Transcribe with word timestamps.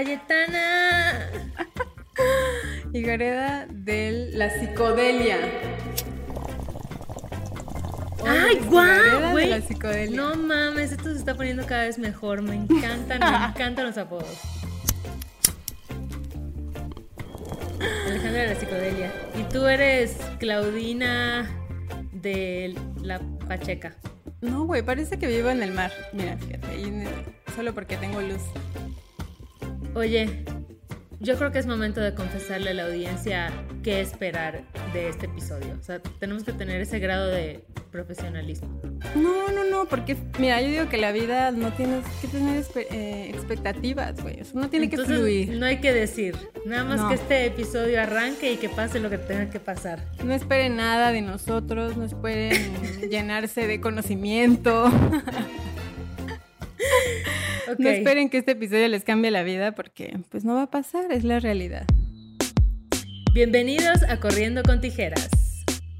Cayetana. 0.00 1.30
Y 2.92 3.02
Gareda 3.02 3.66
de 3.68 4.30
la 4.32 4.50
psicodelia. 4.50 5.38
¡Ay, 8.26 8.58
guau, 8.66 9.30
güey! 9.30 9.48
la 9.48 9.60
psicodelia. 9.60 10.16
No 10.16 10.34
mames, 10.34 10.92
esto 10.92 11.12
se 11.12 11.18
está 11.18 11.34
poniendo 11.34 11.66
cada 11.66 11.82
vez 11.82 11.98
mejor. 11.98 12.42
Me 12.42 12.56
encantan, 12.56 13.20
me 13.20 13.46
encantan 13.48 13.86
los 13.86 13.98
apodos. 13.98 14.38
Alejandra 18.06 18.42
de 18.42 18.54
la 18.54 18.54
psicodelia. 18.54 19.12
Y 19.38 19.42
tú 19.52 19.66
eres 19.66 20.16
Claudina 20.38 21.48
de 22.12 22.74
la 23.02 23.20
Pacheca. 23.46 23.94
No, 24.40 24.64
güey, 24.64 24.82
parece 24.82 25.18
que 25.18 25.26
vivo 25.26 25.50
en 25.50 25.62
el 25.62 25.72
mar. 25.72 25.92
Mira, 26.12 26.36
fíjate, 26.38 26.66
ahí 26.68 27.04
solo 27.54 27.74
porque 27.74 27.96
tengo 27.98 28.20
luz. 28.20 28.42
Oye, 29.94 30.44
yo 31.18 31.36
creo 31.36 31.52
que 31.52 31.58
es 31.58 31.66
momento 31.66 32.00
de 32.00 32.14
confesarle 32.14 32.70
a 32.70 32.74
la 32.74 32.84
audiencia 32.86 33.52
qué 33.82 34.00
esperar 34.00 34.62
de 34.92 35.08
este 35.08 35.26
episodio. 35.26 35.76
O 35.78 35.82
sea, 35.82 36.00
tenemos 36.18 36.44
que 36.44 36.52
tener 36.52 36.80
ese 36.80 36.98
grado 36.98 37.28
de 37.28 37.64
profesionalismo. 37.90 38.80
No, 39.16 39.50
no, 39.50 39.64
no, 39.64 39.86
porque 39.86 40.16
mira, 40.38 40.60
yo 40.62 40.68
digo 40.68 40.88
que 40.88 40.96
la 40.96 41.10
vida 41.12 41.50
no 41.50 41.72
tienes 41.72 42.04
que 42.20 42.28
tener 42.28 42.64
eh, 42.76 43.30
expectativas, 43.34 44.22
güey. 44.22 44.40
Eso 44.40 44.58
no 44.58 44.70
tiene 44.70 44.86
Entonces, 44.86 45.08
que 45.08 45.14
fluir. 45.20 45.50
No 45.58 45.66
hay 45.66 45.78
que 45.80 45.92
decir. 45.92 46.36
Nada 46.64 46.84
más 46.84 47.00
No. 47.00 47.08
que 47.08 47.14
este 47.16 47.46
episodio 47.46 48.00
arranque 48.00 48.52
y 48.52 48.56
que 48.58 48.68
pase 48.68 49.00
lo 49.00 49.10
que 49.10 49.18
tenga 49.18 49.50
que 49.50 49.58
pasar. 49.60 50.04
No 50.24 50.32
esperen 50.32 50.76
nada 50.76 51.10
de 51.10 51.20
nosotros, 51.20 51.96
no 51.96 52.04
esperen 52.04 52.70
llenarse 53.10 53.66
de 53.66 53.80
conocimiento. 53.80 54.90
No 57.78 57.88
esperen 57.88 58.28
que 58.30 58.38
este 58.38 58.52
episodio 58.52 58.88
les 58.88 59.04
cambie 59.04 59.30
la 59.30 59.42
vida 59.42 59.72
porque 59.72 60.18
pues 60.30 60.44
no 60.44 60.54
va 60.54 60.62
a 60.62 60.70
pasar, 60.70 61.12
es 61.12 61.24
la 61.24 61.40
realidad. 61.40 61.86
Bienvenidos 63.32 64.02
a 64.08 64.18
Corriendo 64.18 64.62
con 64.62 64.80
Tijeras. 64.80 65.28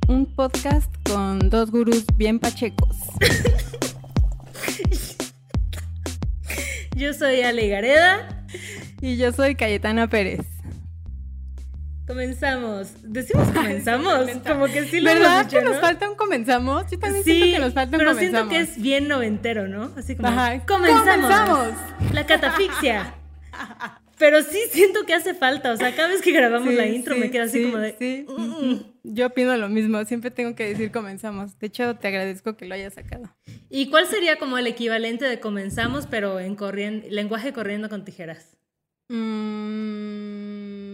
Un 0.08 0.26
podcast 0.34 0.92
con 1.08 1.50
dos 1.50 1.70
gurús 1.70 2.04
bien 2.16 2.38
pachecos. 2.40 2.96
Yo 6.96 7.14
soy 7.14 7.42
Ale 7.42 7.68
Gareda. 7.68 8.44
Y 9.00 9.16
yo 9.16 9.32
soy 9.32 9.54
Cayetana 9.54 10.10
Pérez. 10.10 10.40
Comenzamos. 12.14 12.88
¿Decimos 13.04 13.48
comenzamos? 13.54 14.28
Como 14.46 14.66
que 14.66 14.84
sí 14.86 15.00
lo 15.00 15.10
¿Verdad 15.14 15.44
dicho, 15.46 15.58
que 15.58 15.64
nos 15.64 15.74
¿no? 15.76 15.80
falta 15.80 16.10
un 16.10 16.16
comenzamos? 16.16 16.84
Yo 16.90 16.98
también 16.98 17.22
Sí, 17.24 17.32
siento 17.32 17.56
que 17.56 17.62
nos 17.62 17.72
falta 17.74 17.96
un 17.96 17.98
pero 17.98 18.10
comenzamos. 18.14 18.48
siento 18.50 18.66
que 18.66 18.72
es 18.72 18.82
bien 18.82 19.06
noventero, 19.08 19.68
¿no? 19.68 19.92
Así 19.96 20.16
como 20.16 20.28
Ajá. 20.28 20.60
comenzamos. 20.66 21.06
Comenzamos. 21.30 21.68
La 22.12 22.26
catafixia. 22.26 23.14
Pero 24.18 24.42
sí 24.42 24.58
siento 24.70 25.06
que 25.06 25.14
hace 25.14 25.32
falta, 25.32 25.72
o 25.72 25.76
sea, 25.78 25.94
cada 25.96 26.08
vez 26.08 26.20
que 26.20 26.30
grabamos 26.32 26.68
Sí, 26.68 26.74
la 26.76 26.86
intro 26.86 27.16
me 27.16 27.30
queda 27.30 27.44
así 27.44 27.58
sí, 27.58 27.64
como 27.64 27.78
de 27.78 27.96
sí. 27.98 28.26
"Mm". 28.28 28.74
Yo 29.02 29.28
opino 29.28 29.56
lo 29.56 29.70
mismo, 29.70 30.04
siempre 30.04 30.30
tengo 30.30 30.54
que 30.54 30.68
decir 30.68 30.90
comenzamos. 30.92 31.58
De 31.58 31.68
hecho, 31.68 31.96
te 31.96 32.08
agradezco 32.08 32.54
que 32.54 32.66
lo 32.66 32.74
hayas 32.74 32.92
sacado. 32.92 33.34
¿Y 33.70 33.88
cuál 33.88 34.06
sería 34.06 34.36
como 34.36 34.58
el 34.58 34.66
equivalente 34.66 35.24
de 35.24 35.40
comenzamos 35.40 36.06
pero 36.06 36.38
en 36.38 36.54
corrien- 36.54 37.06
lenguaje 37.08 37.54
corriendo 37.54 37.88
con 37.88 38.04
tijeras? 38.04 38.58
Mm, 39.08 40.89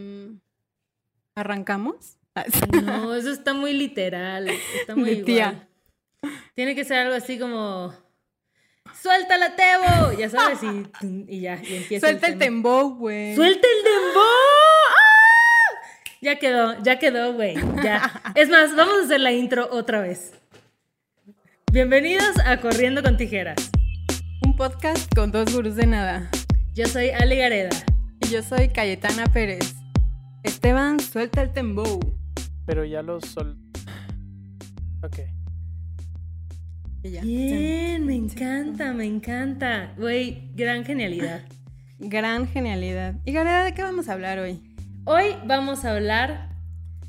¿Arrancamos? 1.37 2.17
Ah. 2.35 2.45
No, 2.83 3.15
eso 3.15 3.31
está 3.31 3.53
muy 3.53 3.75
literal, 3.75 4.49
está 4.49 4.97
muy 4.97 5.17
tía. 5.25 5.69
igual. 6.23 6.35
Tiene 6.55 6.75
que 6.75 6.85
ser 6.85 6.99
algo 7.01 7.15
así 7.15 7.39
como 7.39 7.95
¡Suéltala, 9.01 9.55
Tebo! 9.55 10.13
Ya 10.19 10.31
sabes, 10.31 10.61
y, 10.63 10.87
y 11.29 11.41
ya, 11.43 11.61
y 11.63 11.77
empieza 11.77 12.07
Suelta 12.09 12.27
el 12.29 12.39
tembo, 12.39 12.91
güey. 12.95 13.35
¡Suelta 13.37 13.69
el 13.69 13.85
dembow! 13.85 14.23
¡Ah! 14.23 15.79
Ya 16.23 16.39
quedó, 16.39 16.83
ya 16.83 16.99
quedó, 16.99 17.35
güey. 17.35 17.55
Ya. 17.85 18.23
Es 18.35 18.49
más, 18.49 18.75
vamos 18.75 18.95
a 19.03 19.05
hacer 19.05 19.21
la 19.21 19.33
intro 19.33 19.69
otra 19.71 20.01
vez. 20.01 20.33
Bienvenidos 21.71 22.39
a 22.47 22.59
Corriendo 22.61 23.03
con 23.03 23.19
Tijeras. 23.19 23.71
Un 24.43 24.57
podcast 24.57 25.15
con 25.15 25.31
dos 25.33 25.55
gurús 25.55 25.77
de 25.77 25.87
nada. 25.87 26.31
Yo 26.75 26.87
soy 26.87 27.11
Ale 27.11 27.37
Gareda. 27.37 27.77
Y 28.23 28.29
yo 28.29 28.43
soy 28.43 28.69
Cayetana 28.71 29.27
Pérez. 29.27 29.75
Esteban, 30.47 31.01
suelta 31.01 31.43
el 31.43 31.53
tembo. 31.53 31.99
Pero 32.67 32.85
ya 32.85 33.03
lo 33.03 33.21
sol. 33.21 33.59
Ok. 35.03 35.19
Y 37.03 37.11
ya. 37.11 37.23
Bien, 37.23 38.07
me 38.07 38.15
encanta, 38.15 38.93
me 38.93 39.07
encanta. 39.07 39.93
Güey, 39.99 40.53
gran 40.55 40.85
genialidad. 40.85 41.43
Gran 41.99 42.47
genialidad. 42.47 43.15
Y 43.25 43.33
Gareda, 43.33 43.65
¿de 43.65 43.73
qué 43.73 43.83
vamos 43.83 44.11
a 44.11 44.13
hablar 44.13 44.39
hoy? 44.39 44.61
Hoy 45.07 45.35
vamos 45.47 45.87
a 45.87 45.93
hablar 45.95 46.51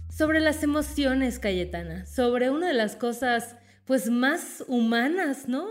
sobre 0.09 0.39
las 0.39 0.63
emociones, 0.63 1.39
Cayetana. 1.39 2.05
Sobre 2.05 2.49
una 2.49 2.69
de 2.69 2.73
las 2.73 2.95
cosas, 2.95 3.57
pues, 3.83 4.09
más 4.09 4.63
humanas, 4.69 5.49
¿no? 5.49 5.67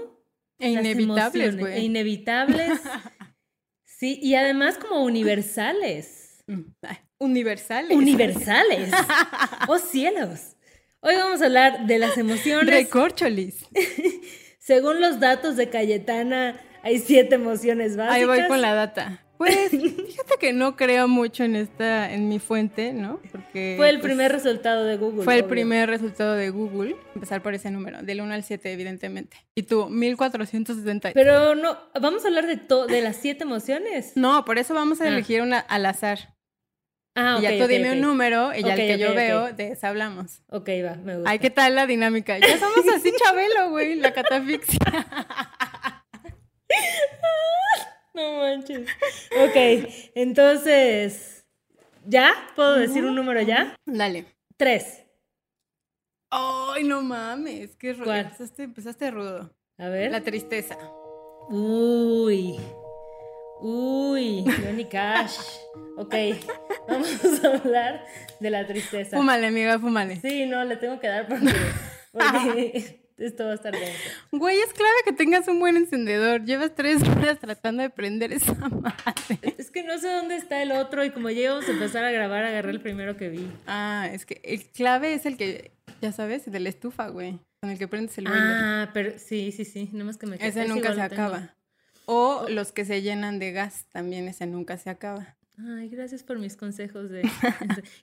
E 0.58 0.74
Las 0.74 0.84
inevitables, 0.84 1.54
emociones, 1.54 1.54
E 1.54 1.58
güey. 1.58 1.84
inevitables. 1.86 2.80
sí, 3.86 4.20
y 4.22 4.34
además 4.34 4.76
como 4.76 5.02
universales. 5.02 6.44
Universales. 7.18 7.96
Universales. 7.96 8.90
¡Oh 9.68 9.78
cielos! 9.78 10.56
Hoy 11.00 11.14
vamos 11.16 11.40
a 11.40 11.46
hablar 11.46 11.86
de 11.86 11.98
las 11.98 12.18
emociones. 12.18 12.74
Recorcholis. 12.74 13.66
Según 14.58 15.00
los 15.00 15.20
datos 15.20 15.56
de 15.56 15.68
Cayetana, 15.70 16.60
hay 16.82 16.98
siete 16.98 17.36
emociones 17.36 17.96
básicas. 17.96 18.16
Ahí 18.16 18.24
voy 18.24 18.48
con 18.48 18.60
la 18.60 18.74
data. 18.74 19.22
Pues, 19.38 19.68
fíjate 19.70 20.36
que 20.40 20.52
no 20.54 20.76
creo 20.76 21.08
mucho 21.08 21.44
en 21.44 21.56
esta, 21.56 22.10
en 22.12 22.28
mi 22.28 22.38
fuente, 22.38 22.94
¿no? 22.94 23.20
Porque 23.30 23.74
Fue 23.76 23.90
el 23.90 24.00
pues, 24.00 24.08
primer 24.10 24.32
resultado 24.32 24.84
de 24.84 24.96
Google. 24.96 25.24
Fue 25.24 25.36
el 25.36 25.44
primer 25.44 25.90
resultado 25.90 26.32
de 26.34 26.48
Google. 26.50 26.96
Empezar 27.14 27.42
por 27.42 27.54
ese 27.54 27.70
número, 27.70 28.02
del 28.02 28.22
1 28.22 28.32
al 28.32 28.42
7, 28.44 28.72
evidentemente. 28.72 29.36
Y 29.54 29.64
tú, 29.64 29.88
1470. 29.90 31.12
Pero 31.12 31.54
no, 31.54 31.78
vamos 32.00 32.24
a 32.24 32.28
hablar 32.28 32.46
de, 32.46 32.56
de 32.92 33.02
las 33.02 33.16
siete 33.16 33.44
emociones. 33.44 34.12
No, 34.16 34.44
por 34.46 34.58
eso 34.58 34.72
vamos 34.74 35.00
a 35.02 35.04
Ah. 35.04 35.08
elegir 35.08 35.42
una 35.42 35.58
al 35.60 35.84
azar. 35.86 36.34
Ah, 37.16 37.38
y 37.40 37.42
ya 37.42 37.58
tú 37.58 37.66
dime 37.66 37.92
un 37.92 38.02
número 38.02 38.54
y 38.54 38.62
ya 38.62 38.74
el 38.74 38.78
que 38.78 38.98
yo 38.98 39.14
veo, 39.14 39.52
de 39.52 39.72
esa 39.72 39.88
hablamos. 39.88 40.42
Ok, 40.50 40.68
va, 40.84 40.96
me 40.96 41.16
gusta. 41.16 41.30
Ay, 41.30 41.38
¿qué 41.38 41.48
tal 41.48 41.74
la 41.74 41.86
dinámica? 41.86 42.38
Ya 42.38 42.58
somos 42.58 42.86
así, 42.94 43.10
Chabelo, 43.24 43.70
güey, 43.70 43.94
la 43.96 44.12
catafixia. 44.12 44.78
No 48.14 48.38
manches. 48.38 48.88
Ok, 49.38 49.90
entonces, 50.14 51.44
¿ya? 52.06 52.32
¿Puedo 52.54 52.76
decir 52.76 53.04
un 53.04 53.14
número 53.14 53.42
ya? 53.42 53.76
Dale. 53.84 54.24
Tres. 54.56 55.04
Ay, 56.30 56.84
no 56.84 57.02
mames, 57.02 57.76
qué 57.76 57.92
rudo. 57.92 58.14
Empezaste, 58.14 58.62
empezaste 58.62 59.10
rudo. 59.10 59.54
A 59.76 59.88
ver. 59.88 60.10
La 60.10 60.22
tristeza. 60.22 60.78
Uy. 61.50 62.58
Uy, 63.60 64.44
Johnny 64.62 64.84
Cash. 64.84 65.38
Ok, 65.96 66.14
vamos 66.88 67.44
a 67.44 67.48
hablar 67.48 68.04
de 68.38 68.50
la 68.50 68.66
tristeza. 68.66 69.16
Fúmale, 69.16 69.46
amiga, 69.46 69.78
fúmale. 69.78 70.16
Sí, 70.20 70.44
no, 70.46 70.62
le 70.64 70.76
tengo 70.76 71.00
que 71.00 71.08
dar 71.08 71.26
porque, 71.26 71.54
porque 72.12 73.00
esto 73.16 73.44
va 73.44 73.52
a 73.52 73.54
estar 73.54 73.72
denso. 73.72 74.10
Güey, 74.30 74.58
es 74.58 74.74
clave 74.74 74.96
que 75.06 75.12
tengas 75.12 75.48
un 75.48 75.58
buen 75.58 75.76
encendedor. 75.76 76.44
Llevas 76.44 76.74
tres 76.74 77.02
horas 77.02 77.38
tratando 77.40 77.82
de 77.82 77.88
prender 77.88 78.32
esa 78.32 78.52
madre. 78.54 79.54
Es 79.56 79.70
que 79.70 79.82
no 79.82 79.98
sé 79.98 80.12
dónde 80.12 80.36
está 80.36 80.62
el 80.62 80.72
otro 80.72 81.02
y 81.02 81.10
como 81.10 81.30
ya 81.30 81.40
íbamos 81.40 81.66
a 81.66 81.72
empezar 81.72 82.04
a 82.04 82.10
grabar, 82.10 82.44
agarré 82.44 82.72
el 82.72 82.82
primero 82.82 83.16
que 83.16 83.30
vi. 83.30 83.50
Ah, 83.66 84.08
es 84.12 84.26
que 84.26 84.40
el 84.44 84.66
clave 84.66 85.14
es 85.14 85.24
el 85.24 85.38
que, 85.38 85.72
ya 86.02 86.12
sabes, 86.12 86.46
el 86.46 86.52
de 86.52 86.60
la 86.60 86.68
estufa, 86.68 87.08
güey. 87.08 87.38
Con 87.62 87.70
el 87.70 87.78
que 87.78 87.88
prendes 87.88 88.18
el 88.18 88.24
boiler. 88.24 88.42
Ah, 88.44 88.90
pero 88.92 89.18
sí, 89.18 89.50
sí, 89.50 89.64
sí, 89.64 89.88
nada 89.92 90.04
más 90.04 90.18
que 90.18 90.26
me 90.26 90.36
ese 90.36 90.48
ese 90.48 90.68
nunca 90.68 90.94
se 90.94 91.00
acaba. 91.00 91.55
O 92.06 92.46
los 92.48 92.72
que 92.72 92.84
se 92.84 93.02
llenan 93.02 93.38
de 93.38 93.52
gas, 93.52 93.86
también 93.92 94.28
ese 94.28 94.46
nunca 94.46 94.78
se 94.78 94.90
acaba. 94.90 95.36
Ay, 95.58 95.88
gracias 95.88 96.22
por 96.22 96.38
mis 96.38 96.56
consejos 96.56 97.10
de... 97.10 97.28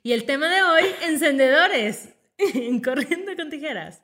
y 0.02 0.12
el 0.12 0.24
tema 0.24 0.48
de 0.48 0.62
hoy, 0.62 0.84
encendedores. 1.06 2.10
Corriendo 2.84 3.36
con 3.36 3.48
tijeras. 3.48 4.00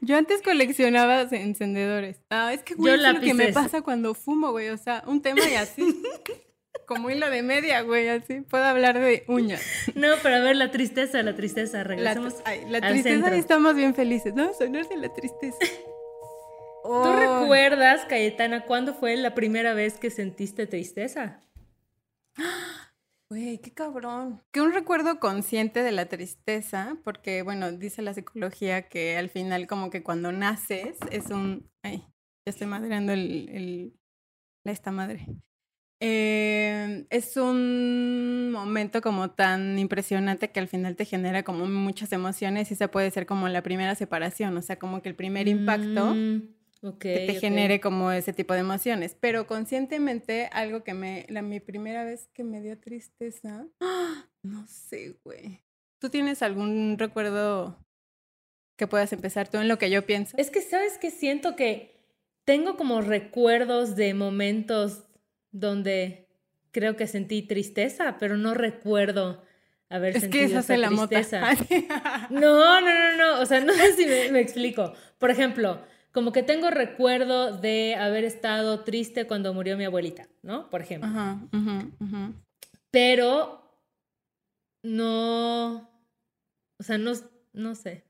Yo 0.00 0.16
antes 0.16 0.40
coleccionaba 0.42 1.22
encendedores. 1.22 2.20
Ah, 2.30 2.52
es 2.52 2.62
que, 2.62 2.74
güey, 2.74 2.96
Yo 2.96 3.06
es 3.08 3.14
lo 3.14 3.20
que 3.20 3.34
me 3.34 3.52
pasa 3.52 3.82
cuando 3.82 4.14
fumo, 4.14 4.52
güey. 4.52 4.68
O 4.68 4.78
sea, 4.78 5.02
un 5.06 5.20
tema 5.20 5.40
y 5.48 5.54
así. 5.54 5.82
Como 6.86 7.10
hilo 7.10 7.28
de 7.30 7.42
media, 7.42 7.82
güey, 7.82 8.08
así. 8.08 8.40
Puedo 8.42 8.64
hablar 8.64 8.98
de 8.98 9.24
uñas. 9.28 9.62
No, 9.94 10.08
pero 10.22 10.36
a 10.36 10.40
ver, 10.40 10.56
la 10.56 10.70
tristeza, 10.70 11.22
la 11.22 11.34
tristeza. 11.34 11.78
La, 11.78 11.84
Regresemos 11.84 12.34
ay, 12.44 12.62
la 12.68 12.78
al 12.78 12.92
tristeza 12.92 13.16
centro. 13.16 13.36
y 13.36 13.38
estamos 13.38 13.74
bien 13.74 13.94
felices. 13.94 14.34
No, 14.34 14.52
sonar 14.54 14.88
de 14.88 14.96
la 14.96 15.12
tristeza. 15.12 15.58
¿Tú 16.82 16.88
Oh, 16.88 17.16
recuerdas, 17.42 18.04
Cayetana, 18.06 18.64
cuándo 18.66 18.94
fue 18.94 19.16
la 19.16 19.34
primera 19.34 19.72
vez 19.74 19.98
que 19.98 20.10
sentiste 20.10 20.66
tristeza? 20.66 21.40
Güey, 23.30 23.58
qué 23.62 23.72
cabrón. 23.72 24.42
Que 24.52 24.60
un 24.60 24.72
recuerdo 24.74 25.18
consciente 25.18 25.82
de 25.82 25.90
la 25.92 26.04
tristeza, 26.06 26.98
porque, 27.02 27.40
bueno, 27.42 27.72
dice 27.72 28.02
la 28.02 28.12
psicología 28.12 28.88
que 28.90 29.16
al 29.16 29.30
final 29.30 29.66
como 29.66 29.88
que 29.88 30.02
cuando 30.02 30.32
naces 30.32 30.98
es 31.10 31.30
un... 31.30 31.66
Ay, 31.82 31.98
ya 32.46 32.50
estoy 32.50 32.66
madreando 32.66 33.12
el... 33.12 33.48
el- 33.48 33.94
la 34.64 34.72
esta 34.72 34.90
madre. 34.92 35.26
eh, 36.00 37.06
es 37.10 37.36
un 37.36 38.50
momento 38.52 39.00
como 39.00 39.30
tan 39.30 39.78
impresionante 39.78 40.50
que 40.52 40.60
al 40.60 40.68
final 40.68 40.94
te 40.94 41.04
genera 41.04 41.42
como 41.42 41.66
muchas 41.66 42.12
emociones 42.12 42.70
y 42.70 42.76
se 42.76 42.86
puede 42.88 43.10
ser 43.10 43.24
como 43.26 43.48
la 43.48 43.62
primera 43.62 43.94
separación, 43.94 44.56
o 44.56 44.62
sea, 44.62 44.78
como 44.78 45.00
que 45.02 45.08
el 45.08 45.16
primer 45.16 45.48
impacto 45.48 46.14
Mm, 46.14 46.42
que 46.98 47.26
te 47.26 47.34
genere 47.34 47.80
como 47.80 48.10
ese 48.10 48.32
tipo 48.32 48.54
de 48.54 48.60
emociones. 48.60 49.16
Pero 49.18 49.46
conscientemente, 49.46 50.48
algo 50.52 50.82
que 50.82 50.94
me, 50.94 51.26
la, 51.28 51.42
mi 51.42 51.60
primera 51.60 52.04
vez 52.04 52.28
que 52.34 52.42
me 52.44 52.60
dio 52.60 52.78
tristeza, 52.78 53.66
¡ah! 53.80 54.26
no 54.42 54.66
sé, 54.66 55.16
güey. 55.24 55.62
¿Tú 55.98 56.10
tienes 56.10 56.42
algún 56.42 56.96
recuerdo 56.98 57.78
que 58.76 58.88
puedas 58.88 59.12
empezar 59.12 59.48
tú 59.48 59.58
en 59.58 59.68
lo 59.68 59.78
que 59.78 59.90
yo 59.90 60.04
pienso? 60.04 60.36
Es 60.36 60.50
que, 60.50 60.60
¿sabes 60.60 60.98
qué? 60.98 61.10
Siento 61.12 61.54
que 61.54 61.94
tengo 62.44 62.76
como 62.76 63.00
recuerdos 63.00 63.94
de 63.94 64.14
momentos 64.14 65.04
donde 65.52 66.26
creo 66.72 66.96
que 66.96 67.06
sentí 67.06 67.42
tristeza, 67.42 68.16
pero 68.18 68.36
no 68.36 68.54
recuerdo 68.54 69.44
haber 69.88 70.16
Es 70.16 70.22
sentido 70.22 70.46
que 70.46 70.50
esa 70.50 70.60
esa 70.60 70.74
es 70.74 70.80
la 70.80 70.90
mota. 70.90 71.08
tristeza. 71.16 71.42
No, 72.30 72.80
no, 72.80 72.80
no, 72.80 73.16
no. 73.16 73.40
O 73.40 73.46
sea, 73.46 73.60
no 73.64 73.72
sé 73.74 73.92
si 73.92 74.06
me, 74.06 74.32
me 74.32 74.40
explico. 74.40 74.92
Por 75.18 75.30
ejemplo, 75.30 75.80
como 76.12 76.32
que 76.32 76.42
tengo 76.42 76.70
recuerdo 76.70 77.56
de 77.56 77.94
haber 77.96 78.24
estado 78.24 78.84
triste 78.84 79.26
cuando 79.26 79.52
murió 79.54 79.76
mi 79.76 79.84
abuelita, 79.84 80.28
¿no? 80.42 80.68
Por 80.70 80.80
ejemplo. 80.82 81.08
Ajá, 81.08 81.38
ujú, 81.52 81.92
ujú. 82.00 82.34
Pero 82.90 83.78
no. 84.82 85.90
O 86.78 86.82
sea, 86.82 86.98
no, 86.98 87.12
no 87.52 87.74
sé. 87.74 88.04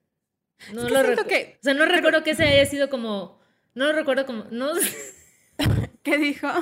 No 0.73 0.89
lo 0.89 1.01
siento 1.03 1.23
recu- 1.23 1.27
que- 1.27 1.57
O 1.61 1.63
sea, 1.63 1.75
no 1.75 1.85
recuerdo 1.87 2.23
que 2.23 2.31
ese 2.33 2.45
haya 2.45 2.67
sido 2.67 2.89
como. 2.91 3.41
No 3.75 3.87
lo 3.87 3.93
recuerdo 3.93 4.27
como. 4.27 4.45
No, 4.51 4.73
¿Qué 6.03 6.19
dijo? 6.19 6.49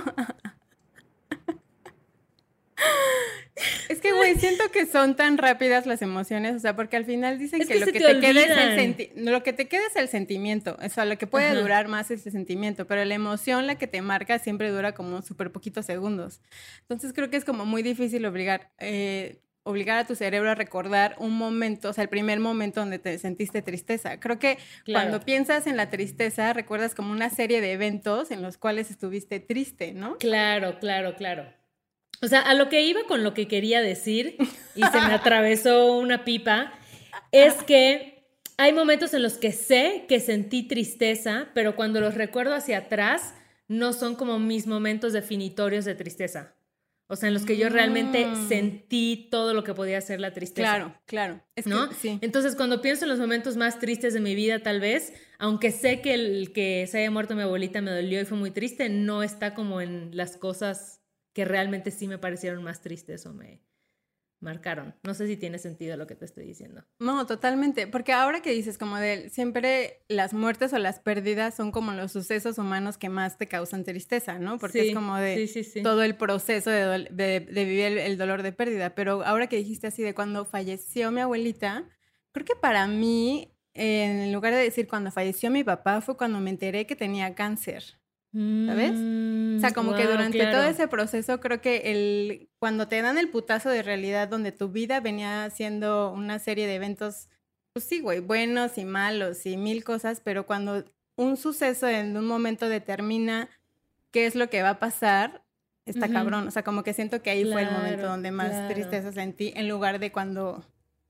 Es 3.89 4.01
que, 4.01 4.13
güey, 4.13 4.35
siento 4.37 4.71
que 4.71 4.87
son 4.87 5.17
tan 5.17 5.39
rápidas 5.39 5.87
las 5.87 6.03
emociones, 6.03 6.55
o 6.57 6.59
sea, 6.59 6.77
porque 6.77 6.97
al 6.97 7.05
final 7.05 7.39
dicen 7.39 7.61
Es 7.63 7.69
que, 7.69 7.75
que 7.75 7.81
lo 7.81 7.87
que 7.87 7.93
te 7.93 7.99
te, 7.99 8.21
queda 8.21 8.75
es 8.75 8.79
el 8.79 9.25
lo 9.27 9.43
que 9.43 9.53
te 9.53 9.69
queda 9.69 9.83
es 9.89 9.97
el 9.97 10.09
sentimiento, 10.09 10.77
o 10.83 10.89
sea, 10.89 11.05
lo 11.05 11.19
que 11.19 11.27
puede 11.27 11.47
Ajá. 11.47 11.61
durar 11.61 11.89
más 11.89 12.11
es 12.11 12.27
el 12.27 12.33
sentimiento, 12.33 12.87
pero 12.87 13.05
la 13.05 13.15
emoción, 13.15 13.67
la 13.67 13.77
que 13.77 13.87
te 13.87 14.03
marca, 14.03 14.39
siempre 14.39 14.71
dura 14.71 14.93
como 14.93 15.23
súper 15.23 15.51
poquitos 15.53 15.87
segundos. 15.87 16.41
Entonces 16.83 17.13
creo 17.13 17.31
que 17.31 17.37
es 17.37 17.45
como 17.45 17.65
muy 17.67 17.83
difícil 17.83 18.25
obligar, 18.27 18.71
eh, 18.79 19.41
obligar 19.63 19.99
a 19.99 20.07
tu 20.07 20.15
cerebro 20.15 20.51
a 20.51 20.55
recordar 20.55 21.15
un 21.19 21.37
momento, 21.37 21.91
o 21.91 21.93
sea, 21.93 22.03
el 22.03 22.09
primer 22.09 22.41
momento 22.41 22.81
donde 22.81 22.99
te 22.99 23.19
sentiste 23.19 23.63
tristeza. 23.63 24.19
Creo 24.19 24.39
que 24.39 24.57
Claro. 24.85 25.09
cuando 25.11 25.25
piensas 25.25 25.67
en 25.67 25.77
la 25.77 25.91
tristeza, 25.91 26.53
recuerdas 26.53 26.95
como 26.95 27.13
una 27.13 27.31
serie 27.31 27.61
de 27.61 27.73
eventos 27.73 28.31
en 28.31 28.43
los 28.43 28.57
cuales 28.57 28.91
estuviste 28.91 29.39
triste, 29.39 29.93
¿no? 29.93 30.17
Claro, 30.19 30.79
claro, 30.81 31.15
claro. 31.15 31.60
O 32.23 32.27
sea, 32.29 32.41
a 32.41 32.55
lo 32.55 32.69
que 32.69 32.83
iba 32.83 33.01
con 33.09 33.23
lo 33.25 33.33
que 33.35 33.49
quería 33.49 33.81
decir 33.81 34.37
y 34.77 34.83
se 34.83 35.01
me 35.01 35.13
atravesó 35.15 35.97
una 35.97 36.25
pipa, 36.25 36.73
es 37.33 37.55
que 37.63 38.25
hay 38.57 38.73
momentos 38.73 39.15
en 39.15 39.23
los 39.23 39.35
que 39.35 39.53
sé 39.53 40.05
que 40.09 40.21
sentí 40.21 40.65
tristeza, 40.65 41.49
pero 41.55 41.77
cuando 41.77 42.01
los 42.01 42.15
recuerdo 42.15 42.55
hacia 42.55 42.79
atrás, 42.79 43.35
no 43.69 43.93
son 43.93 44.17
como 44.17 44.39
mis 44.39 44.67
momentos 44.67 45.13
definitorios 45.13 45.85
de 45.85 45.95
tristeza. 45.95 46.55
O 47.07 47.17
sea, 47.17 47.27
en 47.29 47.35
los 47.35 47.45
que 47.45 47.57
yo 47.57 47.69
realmente 47.69 48.25
Mm. 48.27 48.49
sentí 48.49 49.29
todo 49.33 49.53
lo 49.55 49.65
que 49.65 49.75
podía 49.75 50.01
ser 50.01 50.21
la 50.21 50.33
tristeza. 50.33 50.69
Claro, 50.77 50.95
claro. 51.07 51.41
Es 51.57 51.65
que- 51.65 51.71
¿no? 51.71 51.91
sí. 51.93 52.19
Entonces, 52.21 52.55
cuando 52.55 52.81
pienso 52.83 53.05
en 53.05 53.09
los 53.11 53.19
momentos 53.19 53.57
más 53.57 53.79
tristes 53.81 54.15
de 54.15 54.21
mi 54.21 54.35
vida, 54.37 54.61
tal 54.61 54.79
vez, 54.79 55.13
aunque 55.39 55.73
sé 55.73 56.01
que 56.03 56.15
el 56.15 56.53
que 56.53 56.87
se 56.87 56.99
haya 56.99 57.11
muerto 57.11 57.35
mi 57.35 57.43
abuelita 57.43 57.81
me 57.81 57.91
dolió 57.91 58.21
y 58.21 58.25
fue 58.27 58.39
muy 58.39 58.51
triste, 58.53 58.89
no 58.91 59.25
está 59.25 59.55
como 59.55 59.81
en 59.81 60.11
las 60.17 60.37
cosas 60.37 61.00
que 61.33 61.45
realmente 61.45 61.91
sí 61.91 62.09
me 62.09 62.19
parecieron 62.19 62.63
más 62.63 62.81
tristes 62.81 63.25
o 63.27 63.33
me 63.33 63.63
marcaron. 64.41 64.95
No 65.03 65.13
sé 65.13 65.27
si 65.27 65.37
tiene 65.37 65.59
sentido 65.59 65.97
lo 65.99 66.07
que 66.07 66.15
te 66.15 66.25
estoy 66.25 66.47
diciendo. 66.47 66.85
No, 66.99 67.27
totalmente. 67.27 67.87
Porque 67.87 68.13
ahora 68.13 68.41
que 68.41 68.53
dices, 68.53 68.79
como 68.79 68.97
de 68.97 69.29
siempre 69.29 70.03
las 70.09 70.33
muertes 70.33 70.73
o 70.73 70.79
las 70.79 70.99
pérdidas 70.99 71.55
son 71.55 71.73
como 71.73 71.93
los 71.93 72.13
sucesos 72.13 72.57
humanos 72.57 72.97
que 72.97 73.11
más 73.11 73.37
te 73.37 73.49
causan 73.49 73.85
tristeza, 73.85 74.39
¿no? 74.39 74.59
Porque 74.59 74.83
Sí, 74.83 74.89
es 74.89 74.95
como 74.95 75.17
de 75.17 75.47
sí, 75.47 75.63
sí, 75.63 75.65
sí. 75.65 75.83
todo 75.83 76.03
el 76.03 76.17
proceso 76.17 76.71
de- 76.71 77.09
de 77.11 77.41
vivir 77.65 77.85
el, 77.85 77.99
el 77.99 78.17
dolor 78.19 78.43
de 78.43 78.53
pérdida. 78.53 78.95
Pero 78.95 79.23
ahora 79.25 79.47
que 79.47 79.57
dijiste 79.57 79.89
así 79.89 80.03
de 80.03 80.15
cuando 80.15 80.47
falleció 80.47 81.11
mi 81.11 81.21
abuelita, 81.21 81.87
creo 82.33 82.47
que 82.47 82.57
para 82.57 82.87
mí, 82.87 83.55
en 83.75 84.33
lugar 84.33 84.55
de 84.55 84.61
decir 84.63 84.89
cuando 84.89 85.11
falleció 85.11 85.51
mi 85.51 85.65
papá, 85.65 86.01
fue 86.01 86.17
cuando 86.17 86.41
me 86.41 86.49
enteré 86.49 86.87
que 86.87 86.97
tenía 86.97 87.35
cáncer. 87.35 88.00
¿Sabes? 88.33 88.93
Mm, 88.95 89.57
O 89.57 89.61
sea, 89.61 89.73
como 89.73 89.95
que 89.95 90.07
durante 90.07 90.39
claro. 90.39 90.59
todo 90.59 90.67
ese 90.69 90.89
proceso, 90.89 91.41
creo 91.41 91.61
que 91.61 91.91
el, 91.93 92.49
cuando 92.59 92.89
te 92.89 93.03
dan 93.03 93.19
el 93.19 93.29
putazo 93.31 93.69
de 93.71 93.83
realidad 93.83 94.29
donde 94.29 94.53
tu 94.53 94.69
vida 94.69 95.01
venía 95.01 95.49
siendo 95.51 96.13
una 96.13 96.39
serie 96.39 96.67
de 96.67 96.77
eventos, 96.77 97.29
pues 97.73 97.85
sí, 97.85 98.01
güey, 98.01 98.21
buenos 98.21 98.79
y 98.79 98.85
malos 98.85 99.47
y 99.47 99.57
mil 99.57 99.85
cosas, 99.85 100.21
pero 100.25 100.47
cuando 100.47 100.85
un 101.17 101.37
suceso 101.37 101.89
en 101.89 102.17
un 102.17 102.27
momento 102.27 102.69
determina 102.69 103.49
qué 104.11 104.27
es 104.27 104.35
lo 104.35 104.49
que 104.49 104.63
va 104.63 104.71
a 104.71 104.79
pasar, 104.79 105.43
está 105.87 106.09
cabrón. 106.09 106.47
O 106.49 106.51
sea, 106.51 106.63
como 106.63 106.83
que 106.83 106.95
siento 106.95 107.23
que 107.23 107.31
ahí 107.31 107.45
fue 107.51 107.63
el 107.63 107.71
momento 107.71 108.07
donde 108.07 108.31
más 108.31 108.51
claro. 108.51 108.75
tristeza 108.75 109.13
sentí, 109.13 109.53
en 109.57 109.69
lugar 109.69 109.99
de 109.99 110.13
cuando, 110.13 110.65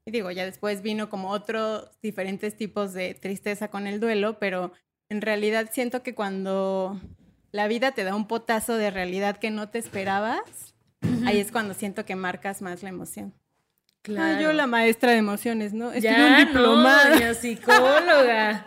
digo, 0.06 0.30
ya 0.30 0.44
después 0.44 0.82
vino 0.82 1.08
como 1.10 1.30
otros 1.30 1.90
diferentes 2.02 2.56
tipos 2.56 2.92
de 2.92 3.14
tristeza 3.14 3.68
con 3.68 3.86
el 3.86 4.00
duelo, 4.00 4.38
pero 4.38 4.72
en 5.10 5.20
realidad 5.20 5.68
siento 5.72 6.02
que 6.02 6.14
cuando 6.14 6.98
la 7.52 7.68
vida 7.68 7.92
te 7.92 8.04
da 8.04 8.14
un 8.14 8.26
potazo 8.26 8.76
de 8.76 8.90
realidad 8.90 9.36
que 9.36 9.50
no 9.50 9.68
te 9.68 9.78
esperabas, 9.78 10.74
ahí 11.26 11.38
es 11.38 11.52
cuando 11.52 11.74
siento 11.74 12.04
que 12.06 12.16
marcas 12.16 12.62
más 12.62 12.82
la 12.82 12.88
emoción. 12.88 13.34
Claro. 14.02 14.38
Ah, 14.38 14.40
yo 14.40 14.52
la 14.54 14.66
maestra 14.66 15.10
de 15.12 15.18
emociones, 15.18 15.74
¿no? 15.74 15.92
Estuve 15.92 16.10
Ya, 16.12 16.26
un 16.26 16.32
no, 16.32 16.38
diplomado. 16.38 17.10
doña 17.10 17.34
psicóloga. 17.34 18.66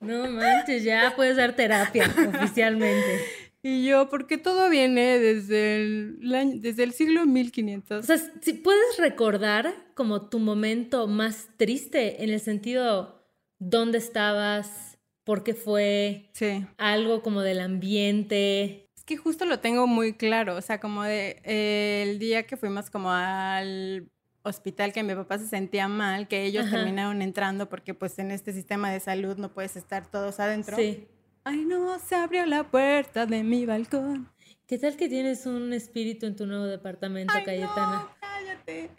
No 0.00 0.30
manches, 0.30 0.84
ya 0.84 1.12
puedes 1.16 1.36
dar 1.36 1.54
terapia 1.54 2.04
oficialmente. 2.28 3.20
Y 3.62 3.84
yo, 3.84 4.08
porque 4.08 4.38
todo 4.38 4.68
viene 4.70 5.18
desde 5.18 5.76
el, 5.82 6.34
año- 6.34 6.58
desde 6.60 6.84
el 6.84 6.92
siglo 6.92 7.26
1500. 7.26 8.04
O 8.04 8.06
sea, 8.06 8.16
si 8.40 8.52
puedes 8.52 8.96
recordar 8.98 9.74
como 9.94 10.28
tu 10.28 10.38
momento 10.38 11.08
más 11.08 11.48
triste 11.56 12.22
en 12.22 12.30
el 12.30 12.38
sentido 12.40 13.26
dónde 13.58 13.98
estabas, 13.98 14.87
por 15.28 15.44
qué 15.44 15.52
fue, 15.52 16.30
sí. 16.32 16.66
algo 16.78 17.20
como 17.20 17.42
del 17.42 17.60
ambiente. 17.60 18.88
Es 18.96 19.04
que 19.04 19.18
justo 19.18 19.44
lo 19.44 19.60
tengo 19.60 19.86
muy 19.86 20.14
claro, 20.14 20.56
o 20.56 20.62
sea, 20.62 20.80
como 20.80 21.02
de 21.02 21.42
eh, 21.44 22.06
el 22.08 22.18
día 22.18 22.46
que 22.46 22.56
fuimos 22.56 22.88
como 22.88 23.10
al 23.10 24.08
hospital 24.42 24.94
que 24.94 25.02
mi 25.02 25.14
papá 25.14 25.36
se 25.36 25.46
sentía 25.46 25.86
mal, 25.86 26.28
que 26.28 26.46
ellos 26.46 26.64
Ajá. 26.64 26.76
terminaron 26.76 27.20
entrando 27.20 27.68
porque 27.68 27.92
pues 27.92 28.18
en 28.18 28.30
este 28.30 28.54
sistema 28.54 28.90
de 28.90 29.00
salud 29.00 29.36
no 29.36 29.52
puedes 29.52 29.76
estar 29.76 30.10
todos 30.10 30.40
adentro. 30.40 30.78
Sí. 30.78 31.06
Ay, 31.44 31.62
no, 31.66 31.98
se 31.98 32.14
abrió 32.14 32.46
la 32.46 32.64
puerta 32.64 33.26
de 33.26 33.44
mi 33.44 33.66
balcón. 33.66 34.30
¿Qué 34.66 34.78
tal 34.78 34.96
que 34.96 35.10
tienes 35.10 35.44
un 35.44 35.74
espíritu 35.74 36.24
en 36.24 36.36
tu 36.36 36.46
nuevo 36.46 36.64
departamento, 36.64 37.34
Ay, 37.36 37.44
Cayetana? 37.44 37.98
no, 37.98 38.10
cállate. 38.18 38.90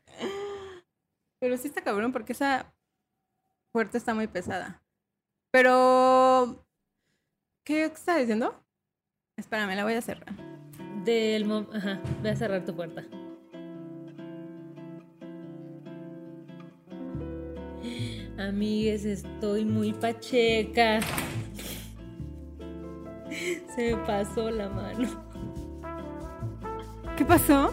Pero 1.40 1.58
sí 1.58 1.70
está 1.70 1.82
cabrón 1.82 2.12
porque 2.12 2.34
esa 2.34 2.72
puerta 3.72 3.98
está 3.98 4.14
muy 4.14 4.28
pesada. 4.28 4.84
Pero, 5.52 6.66
¿qué 7.64 7.86
está 7.86 8.18
diciendo? 8.18 8.64
Espérame, 9.38 9.76
la 9.76 9.84
voy 9.84 9.94
a 9.94 10.02
cerrar. 10.02 10.34
Del 11.04 11.46
mo- 11.46 11.68
Ajá, 11.74 12.00
voy 12.22 12.30
a 12.30 12.36
cerrar 12.36 12.66
tu 12.66 12.76
puerta. 12.76 13.04
Amigues, 18.38 19.06
estoy 19.06 19.66
muy 19.66 19.94
pacheca. 19.94 21.00
Se 23.76 23.96
me 23.96 24.06
pasó 24.06 24.50
la 24.50 24.70
mano. 24.70 25.08
¿Qué 27.18 27.26
pasó? 27.26 27.72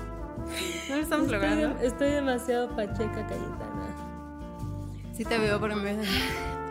No 0.88 0.96
lo 0.96 1.02
estamos 1.02 1.26
Estoy, 1.26 1.40
logrando. 1.48 1.78
de- 1.78 1.86
estoy 1.86 2.10
demasiado 2.10 2.68
pacheca, 2.74 3.26
Cayetana. 3.26 3.94
Sí 5.12 5.24
te 5.24 5.38
veo 5.38 5.58
porque 5.60 5.76
me. 5.76 5.96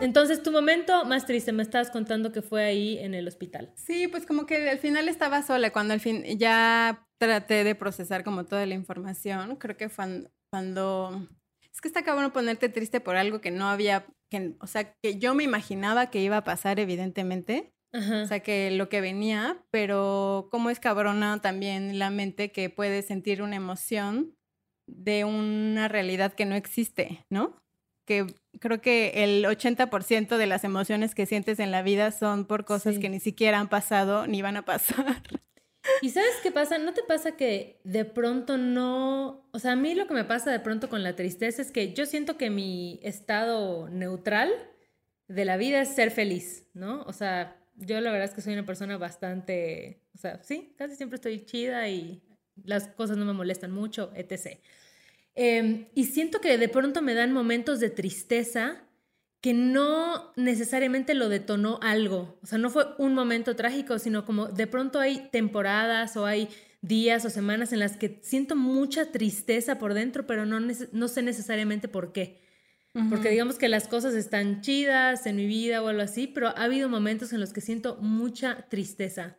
Entonces, 0.02 0.42
tu 0.42 0.52
momento 0.52 1.04
más 1.06 1.24
triste, 1.24 1.52
me 1.52 1.62
estabas 1.62 1.90
contando 1.90 2.30
que 2.30 2.42
fue 2.42 2.64
ahí 2.64 2.98
en 2.98 3.14
el 3.14 3.26
hospital. 3.26 3.72
Sí, 3.76 4.08
pues 4.08 4.26
como 4.26 4.44
que 4.44 4.68
al 4.68 4.78
final 4.78 5.08
estaba 5.08 5.42
sola. 5.42 5.72
Cuando 5.72 5.94
al 5.94 6.00
fin 6.00 6.22
ya 6.38 7.08
traté 7.18 7.64
de 7.64 7.74
procesar 7.74 8.22
como 8.22 8.44
toda 8.44 8.66
la 8.66 8.74
información, 8.74 9.56
creo 9.56 9.76
que 9.76 9.88
fue 9.88 10.30
cuando... 10.50 11.28
Es 11.72 11.80
que 11.80 11.88
está 11.88 12.02
cabrón 12.04 12.30
ponerte 12.30 12.68
triste 12.68 13.00
por 13.00 13.16
algo 13.16 13.40
que 13.40 13.50
no 13.50 13.68
había... 13.68 14.06
Que, 14.30 14.54
o 14.60 14.66
sea, 14.66 14.92
que 15.02 15.18
yo 15.18 15.34
me 15.34 15.44
imaginaba 15.44 16.10
que 16.10 16.22
iba 16.22 16.36
a 16.36 16.44
pasar, 16.44 16.78
evidentemente. 16.78 17.72
Ajá. 17.92 18.22
O 18.22 18.26
sea, 18.26 18.40
que 18.40 18.70
lo 18.70 18.90
que 18.90 19.00
venía, 19.00 19.64
pero 19.70 20.48
cómo 20.50 20.68
es 20.68 20.78
cabrona 20.78 21.40
también 21.40 21.98
la 21.98 22.10
mente 22.10 22.52
que 22.52 22.68
puede 22.68 23.00
sentir 23.00 23.40
una 23.40 23.56
emoción 23.56 24.36
de 24.86 25.24
una 25.24 25.88
realidad 25.88 26.34
que 26.34 26.44
no 26.44 26.54
existe, 26.54 27.24
¿no? 27.30 27.56
Que 28.06 28.26
creo 28.60 28.80
que 28.80 29.24
el 29.24 29.44
80% 29.44 30.38
de 30.38 30.46
las 30.46 30.64
emociones 30.64 31.14
que 31.14 31.26
sientes 31.26 31.58
en 31.58 31.70
la 31.70 31.82
vida 31.82 32.10
son 32.12 32.46
por 32.46 32.64
cosas 32.64 32.94
Sí. 32.94 33.00
que 33.00 33.10
ni 33.10 33.20
siquiera 33.20 33.58
han 33.60 33.68
pasado 33.68 34.26
ni 34.26 34.40
van 34.40 34.56
a 34.56 34.64
pasar. 34.64 35.22
¿Y 36.02 36.10
sabes 36.10 36.30
qué 36.42 36.50
pasa? 36.50 36.78
¿No 36.78 36.94
te 36.94 37.02
pasa 37.02 37.36
que 37.36 37.80
de 37.84 38.04
pronto 38.04 38.58
no... 38.58 39.48
O 39.52 39.58
sea, 39.58 39.72
a 39.72 39.76
mí 39.76 39.94
lo 39.94 40.06
que 40.08 40.14
me 40.14 40.24
pasa 40.24 40.50
de 40.50 40.58
pronto 40.60 40.88
con 40.88 41.02
la 41.04 41.14
tristeza 41.14 41.62
es 41.62 41.70
que 41.70 41.92
yo 41.92 42.06
siento 42.06 42.36
que 42.36 42.50
mi 42.50 42.98
estado 43.02 43.88
neutral 43.88 44.50
de 45.28 45.44
la 45.44 45.56
vida 45.56 45.80
es 45.80 45.88
ser 45.94 46.10
feliz, 46.10 46.66
¿no? 46.74 47.02
O 47.02 47.12
sea, 47.12 47.56
yo 47.76 48.00
la 48.00 48.10
verdad 48.10 48.28
es 48.28 48.34
que 48.34 48.40
soy 48.40 48.54
una 48.54 48.66
persona 48.66 48.96
bastante... 48.98 50.00
O 50.14 50.18
sea, 50.18 50.42
sí, 50.42 50.74
casi 50.76 50.96
siempre 50.96 51.16
estoy 51.16 51.44
chida 51.44 51.88
y 51.88 52.22
las 52.64 52.88
cosas 52.88 53.16
no 53.16 53.24
me 53.24 53.32
molestan 53.32 53.70
mucho, 53.70 54.10
etc. 54.16 54.58
Em, 55.36 55.86
y 55.94 56.04
siento 56.04 56.40
que 56.40 56.56
de 56.56 56.68
pronto 56.68 57.02
me 57.02 57.14
dan 57.14 57.32
momentos 57.32 57.78
de 57.78 57.90
tristeza 57.90 58.82
que 59.42 59.52
no 59.52 60.32
necesariamente 60.34 61.14
lo 61.14 61.28
detonó 61.28 61.78
algo. 61.82 62.38
O 62.42 62.46
sea, 62.46 62.58
no 62.58 62.70
fue 62.70 62.86
un 62.98 63.14
momento 63.14 63.54
trágico, 63.54 63.98
sino 63.98 64.24
como 64.24 64.46
de 64.46 64.66
pronto 64.66 64.98
hay 64.98 65.28
temporadas 65.30 66.16
o 66.16 66.24
hay 66.24 66.48
días 66.80 67.24
o 67.26 67.30
semanas 67.30 67.72
en 67.72 67.80
las 67.80 67.96
que 67.96 68.18
siento 68.22 68.56
mucha 68.56 69.12
tristeza 69.12 69.78
por 69.78 69.92
dentro, 69.92 70.26
pero 70.26 70.46
no, 70.46 70.58
no 70.58 71.08
sé 71.08 71.22
necesariamente 71.22 71.86
por 71.86 72.12
qué. 72.12 72.44
Porque 73.10 73.28
digamos 73.28 73.58
que 73.58 73.68
las 73.68 73.88
cosas 73.88 74.14
están 74.14 74.62
chidas 74.62 75.26
en 75.26 75.36
mi 75.36 75.46
vida 75.46 75.82
o 75.82 75.88
algo 75.88 76.00
así, 76.00 76.26
pero 76.26 76.48
ha 76.48 76.64
habido 76.64 76.88
momentos 76.88 77.34
en 77.34 77.40
los 77.40 77.52
que 77.52 77.60
siento 77.60 77.98
mucha 78.00 78.70
tristeza. 78.70 79.36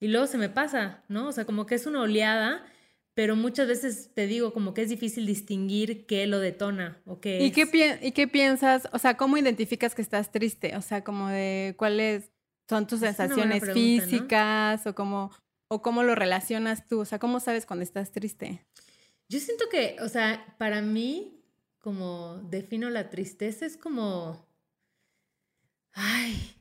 Y 0.00 0.08
luego 0.08 0.26
se 0.26 0.38
me 0.38 0.48
pasa, 0.48 1.04
¿no? 1.06 1.28
O 1.28 1.32
sea, 1.32 1.44
como 1.44 1.66
que 1.66 1.76
es 1.76 1.86
una 1.86 2.00
oleada 2.00 2.64
pero 3.14 3.36
muchas 3.36 3.68
veces 3.68 4.10
te 4.14 4.26
digo 4.26 4.52
como 4.52 4.72
que 4.72 4.82
es 4.82 4.88
difícil 4.88 5.26
distinguir 5.26 6.06
qué 6.06 6.26
lo 6.26 6.38
detona 6.38 7.02
o 7.04 7.20
qué 7.20 7.42
¿Y, 7.42 7.50
qué 7.50 7.98
¿Y 8.02 8.12
qué 8.12 8.28
piensas? 8.28 8.88
O 8.92 8.98
sea, 8.98 9.16
¿cómo 9.16 9.36
identificas 9.36 9.94
que 9.94 10.02
estás 10.02 10.30
triste? 10.30 10.76
O 10.76 10.82
sea, 10.82 11.02
como 11.02 11.28
de 11.28 11.74
cuáles 11.76 12.30
son 12.68 12.86
tus 12.86 13.00
sensaciones 13.00 13.72
físicas 13.72 14.86
o 14.86 14.94
cómo, 14.94 15.32
o 15.68 15.82
cómo 15.82 16.02
lo 16.02 16.14
relacionas 16.14 16.86
tú. 16.86 17.00
O 17.00 17.04
sea, 17.04 17.18
¿cómo 17.18 17.40
sabes 17.40 17.66
cuando 17.66 17.82
estás 17.82 18.12
triste? 18.12 18.64
Yo 19.28 19.40
siento 19.40 19.64
que, 19.70 19.96
o 20.00 20.08
sea, 20.08 20.54
para 20.58 20.80
mí, 20.80 21.42
como 21.78 22.38
defino 22.48 22.90
la 22.90 23.10
tristeza, 23.10 23.66
es 23.66 23.76
como, 23.76 24.48
ay, 25.92 26.56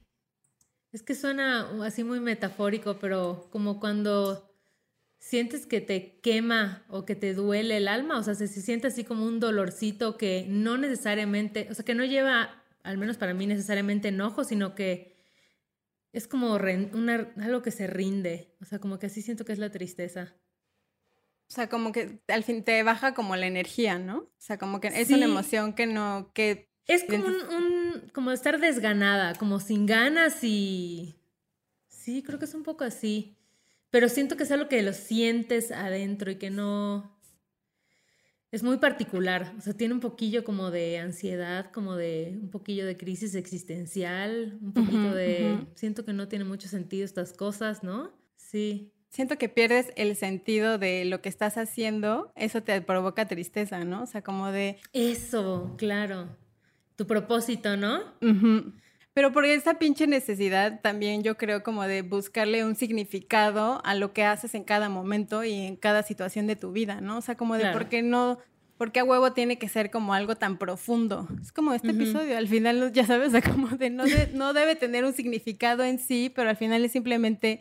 es 0.91 1.03
que 1.03 1.13
suena 1.13 1.69
así 1.85 2.03
muy 2.03 2.19
metafórico, 2.19 2.97
pero 2.99 3.47
como 3.51 3.79
cuando 3.79 4.48
sientes 5.19 5.65
que 5.65 5.81
te 5.81 6.19
quema 6.21 6.83
o 6.87 7.05
que 7.05 7.15
te 7.15 7.33
duele 7.33 7.77
el 7.77 7.87
alma, 7.87 8.17
o 8.17 8.23
sea, 8.23 8.35
se, 8.35 8.47
siente 8.47 8.87
así 8.87 9.03
como 9.03 9.25
un 9.25 9.39
dolorcito 9.39 10.17
que 10.17 10.45
no 10.47 10.77
necesariamente, 10.77 11.67
o 11.69 11.75
sea, 11.75 11.85
que 11.85 11.93
no 11.93 12.05
lleva, 12.05 12.63
al 12.83 12.97
menos 12.97 13.17
para 13.17 13.33
mí, 13.33 13.45
necesariamente 13.45 14.07
enojo, 14.07 14.43
sino 14.43 14.75
que 14.75 15.15
es 16.13 16.27
como 16.27 16.55
algo 16.55 17.61
que 17.61 17.71
se 17.71 17.85
rinde, 17.85 18.55
o 18.61 18.65
sea, 18.65 18.79
como 18.79 18.97
que 18.97 19.07
así 19.07 19.21
siento 19.21 19.45
que 19.45 19.51
es 19.51 19.59
la 19.59 19.69
tristeza. 19.69 20.33
O 21.49 21.51
sea, 21.51 21.67
como 21.67 21.91
que 21.91 22.21
al 22.27 22.43
fin 22.43 22.63
te 22.63 22.81
baja 22.83 23.13
como 23.13 23.35
la 23.35 23.47
energía, 23.47 23.97
¿no? 23.97 24.19
O 24.19 24.31
sea, 24.37 24.57
como 24.57 24.79
que 24.79 24.87
es 24.87 25.09
una 25.09 25.25
emoción 25.25 25.73
que 25.73 25.87
no, 25.87 26.31
que... 26.33 26.69
Es 26.85 27.03
como 27.03 27.25
un, 27.25 28.09
como 28.13 28.31
estar 28.31 28.59
desganada, 28.59 29.35
como 29.35 29.59
sin 29.59 29.85
ganas 29.85 30.43
y... 30.43 31.15
Sí, 31.87 32.23
creo 32.23 32.39
que 32.39 32.45
es 32.45 32.53
un 32.53 32.63
poco 32.63 32.83
así. 32.83 33.38
Pero 33.91 34.09
siento 34.09 34.37
que 34.37 34.43
es 34.43 34.51
algo 34.51 34.69
que 34.69 34.81
lo 34.81 34.93
sientes 34.93 35.71
adentro 35.71 36.31
y 36.31 36.35
que 36.35 36.49
no... 36.49 37.17
Es 38.51 38.63
muy 38.63 38.77
particular, 38.77 39.53
o 39.59 39.61
sea, 39.61 39.73
tiene 39.73 39.93
un 39.93 39.99
poquillo 39.99 40.43
como 40.43 40.71
de 40.71 40.97
ansiedad, 40.97 41.69
como 41.71 41.95
de 41.95 42.35
un 42.41 42.49
poquillo 42.49 42.87
de 42.87 42.97
crisis 42.97 43.35
existencial, 43.35 44.57
un 44.59 44.73
poquito 44.73 45.13
de... 45.13 45.67
Siento 45.75 46.03
que 46.03 46.13
no 46.13 46.27
tiene 46.27 46.45
mucho 46.45 46.67
sentido 46.67 47.05
estas 47.05 47.31
cosas, 47.31 47.83
¿no? 47.83 48.11
Sí. 48.37 48.91
Siento 49.09 49.37
que 49.37 49.49
pierdes 49.49 49.91
el 49.95 50.15
sentido 50.15 50.79
de 50.79 51.05
lo 51.05 51.21
que 51.21 51.29
estás 51.29 51.59
haciendo, 51.59 52.31
eso 52.35 52.63
te 52.63 52.81
provoca 52.81 53.27
tristeza, 53.27 53.83
¿no? 53.83 54.01
O 54.01 54.05
sea, 54.07 54.23
como 54.23 54.51
de... 54.51 54.77
Eso, 54.93 55.75
claro. 55.77 56.35
Tu 56.95 57.05
propósito, 57.05 57.77
¿no? 57.77 58.01
Pero 59.19 59.33
por 59.33 59.43
esa 59.43 59.73
pinche 59.73 60.07
necesidad 60.07 60.79
también 60.79 61.23
yo 61.23 61.35
creo 61.35 61.61
como 61.61 61.83
de 61.83 62.03
buscarle 62.03 62.63
un 62.63 62.77
significado 62.77 63.81
a 63.83 63.93
lo 63.93 64.13
que 64.13 64.23
haces 64.23 64.55
en 64.55 64.63
cada 64.63 64.87
momento 64.87 65.43
y 65.43 65.51
en 65.51 65.75
cada 65.75 66.03
situación 66.03 66.47
de 66.47 66.55
tu 66.55 66.71
vida, 66.71 67.01
¿no? 67.01 67.17
O 67.17 67.21
sea, 67.21 67.35
como 67.35 67.57
de 67.57 67.69
por 67.73 67.89
qué 67.89 68.01
no, 68.01 68.37
por 68.77 68.93
qué 68.93 69.01
a 69.01 69.03
huevo 69.03 69.33
tiene 69.33 69.59
que 69.59 69.67
ser 69.67 69.91
como 69.91 70.13
algo 70.13 70.37
tan 70.37 70.57
profundo. 70.57 71.27
Es 71.41 71.51
como 71.51 71.73
este 71.73 71.89
episodio, 71.89 72.37
al 72.37 72.47
final 72.47 72.93
ya 72.93 73.05
sabes, 73.05 73.33
o 73.35 73.41
como 73.41 73.67
de 73.75 73.89
no, 73.89 74.05
no 74.35 74.53
debe 74.53 74.77
tener 74.77 75.03
un 75.03 75.11
significado 75.11 75.83
en 75.83 75.99
sí, 75.99 76.31
pero 76.33 76.49
al 76.49 76.55
final 76.55 76.85
es 76.85 76.93
simplemente 76.93 77.59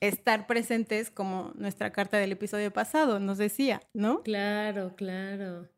estar 0.00 0.48
presentes 0.48 1.12
como 1.12 1.52
nuestra 1.54 1.92
carta 1.92 2.16
del 2.16 2.32
episodio 2.32 2.72
pasado 2.72 3.20
nos 3.20 3.38
decía, 3.38 3.80
¿no? 3.94 4.24
Claro, 4.24 4.96
claro. 4.96 5.68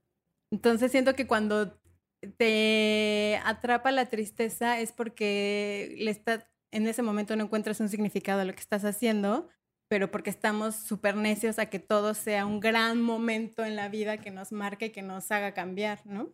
Entonces 0.50 0.90
siento 0.90 1.14
que 1.14 1.26
cuando 1.26 1.77
te 2.36 3.40
atrapa 3.44 3.92
la 3.92 4.06
tristeza 4.06 4.80
es 4.80 4.92
porque 4.92 5.94
le 5.98 6.10
está, 6.10 6.48
en 6.70 6.86
ese 6.86 7.02
momento 7.02 7.36
no 7.36 7.44
encuentras 7.44 7.80
un 7.80 7.88
significado 7.88 8.40
a 8.40 8.44
lo 8.44 8.52
que 8.52 8.60
estás 8.60 8.84
haciendo, 8.84 9.48
pero 9.88 10.10
porque 10.10 10.30
estamos 10.30 10.74
súper 10.74 11.16
necios 11.16 11.58
a 11.58 11.66
que 11.66 11.78
todo 11.78 12.14
sea 12.14 12.44
un 12.44 12.60
gran 12.60 13.00
momento 13.00 13.64
en 13.64 13.76
la 13.76 13.88
vida 13.88 14.18
que 14.18 14.30
nos 14.30 14.52
marque 14.52 14.86
y 14.86 14.90
que 14.90 15.02
nos 15.02 15.30
haga 15.30 15.54
cambiar, 15.54 16.04
¿no? 16.06 16.30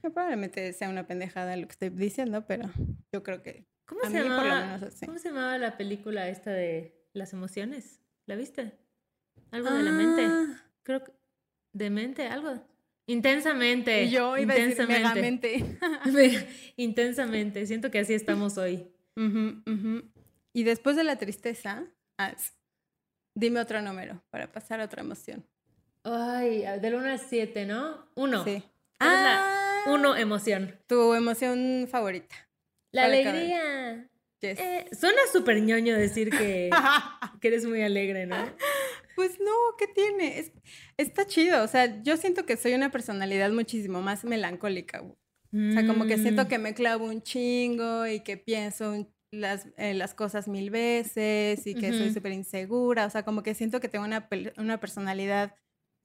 Probablemente 0.00 0.72
sea 0.74 0.88
una 0.88 1.06
pendejada 1.06 1.56
lo 1.56 1.66
que 1.66 1.72
estoy 1.72 1.88
diciendo, 1.90 2.46
pero 2.46 2.70
yo 3.12 3.22
creo 3.22 3.42
que... 3.42 3.66
¿Cómo, 3.86 4.02
se, 4.02 4.22
llamaba, 4.22 4.80
¿cómo 5.06 5.18
se 5.18 5.28
llamaba 5.28 5.56
la 5.56 5.78
película 5.78 6.28
esta 6.28 6.50
de 6.50 7.08
las 7.14 7.32
emociones? 7.32 8.02
¿La 8.26 8.36
viste? 8.36 8.78
Algo 9.50 9.70
de 9.70 9.82
la 9.82 9.92
mente. 9.92 10.26
Ah. 10.26 10.62
Creo 10.82 11.04
que... 11.04 11.12
¿De 11.72 11.88
mente? 11.88 12.26
Algo. 12.26 12.62
Intensamente. 13.08 14.04
Y 14.04 14.10
yo 14.10 14.36
iba 14.36 14.56
intensamente. 14.56 15.64
a 15.80 16.10
decir 16.10 16.46
intensamente. 16.76 17.66
Siento 17.66 17.90
que 17.90 18.00
así 18.00 18.14
estamos 18.14 18.56
hoy. 18.58 18.86
Y 20.52 20.62
después 20.62 20.94
de 20.94 21.04
la 21.04 21.16
tristeza, 21.16 21.84
dime 23.34 23.60
otro 23.60 23.82
número 23.82 24.22
para 24.30 24.52
pasar 24.52 24.80
a 24.80 24.84
otra 24.84 25.02
emoción. 25.02 25.44
Ay, 26.04 26.64
del 26.80 26.94
1 26.94 27.08
al 27.10 27.18
7, 27.18 27.66
¿no? 27.66 28.06
Uno. 28.14 28.44
Sí. 28.44 28.62
Ah, 29.00 29.84
uno, 29.86 30.14
emoción. 30.14 30.78
Tu 30.86 31.14
emoción 31.14 31.88
favorita. 31.90 32.36
La 32.92 33.06
alegría. 33.06 34.08
Eh, 34.40 34.86
suena 34.92 35.20
súper 35.32 35.60
ñoño 35.62 35.96
decir 35.96 36.30
que, 36.30 36.70
que 37.40 37.48
eres 37.48 37.64
muy 37.64 37.82
alegre, 37.82 38.26
¿no? 38.26 38.36
Pues 39.18 39.40
no, 39.40 39.50
¿qué 39.76 39.88
tiene? 39.88 40.38
Es, 40.38 40.52
está 40.96 41.26
chido. 41.26 41.64
O 41.64 41.66
sea, 41.66 42.04
yo 42.04 42.16
siento 42.16 42.46
que 42.46 42.56
soy 42.56 42.74
una 42.74 42.92
personalidad 42.92 43.50
muchísimo 43.50 44.00
más 44.00 44.22
melancólica. 44.22 45.02
O 45.02 45.16
sea, 45.72 45.84
como 45.88 46.06
que 46.06 46.18
siento 46.18 46.44
mm. 46.44 46.46
que 46.46 46.58
me 46.58 46.72
clavo 46.72 47.06
un 47.06 47.20
chingo 47.20 48.06
y 48.06 48.20
que 48.20 48.36
pienso 48.36 49.10
las, 49.32 49.66
eh, 49.76 49.94
las 49.94 50.14
cosas 50.14 50.46
mil 50.46 50.70
veces 50.70 51.66
y 51.66 51.74
que 51.74 51.90
soy 51.90 52.14
súper 52.14 52.30
insegura. 52.30 53.06
O 53.06 53.10
sea, 53.10 53.24
como 53.24 53.42
que 53.42 53.54
siento 53.54 53.80
que 53.80 53.88
tengo 53.88 54.04
una, 54.04 54.28
una 54.56 54.78
personalidad 54.78 55.56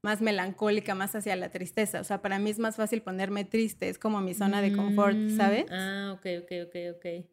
más 0.03 0.21
melancólica, 0.21 0.95
más 0.95 1.13
hacia 1.13 1.35
la 1.35 1.51
tristeza. 1.51 1.99
O 1.99 2.03
sea, 2.03 2.19
para 2.19 2.39
mí 2.39 2.49
es 2.49 2.57
más 2.57 2.77
fácil 2.77 3.03
ponerme 3.03 3.45
triste, 3.45 3.89
es 3.89 3.99
como 3.99 4.21
mi 4.21 4.33
zona 4.33 4.59
de 4.59 4.75
confort, 4.75 5.15
mm. 5.15 5.37
¿sabes? 5.37 5.65
Ah, 5.69 6.15
ok, 6.17 6.25
ok, 6.41 6.51
ok, 6.65 6.75
ok 6.95 7.32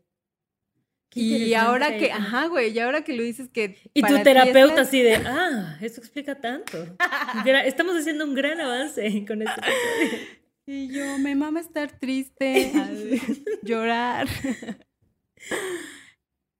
y 1.14 1.54
ahora 1.54 1.96
que, 1.96 2.12
ajá, 2.12 2.46
güey, 2.46 2.70
y 2.70 2.78
ahora 2.78 3.02
que 3.02 3.14
lo 3.14 3.22
dices 3.22 3.48
que... 3.48 3.76
Y 3.94 4.02
tu 4.02 4.22
terapeuta 4.22 4.82
así 4.82 5.02
de, 5.02 5.16
ah, 5.16 5.76
eso 5.80 6.00
explica 6.00 6.40
tanto. 6.40 6.78
Estamos 7.64 7.96
haciendo 7.96 8.24
un 8.24 8.34
gran 8.34 8.60
avance 8.60 9.24
con 9.26 9.42
este 9.42 9.60
Y 10.66 10.88
yo, 10.88 11.18
me 11.18 11.34
mama 11.34 11.60
estar 11.60 11.98
triste, 11.98 12.72
llorar. 13.62 14.28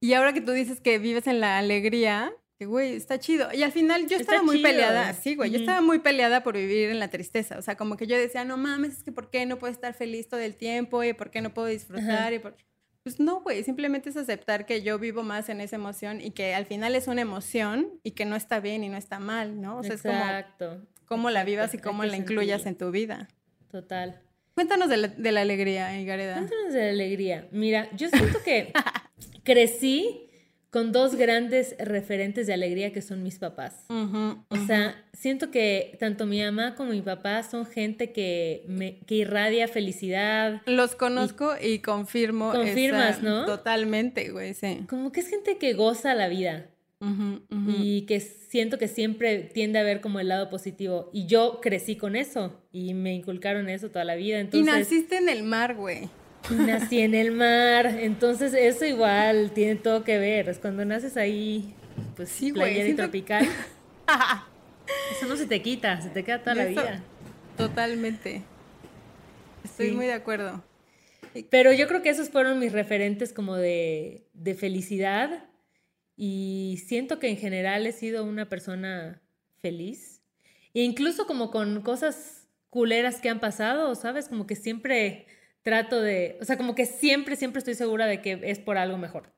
y 0.00 0.14
ahora 0.14 0.33
que 0.33 0.40
tú 0.40 0.52
dices 0.52 0.80
que 0.80 0.99
vives 0.99 1.28
en 1.28 1.38
la 1.38 1.59
alegría, 1.59 2.33
que 2.59 2.66
güey, 2.66 2.97
está 2.97 3.21
chido. 3.21 3.49
Y 3.54 3.62
al 3.62 3.73
final 3.73 4.09
yo 4.09 4.16
estaba 4.16 4.42
muy 4.42 4.61
peleada, 4.61 5.14
sí, 5.14 5.37
güey, 5.37 5.50
yo 5.50 5.59
estaba 5.61 5.80
muy 5.80 6.00
peleada 6.00 6.42
por 6.42 6.57
vivir 6.57 6.90
en 6.90 6.99
la 6.99 7.09
tristeza. 7.09 7.57
O 7.57 7.62
sea, 7.62 7.76
como 7.76 7.97
que 7.97 8.07
yo 8.09 8.19
decía, 8.19 8.45
no 8.45 8.57
mames, 8.57 8.99
es 8.99 9.02
que 9.04 9.12
¿por 9.12 9.30
qué 9.30 9.47
no 9.47 9.59
puedo 9.59 9.73
estar 9.73 9.95
feliz 9.95 10.28
todo 10.28 10.40
el 10.40 10.57
tiempo? 10.57 11.04
¿Y 11.04 11.12
por 11.12 11.30
qué 11.30 11.40
no 11.40 11.54
puedo 11.54 11.69
disfrutar? 11.69 12.33
Y 12.33 12.40
por... 12.40 12.57
Pues 13.02 13.19
no, 13.19 13.40
güey, 13.40 13.62
simplemente 13.64 14.11
es 14.11 14.16
aceptar 14.16 14.66
que 14.66 14.83
yo 14.83 14.99
vivo 14.99 15.23
más 15.23 15.49
en 15.49 15.61
esa 15.61 15.76
emoción 15.76 16.21
y 16.21 16.33
que 16.33 16.54
al 16.54 16.66
final 16.66 16.95
es 16.95 17.09
una 17.09 17.23
emoción 17.23 17.99
y 18.02 18.11
que 18.11 18.26
no 18.26 18.37
está 18.37 18.61
bien 18.61 18.85
y 18.85 18.88
no 18.88 18.99
está 18.99 19.19
mal, 19.19 19.61
¿no? 19.61 19.78
O 19.78 19.83
sea, 19.83 19.95
Exacto. 19.95 20.73
es 20.73 20.78
como 20.78 20.90
cómo 21.07 21.30
la 21.30 21.45
vivas 21.45 21.73
y 21.75 21.78
cómo 21.78 22.04
la 22.04 22.16
incluyas 22.16 22.66
en 22.66 22.76
tu 22.76 22.90
vida. 22.90 23.28
Total. 23.71 24.21
Cuéntanos 24.54 24.88
de 24.90 24.97
la, 24.99 25.09
de 25.09 25.33
la 25.33 25.40
alegría, 25.40 25.99
Igareda. 25.99 26.35
Cuéntanos 26.35 26.75
de 26.75 26.80
la 26.80 26.90
alegría. 26.90 27.49
Mira, 27.52 27.88
yo 27.97 28.09
siento 28.09 28.42
que 28.45 28.73
crecí 29.45 30.30
con 30.71 30.93
dos 30.93 31.17
grandes 31.17 31.75
referentes 31.79 32.47
de 32.47 32.55
alegría 32.55 32.93
que 32.93 33.03
son 33.03 33.23
mis 33.23 33.39
papás. 33.39 33.85
o 33.89 34.57
sea, 34.67 35.05
siento 35.12 35.50
que 35.50 35.97
tanto 35.99 36.27
mi 36.27 36.41
mamá 36.41 36.75
como 36.77 36.91
mi 36.93 37.03
papá 37.03 37.43
son 37.43 37.67
gente 37.67 38.12
que, 38.12 38.65
me, 38.69 38.99
que 39.00 39.17
irradia 39.17 39.67
felicidad. 39.67 40.62
Los 40.67 40.95
conozco 40.95 41.55
y, 41.61 41.81
confirmo. 41.81 42.53
Confirmas, 42.53 43.23
¿no? 43.23 43.47
Totalmente, 43.47 44.31
güey, 44.31 44.55
sí. 44.55 44.85
Como 44.89 45.11
que 45.11 45.21
es 45.21 45.29
gente 45.29 45.59
que 45.59 45.75
goza 45.75 46.15
la 46.15 46.29
vida. 46.29 46.67
Y 47.67 48.03
que 48.03 48.21
siento 48.21 48.77
que 48.77 48.87
siempre 48.87 49.39
tiende 49.39 49.79
a 49.79 49.83
ver 49.83 50.03
como 50.03 50.21
el 50.21 50.29
lado 50.29 50.50
positivo. 50.50 51.09
Y 51.15 51.25
yo 51.25 51.61
crecí 51.62 51.97
con 51.97 52.15
eso 52.15 52.61
y 52.73 52.93
me 52.93 53.15
inculcaron 53.15 53.71
eso 53.71 53.89
toda 53.89 54.05
la 54.05 54.17
vida. 54.17 54.47
Y 54.53 54.62
naciste 54.62 55.17
en 55.17 55.31
el 55.31 55.43
mar, 55.43 55.77
güey. 55.77 56.11
Nací 56.51 57.01
en 57.01 57.15
el 57.15 57.33
mar. 57.33 57.87
Entonces, 57.87 58.55
eso 58.55 58.85
igual 58.85 59.53
tiene 59.53 59.77
todo 59.77 60.05
que 60.05 60.19
ver. 60.19 60.49
Es 60.49 60.59
cuando 60.59 60.85
naces 60.85 61.17
ahí, 61.17 61.75
pues 62.17 62.29
Sí, 62.29 62.53
playera 62.53 62.89
y 62.89 62.95
tropical. 62.95 63.47
Eso 65.17 65.27
no 65.29 65.37
se 65.37 65.47
te 65.47 65.63
quita, 65.63 66.01
se 66.01 66.09
te 66.11 66.25
queda 66.25 66.41
toda 66.41 66.55
la 66.57 66.65
vida. 66.67 67.03
Totalmente. 67.57 68.43
Estoy 69.65 69.91
Sí. 69.91 69.95
muy 69.95 70.07
de 70.07 70.15
acuerdo. 70.15 70.65
Pero 71.49 71.73
yo 71.73 71.87
creo 71.87 72.03
que 72.03 72.09
esos 72.11 72.29
fueron 72.31 72.59
mis 72.59 72.73
referentes 72.73 73.33
como 73.33 73.55
de, 73.57 74.27
de 74.35 74.55
felicidad 74.55 75.45
y 76.17 76.83
siento 76.87 77.21
que 77.21 77.29
en 77.29 77.37
general 77.37 77.87
he 77.87 77.93
sido 77.93 78.25
una 78.25 78.49
persona 78.49 79.21
feliz. 79.61 80.21
E 80.75 80.83
incluso 80.83 81.27
como 81.27 81.51
con 81.53 81.83
cosas 81.83 82.49
culeras 82.69 83.21
que 83.21 83.29
han 83.29 83.39
pasado, 83.41 83.95
¿sabes? 83.95 84.29
Como 84.29 84.47
que 84.47 84.57
siempre 84.57 85.27
trato 85.62 86.00
de, 86.00 86.38
o 86.40 86.45
sea, 86.45 86.57
como 86.57 86.75
que 86.75 86.87
siempre, 86.87 87.37
siempre 87.37 87.59
estoy 87.59 87.75
segura 87.75 88.07
de 88.07 88.21
que 88.21 88.40
es 88.45 88.59
por 88.59 88.79
algo 88.79 88.99
mejor. 88.99 89.33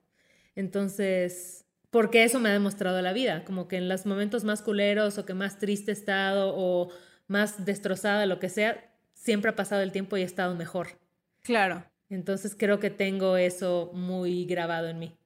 Entonces, 0.55 1.65
porque 1.91 2.25
eso 2.25 2.41
me 2.41 2.49
ha 2.49 2.53
demostrado 2.53 3.01
la 3.03 3.13
vida, 3.13 3.45
como 3.45 3.69
que 3.69 3.77
en 3.77 3.89
los 3.89 4.07
momentos 4.07 4.45
más 4.45 4.63
culeros 4.63 5.19
o 5.19 5.27
que 5.27 5.35
más 5.35 5.59
triste 5.59 5.91
he 5.91 5.95
estado 5.95 6.55
o 6.57 6.91
más 7.27 7.65
destrozada, 7.65 8.27
lo 8.27 8.39
que 8.39 8.49
sea, 8.49 8.93
siempre 9.15 9.51
ha 9.51 9.57
pasado 9.57 9.83
el 9.83 9.93
tiempo 9.93 10.17
y 10.17 10.23
he 10.23 10.25
estado 10.25 10.55
mejor. 10.55 10.99
Claro. 11.43 11.85
Entonces 12.11 12.55
creo 12.57 12.79
que 12.79 12.91
tengo 12.91 13.37
eso 13.37 13.91
muy 13.95 14.45
grabado 14.45 14.89
en 14.89 14.99
mí. 14.99 15.17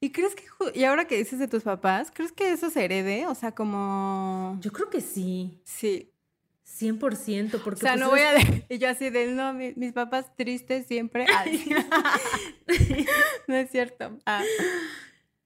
¿Y 0.00 0.10
crees 0.10 0.34
que, 0.34 0.44
y 0.74 0.84
ahora 0.84 1.06
que 1.06 1.16
dices 1.16 1.38
de 1.38 1.48
tus 1.48 1.62
papás, 1.62 2.10
crees 2.12 2.30
que 2.30 2.52
eso 2.52 2.68
se 2.68 2.84
herede? 2.84 3.26
O 3.26 3.34
sea, 3.34 3.52
como... 3.52 4.58
Yo 4.60 4.70
creo 4.70 4.90
que 4.90 5.00
sí, 5.00 5.60
Sí. 5.64 6.10
100%, 6.66 7.54
O 7.54 7.62
porque 7.64 7.80
sea, 7.80 7.92
pues, 7.92 8.00
no 8.00 8.10
voy 8.10 8.20
a... 8.20 8.34
Y 8.68 8.78
yo 8.78 8.88
así 8.88 9.10
de, 9.10 9.26
no, 9.28 9.52
mi- 9.52 9.74
mis 9.76 9.92
papás 9.92 10.34
tristes 10.36 10.86
siempre. 10.86 11.26
No 13.46 13.54
es 13.56 13.70
cierto. 13.70 14.18
Ah. 14.26 14.42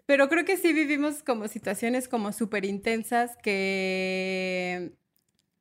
Pero 0.07 0.29
creo 0.29 0.45
que 0.45 0.57
sí 0.57 0.73
vivimos 0.73 1.23
como 1.23 1.49
situaciones 1.49 2.09
como 2.09 2.33
súper 2.33 2.65
intensas 2.65 3.37
que, 3.43 4.93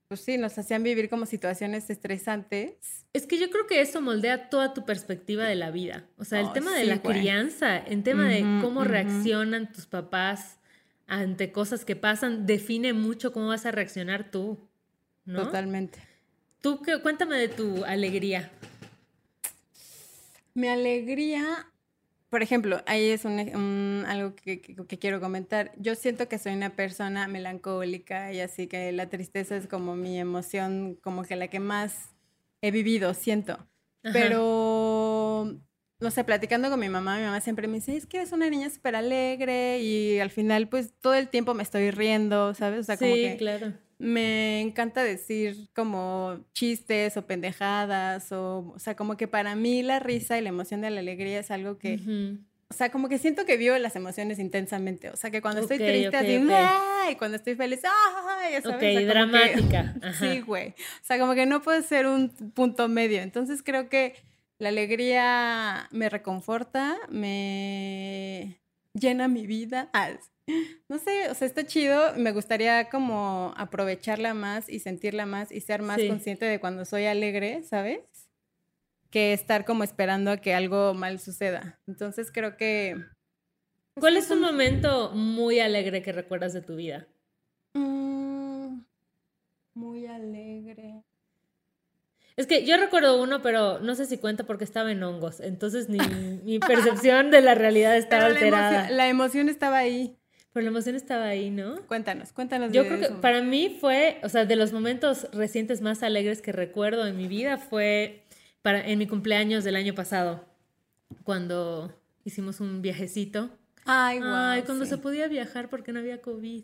pues 0.08 0.22
sí, 0.22 0.38
nos 0.38 0.58
hacían 0.58 0.84
vivir 0.84 1.10
como 1.10 1.26
situaciones 1.26 1.90
estresantes. 1.90 3.06
Es 3.14 3.26
que 3.28 3.38
yo 3.40 3.50
creo 3.50 3.68
que 3.68 3.82
eso 3.82 4.00
moldea 4.00 4.50
toda 4.50 4.74
tu 4.74 4.86
perspectiva 4.86 5.44
de 5.46 5.56
la 5.56 5.72
vida. 5.72 6.08
O 6.18 6.24
sea, 6.24 6.40
el 6.40 6.46
Oh, 6.48 6.54
tema 6.54 6.74
de 6.76 6.86
la 6.86 6.98
güey. 6.98 7.20
crianza, 7.20 7.78
el 7.78 8.04
tema 8.04 8.30
de 8.30 8.42
cómo 8.62 8.84
reaccionan 8.86 9.72
tus 9.74 9.86
papás 9.88 10.60
ante 11.08 11.52
cosas 11.52 11.84
que 11.84 11.96
pasan, 11.96 12.46
define 12.46 12.94
mucho 12.94 13.34
cómo 13.34 13.48
vas 13.48 13.66
a 13.66 13.72
reaccionar 13.72 14.30
tú, 14.32 14.70
¿no? 15.28 15.44
Totalmente. 15.46 16.00
Tú, 16.62 16.82
qué- 16.82 17.00
cuéntame 17.02 17.36
de 17.38 17.50
tu 17.50 17.86
alegría. 17.86 18.52
Mi 20.54 20.68
alegría, 20.70 21.68
por 22.30 22.42
ejemplo, 22.42 22.82
ahí 22.88 23.10
es 23.10 23.26
un, 23.26 24.04
algo 24.08 24.36
que, 24.36 24.60
que- 24.60 24.76
que 24.76 24.98
quiero 25.00 25.20
comentar. 25.20 25.72
Yo 25.78 25.94
siento 25.96 26.28
que 26.28 26.40
soy 26.40 26.54
una 26.54 26.72
persona 26.76 27.28
melancólica 27.28 28.34
y 28.34 28.40
así 28.40 28.68
que 28.68 28.92
la 28.92 29.08
tristeza 29.10 29.56
es 29.56 29.68
como 29.68 29.96
mi 29.96 30.20
emoción, 30.20 30.96
como 31.04 31.24
que 31.24 31.36
la 31.36 31.48
que 31.50 31.60
más 31.60 32.16
he 32.62 32.72
vivido, 32.72 33.14
siento. 33.14 33.54
Ajá. 34.04 34.14
Pero, 34.14 35.60
no 36.00 36.12
sé, 36.12 36.24
platicando 36.24 36.70
con 36.72 36.80
mi 36.80 36.90
mamá, 36.90 37.18
mi 37.18 37.24
mamá 37.24 37.40
siempre 37.42 37.68
me 37.68 37.76
dice, 37.76 37.96
es 37.96 38.08
que 38.08 38.18
eres 38.18 38.32
una 38.32 38.50
niña 38.50 38.70
súper 38.72 38.96
alegre 38.96 39.80
y 39.82 40.20
al 40.20 40.32
final 40.32 40.70
pues 40.70 40.94
todo 41.02 41.14
el 41.14 41.28
tiempo 41.30 41.54
me 41.54 41.62
estoy 41.64 41.92
riendo, 41.92 42.56
¿sabes? 42.56 42.80
O 42.80 42.84
sea, 42.84 42.98
como 42.98 43.14
sí, 43.14 43.22
que 43.22 43.38
claro. 43.38 43.74
Me 44.00 44.62
encanta 44.62 45.04
decir 45.04 45.70
como 45.76 46.40
chistes 46.54 47.18
o 47.18 47.26
pendejadas 47.26 48.32
o, 48.32 48.74
o 48.76 48.80
sea, 48.80 48.96
como 48.96 49.18
que 49.18 49.28
para 49.28 49.56
mí 49.56 49.82
la 49.84 50.00
risa 50.00 50.38
y 50.38 50.42
la 50.42 50.50
emoción 50.50 50.82
de 50.82 50.90
la 50.92 51.00
alegría 51.00 51.40
es 51.40 51.50
algo 51.52 51.78
que, 51.80 52.00
o 52.70 52.74
sea, 52.74 52.92
como 52.92 53.10
que 53.10 53.18
siento 53.18 53.46
que 53.46 53.58
vivo 53.58 53.76
las 53.78 53.96
emociones 53.96 54.38
intensamente, 54.40 55.10
o 55.10 55.16
sea, 55.16 55.32
que 55.32 55.42
cuando 55.42 55.62
estoy 55.62 55.78
triste 55.78 56.10
ok, 56.10 56.14
así, 56.16 57.12
y 57.12 57.16
cuando 57.16 57.38
estoy 57.38 57.56
feliz, 57.56 57.80
¡ay! 57.86 58.52
ya 58.54 58.62
sabes, 58.62 58.66
Ok, 58.66 58.76
o 58.76 58.80
sea, 58.80 58.80
como 58.80 58.80
que- 59.00 59.06
dramática. 59.06 59.96
Sí, 60.20 60.42
güey. 60.42 60.70
O 60.70 61.04
sea, 61.06 61.18
como 61.18 61.34
que 61.34 61.46
no 61.46 61.62
puede 61.62 61.82
ser 61.82 62.06
un 62.08 62.30
punto 62.54 62.88
medio. 62.90 63.22
Entonces 63.22 63.64
creo 63.64 63.88
que 63.90 64.16
la 64.60 64.70
alegría 64.70 65.88
me 65.92 66.10
reconforta, 66.10 66.98
me 67.10 68.60
llena 69.00 69.28
mi 69.28 69.46
vida. 69.48 69.90
No 70.88 70.98
sé, 70.98 71.30
o 71.30 71.34
sea, 71.34 71.46
está 71.46 71.66
chido. 71.66 72.14
Me 72.16 72.32
gustaría 72.32 72.90
como 72.90 73.54
aprovecharla 73.58 74.34
más 74.34 74.70
y 74.70 74.80
sentirla 74.80 75.26
más 75.26 75.52
y 75.52 75.60
ser 75.60 75.82
más 75.82 76.00
Sí. 76.00 76.08
consciente 76.08 76.46
de 76.46 76.62
cuando 76.62 76.86
soy 76.86 77.04
alegre, 77.06 77.64
¿sabes? 77.64 78.00
Que 79.10 79.34
estar 79.34 79.66
como 79.66 79.84
esperando 79.84 80.32
a 80.32 80.38
que 80.38 80.54
algo 80.54 80.94
mal 80.94 81.20
suceda. 81.20 81.82
Entonces 81.86 82.32
creo 82.32 82.56
que... 82.56 82.96
¿Cuál 84.00 84.16
es 84.16 84.32
un 84.32 84.40
momento 84.40 85.12
muy 85.14 85.60
alegre 85.60 86.02
que 86.02 86.14
recuerdas 86.14 86.54
de 86.54 86.62
tu 86.62 86.78
vida? 86.78 87.08
Mm, 87.74 88.80
muy 89.74 90.06
alegre. 90.06 91.04
Es 92.38 92.46
que 92.48 92.66
yo 92.66 92.78
recuerdo 92.78 93.22
uno, 93.22 93.42
pero 93.42 93.80
no 93.80 93.96
sé 93.96 94.06
si 94.06 94.20
cuenta 94.20 94.44
porque 94.46 94.64
estaba 94.64 94.92
en 94.92 95.02
hongos. 95.04 95.40
Entonces 95.40 95.90
ni 95.90 95.98
mi 96.44 96.60
percepción 96.96 97.32
de 97.32 97.42
la 97.42 97.56
realidad 97.56 97.98
estaba 97.98 98.28
Pero 98.28 98.34
la 98.36 98.40
emoción, 98.40 98.64
alterada. 98.64 98.92
la 98.92 99.08
emoción 99.10 99.50
estaba 99.50 99.78
ahí. 99.80 100.16
Pero 100.54 100.64
la 100.64 100.70
emoción 100.70 100.96
estaba 100.96 101.26
ahí, 101.26 101.50
¿no? 101.50 101.76
Cuéntanos, 101.88 102.32
cuéntanos. 102.32 102.72
Yo 102.72 102.84
de 102.84 102.90
creo 102.90 103.00
que 103.02 103.16
para 103.22 103.42
mí 103.42 103.76
fue, 103.82 104.20
o 104.24 104.30
sea, 104.30 104.46
de 104.46 104.56
los 104.56 104.72
momentos 104.72 105.28
recientes 105.34 105.82
más 105.82 106.04
alegres 106.04 106.42
que 106.42 106.52
recuerdo 106.52 107.06
en 107.06 107.18
mi 107.18 107.28
vida 107.28 107.58
fue 107.58 108.24
para, 108.62 108.88
en 108.88 108.98
mi 108.98 109.08
cumpleaños 109.08 109.64
del 109.64 109.76
año 109.76 109.94
pasado, 109.94 110.46
cuando 111.24 111.94
hicimos 112.24 112.60
un 112.60 112.82
viajecito. 112.82 113.50
Ay, 113.86 114.20
guau, 114.20 114.34
Ay, 114.34 114.62
cuando 114.64 114.86
sí. 114.86 114.92
se 114.92 114.98
podía 114.98 115.28
viajar 115.28 115.70
porque 115.70 115.92
no 115.92 116.00
había 116.00 116.22
COVID. 116.22 116.64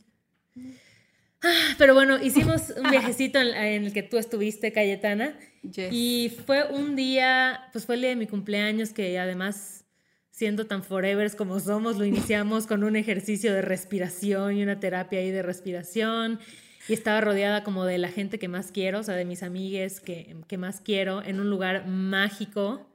Ah, 1.44 1.76
Pero 1.78 1.94
bueno, 1.94 2.22
hicimos 2.24 2.74
un 2.78 2.90
viajecito 2.92 3.40
en, 3.40 3.48
en 3.50 3.86
el 3.86 3.94
que 3.94 4.04
tú 4.04 4.18
estuviste, 4.18 4.72
Cayetana. 4.72 5.38
Yes. 5.62 5.90
Y 5.92 6.32
fue 6.46 6.64
un 6.70 6.96
día, 6.96 7.68
pues 7.72 7.86
fue 7.86 7.96
el 7.96 8.02
día 8.02 8.10
de 8.12 8.16
mi 8.16 8.28
cumpleaños 8.28 8.92
que 8.92 9.20
además, 9.20 9.86
siendo 10.32 10.66
tan 10.66 10.84
forevers 10.84 11.36
como 11.36 11.60
somos, 11.60 11.98
lo 11.98 12.06
iniciamos 12.06 12.66
con 12.66 12.84
un 12.84 12.96
ejercicio 12.96 13.54
de 13.54 13.62
respiración 13.62 14.58
y 14.58 14.64
una 14.64 14.80
terapia 14.80 15.20
ahí 15.20 15.32
de 15.32 15.42
respiración. 15.42 16.40
Y 16.88 16.94
estaba 16.94 17.22
rodeada 17.22 17.64
como 17.64 17.86
de 17.86 17.98
la 17.98 18.10
gente 18.10 18.40
que 18.40 18.50
más 18.50 18.72
quiero, 18.72 19.00
o 19.00 19.04
sea, 19.04 19.16
de 19.16 19.24
mis 19.24 19.42
amigues 19.42 20.02
que, 20.02 20.36
que 20.48 20.58
más 20.58 20.82
quiero, 20.82 21.24
en 21.24 21.40
un 21.40 21.50
lugar 21.50 21.88
mágico, 21.88 22.90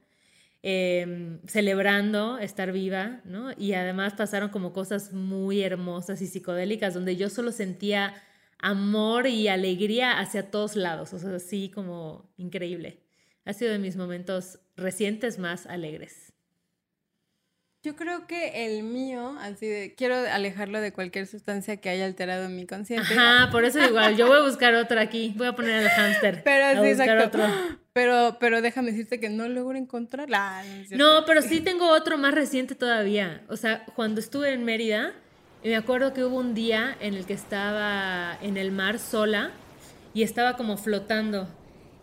eh, 0.61 1.39
celebrando 1.47 2.37
estar 2.37 2.71
viva, 2.71 3.21
¿no? 3.25 3.51
Y 3.57 3.73
además 3.73 4.13
pasaron 4.13 4.49
como 4.49 4.73
cosas 4.73 5.11
muy 5.13 5.61
hermosas 5.61 6.21
y 6.21 6.27
psicodélicas, 6.27 6.93
donde 6.93 7.15
yo 7.15 7.29
solo 7.29 7.51
sentía 7.51 8.13
amor 8.59 9.27
y 9.27 9.47
alegría 9.47 10.19
hacia 10.19 10.51
todos 10.51 10.75
lados, 10.75 11.13
o 11.13 11.19
sea, 11.19 11.35
así 11.35 11.71
como 11.73 12.31
increíble. 12.37 13.01
Ha 13.45 13.53
sido 13.53 13.71
de 13.71 13.79
mis 13.79 13.95
momentos 13.95 14.59
recientes 14.75 15.39
más 15.39 15.65
alegres. 15.65 16.33
Yo 17.81 17.95
creo 17.95 18.27
que 18.27 18.65
el 18.65 18.83
mío, 18.83 19.37
así 19.39 19.65
de, 19.65 19.95
quiero 19.95 20.15
alejarlo 20.15 20.81
de 20.81 20.91
cualquier 20.91 21.27
sustancia 21.27 21.77
que 21.77 21.87
haya 21.87 22.03
alterado 22.03 22.49
mi 22.49 22.65
consciente. 22.65 23.13
Ajá, 23.13 23.49
por 23.51 23.63
eso 23.63 23.79
igual, 23.79 24.17
yo 24.17 24.27
voy 24.27 24.39
a 24.39 24.41
buscar 24.41 24.75
otro 24.75 24.99
aquí, 24.99 25.33
voy 25.37 25.47
a 25.47 25.53
poner 25.53 25.85
al 25.85 25.89
hámster. 25.89 26.41
Pero 26.43 26.83
sí, 26.83 26.89
exacto. 26.89 27.27
otro. 27.27 27.79
Pero, 27.93 28.37
pero 28.39 28.61
déjame 28.61 28.91
decirte 28.91 29.19
que 29.19 29.29
no 29.29 29.47
logro 29.49 29.77
encontrarla. 29.77 30.63
no, 30.63 30.81
es 30.81 30.87
cierto. 30.89 31.03
No, 31.03 31.25
pero 31.25 31.41
sí 31.41 31.59
tengo 31.63 31.89
otro 31.89 32.17
más 32.17 32.33
reciente 32.33 32.75
todavía. 32.75 33.43
O 33.49 33.57
sea, 33.57 33.83
cuando 33.95 34.21
estuve 34.21 34.53
en 34.53 34.63
Mérida, 34.63 35.13
me 35.63 35.75
acuerdo 35.75 36.13
que 36.13 36.23
hubo 36.23 36.37
un 36.37 36.53
día 36.53 36.95
en 36.99 37.13
el 37.13 37.25
que 37.25 37.33
estaba 37.33 38.37
en 38.41 38.57
el 38.57 38.71
mar 38.71 38.99
sola 38.99 39.51
y 40.13 40.23
estaba 40.23 40.55
como 40.55 40.77
flotando. 40.77 41.47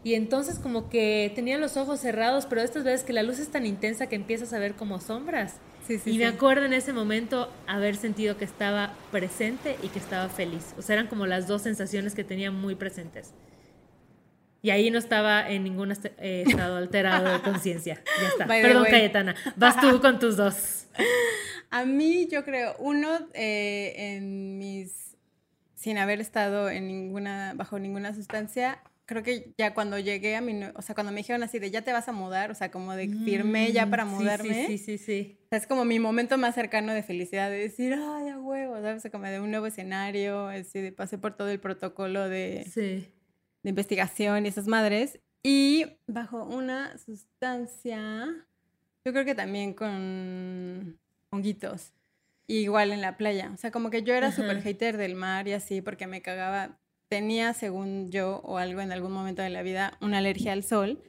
Y 0.04 0.14
entonces 0.14 0.58
como 0.58 0.88
que 0.88 1.32
tenía 1.34 1.58
los 1.58 1.76
ojos 1.76 2.00
cerrados, 2.00 2.46
pero 2.46 2.60
estas 2.60 2.84
veces 2.84 3.04
que 3.04 3.12
la 3.12 3.22
luz 3.22 3.38
es 3.38 3.48
tan 3.48 3.66
intensa 3.66 4.06
que 4.06 4.14
empiezas 4.14 4.52
a 4.52 4.58
ver 4.58 4.74
como 4.74 5.00
sombras. 5.00 5.56
Sí, 5.86 5.98
sí, 5.98 6.10
y 6.12 6.18
me 6.18 6.28
sí. 6.28 6.34
acuerdo 6.34 6.64
en 6.64 6.72
ese 6.72 6.92
momento 6.92 7.50
haber 7.66 7.96
sentido 7.96 8.36
que 8.36 8.44
estaba 8.44 8.94
presente 9.10 9.76
y 9.82 9.88
que 9.88 9.98
estaba 9.98 10.28
feliz. 10.28 10.74
O 10.78 10.82
sea, 10.82 10.94
eran 10.94 11.06
como 11.06 11.26
las 11.26 11.46
dos 11.46 11.62
sensaciones 11.62 12.14
que 12.14 12.24
tenía 12.24 12.50
muy 12.50 12.74
presentes. 12.74 13.32
Y 14.66 14.70
ahí 14.70 14.90
no 14.90 14.98
estaba 14.98 15.48
en 15.48 15.62
ningún 15.62 15.92
eh, 15.92 16.42
estado 16.44 16.74
alterado 16.76 17.32
de 17.32 17.40
conciencia. 17.40 18.02
Ya 18.20 18.28
está. 18.30 18.46
By 18.46 18.62
Perdón. 18.62 18.86
Cayetana. 18.90 19.36
Vas 19.54 19.80
tú 19.80 20.00
con 20.00 20.18
tus 20.18 20.36
dos. 20.36 20.86
A 21.70 21.84
mí, 21.84 22.26
yo 22.32 22.44
creo, 22.44 22.74
uno, 22.80 23.16
eh, 23.34 23.94
en 23.96 24.58
mis. 24.58 25.16
sin 25.76 25.98
haber 25.98 26.20
estado 26.20 26.68
en 26.68 26.88
ninguna, 26.88 27.52
bajo 27.54 27.78
ninguna 27.78 28.12
sustancia, 28.12 28.80
creo 29.04 29.22
que 29.22 29.52
ya 29.56 29.72
cuando 29.72 30.00
llegué 30.00 30.34
a 30.34 30.40
mi, 30.40 30.60
o 30.74 30.82
sea, 30.82 30.96
cuando 30.96 31.12
me 31.12 31.18
dijeron 31.18 31.44
así 31.44 31.60
de 31.60 31.70
ya 31.70 31.82
te 31.82 31.92
vas 31.92 32.08
a 32.08 32.12
mudar, 32.12 32.50
o 32.50 32.56
sea, 32.56 32.72
como 32.72 32.96
de 32.96 33.06
firmé 33.24 33.70
ya 33.70 33.86
para 33.88 34.04
Mm, 34.04 34.08
mudarme. 34.08 34.66
Sí, 34.66 34.78
sí, 34.78 34.98
sí, 34.98 34.98
sí. 34.98 35.38
O 35.44 35.48
sea, 35.50 35.58
es 35.58 35.68
como 35.68 35.84
mi 35.84 36.00
momento 36.00 36.38
más 36.38 36.56
cercano 36.56 36.92
de 36.92 37.04
felicidad, 37.04 37.50
de 37.50 37.58
decir, 37.58 37.92
ay, 37.94 38.30
a 38.30 38.38
huevo, 38.40 38.74
¿sabes? 38.80 38.96
O 38.96 39.00
sea, 39.00 39.12
como 39.12 39.26
de 39.26 39.38
un 39.38 39.52
nuevo 39.52 39.66
escenario, 39.66 40.48
así 40.48 40.80
de 40.80 40.90
pasé 40.90 41.18
por 41.18 41.36
todo 41.36 41.50
el 41.50 41.60
protocolo 41.60 42.28
de, 42.28 42.68
Sí. 42.74 43.06
De 43.66 43.70
investigación 43.70 44.46
y 44.46 44.48
esas 44.48 44.68
madres. 44.68 45.18
Y 45.42 45.86
bajo 46.06 46.44
una 46.44 46.96
sustancia, 46.98 48.28
yo 49.04 49.12
creo 49.12 49.24
que 49.24 49.34
también 49.34 49.74
con 49.74 50.96
honguitos. 51.30 51.92
Igual 52.46 52.92
en 52.92 53.00
la 53.00 53.16
playa. 53.16 53.50
O 53.52 53.56
sea, 53.56 53.72
como 53.72 53.90
que 53.90 54.04
yo 54.04 54.14
era 54.14 54.30
súper 54.30 54.62
hater 54.62 54.96
del 54.96 55.16
mar 55.16 55.48
y 55.48 55.52
así, 55.52 55.80
porque 55.80 56.06
me 56.06 56.22
cagaba. 56.22 56.78
Tenía, 57.08 57.54
según 57.54 58.12
yo, 58.12 58.40
o 58.44 58.58
algo 58.58 58.80
en 58.82 58.92
algún 58.92 59.10
momento 59.10 59.42
de 59.42 59.50
la 59.50 59.62
vida, 59.62 59.98
una 60.00 60.18
alergia 60.18 60.52
al 60.52 60.62
sol. 60.62 61.02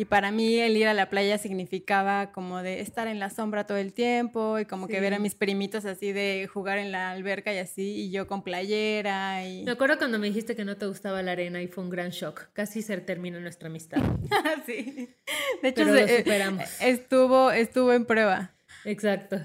Y 0.00 0.04
para 0.04 0.30
mí 0.30 0.56
el 0.60 0.76
ir 0.76 0.86
a 0.86 0.94
la 0.94 1.10
playa 1.10 1.38
significaba 1.38 2.30
como 2.30 2.62
de 2.62 2.80
estar 2.80 3.08
en 3.08 3.18
la 3.18 3.30
sombra 3.30 3.66
todo 3.66 3.78
el 3.78 3.92
tiempo 3.92 4.60
y 4.60 4.64
como 4.64 4.86
que 4.86 5.00
ver 5.00 5.12
a 5.12 5.18
mis 5.18 5.34
primitos 5.34 5.84
así 5.86 6.12
de 6.12 6.48
jugar 6.52 6.78
en 6.78 6.92
la 6.92 7.10
alberca 7.10 7.52
y 7.52 7.58
así, 7.58 7.96
y 8.04 8.10
yo 8.12 8.28
con 8.28 8.44
playera 8.44 9.44
y... 9.44 9.64
Me 9.64 9.72
acuerdo 9.72 9.98
cuando 9.98 10.20
me 10.20 10.28
dijiste 10.28 10.54
que 10.54 10.64
no 10.64 10.76
te 10.76 10.86
gustaba 10.86 11.20
la 11.22 11.32
arena 11.32 11.60
y 11.60 11.66
fue 11.66 11.82
un 11.82 11.90
gran 11.90 12.10
shock. 12.10 12.46
Casi 12.52 12.80
se 12.82 12.96
termina 12.98 13.40
nuestra 13.40 13.68
amistad. 13.68 13.98
sí. 14.66 15.08
De 15.62 15.68
hecho, 15.70 15.82
Pero 15.84 15.94
lo 15.94 16.06
se- 16.06 16.18
superamos. 16.18 16.64
estuvo, 16.80 17.50
estuvo 17.50 17.92
en 17.92 18.04
prueba. 18.06 18.54
Exacto. 18.84 19.40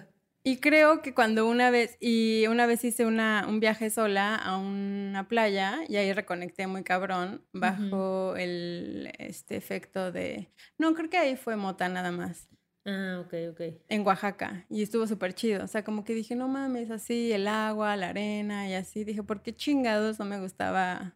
Y 0.46 0.58
creo 0.58 1.02
que 1.02 1.14
cuando 1.14 1.48
una 1.48 1.70
vez, 1.72 1.98
y 2.02 2.46
una 2.48 2.66
vez 2.66 2.84
hice 2.84 3.06
una, 3.06 3.46
un 3.48 3.62
viaje 3.62 3.90
sola 3.90 4.36
a 4.36 4.58
una 4.58 5.28
playa 5.30 5.80
y 5.88 5.96
ahí 5.96 6.12
reconecté 6.12 6.68
muy 6.68 6.84
cabrón 6.84 7.46
bajo 7.54 8.36
el 8.36 9.14
este 9.20 9.56
efecto 9.56 10.12
de, 10.12 10.50
no, 10.78 10.94
creo 10.96 11.10
que 11.10 11.18
ahí 11.18 11.38
fue 11.38 11.56
mota 11.56 11.88
nada 11.88 12.12
más, 12.12 12.50
Ah, 12.86 13.24
ok, 13.26 13.34
ok. 13.52 13.62
en 13.88 14.06
Oaxaca, 14.06 14.66
y 14.70 14.84
estuvo 14.84 15.08
súper 15.08 15.34
chido. 15.34 15.64
O 15.64 15.68
sea, 15.68 15.86
como 15.86 16.04
que 16.04 16.14
dije, 16.14 16.36
no 16.36 16.50
mames, 16.50 16.92
así, 16.92 17.32
el 17.32 17.48
agua, 17.48 17.96
la 17.96 18.10
arena 18.10 18.68
y 18.68 18.74
así. 18.74 19.06
Dije, 19.06 19.24
¿por 19.24 19.42
qué 19.42 19.56
chingados 19.56 20.20
no 20.20 20.26
me 20.26 20.42
gustaba? 20.42 21.16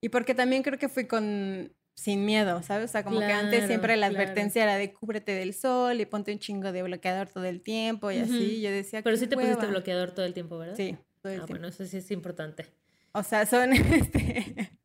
Y 0.00 0.08
porque 0.08 0.34
también 0.34 0.62
creo 0.62 0.78
que 0.78 0.88
fui 0.88 1.06
con 1.06 1.74
sin 1.94 2.24
miedo, 2.26 2.62
¿sabes? 2.62 2.90
O 2.90 2.92
sea, 2.92 3.04
como 3.04 3.20
que 3.20 3.26
antes 3.26 3.66
siempre 3.66 3.96
la 3.96 4.08
claro. 4.08 4.22
advertencia 4.24 4.62
era 4.64 4.76
de 4.76 4.92
cúbrete 4.92 5.32
del 5.32 5.54
sol 5.54 6.00
y 6.00 6.06
ponte 6.06 6.32
un 6.32 6.38
chingo 6.38 6.72
de 6.72 6.82
bloqueador 6.82 7.28
todo 7.28 7.44
el 7.44 7.60
tiempo 7.62 8.10
y 8.10 8.18
así. 8.18 8.60
Yo 8.60 8.70
decía, 8.70 9.02
Pero 9.02 9.14
"Qué 9.14 9.20
sí 9.20 9.26
te 9.28 9.36
pusiste 9.36 9.56
hueva". 9.58 9.70
bloqueador 9.70 10.10
todo 10.12 10.26
el 10.26 10.34
tiempo, 10.34 10.58
¿verdad? 10.58 10.74
Sí, 10.76 10.96
todo 11.22 11.32
el 11.32 11.40
Ah, 11.40 11.46
tiempo. 11.46 11.52
bueno, 11.60 11.68
eso 11.68 11.84
sí 11.86 11.96
es 11.98 12.10
importante. 12.10 12.66
O 13.12 13.22
sea, 13.22 13.46
son 13.46 13.70
este, 13.72 14.78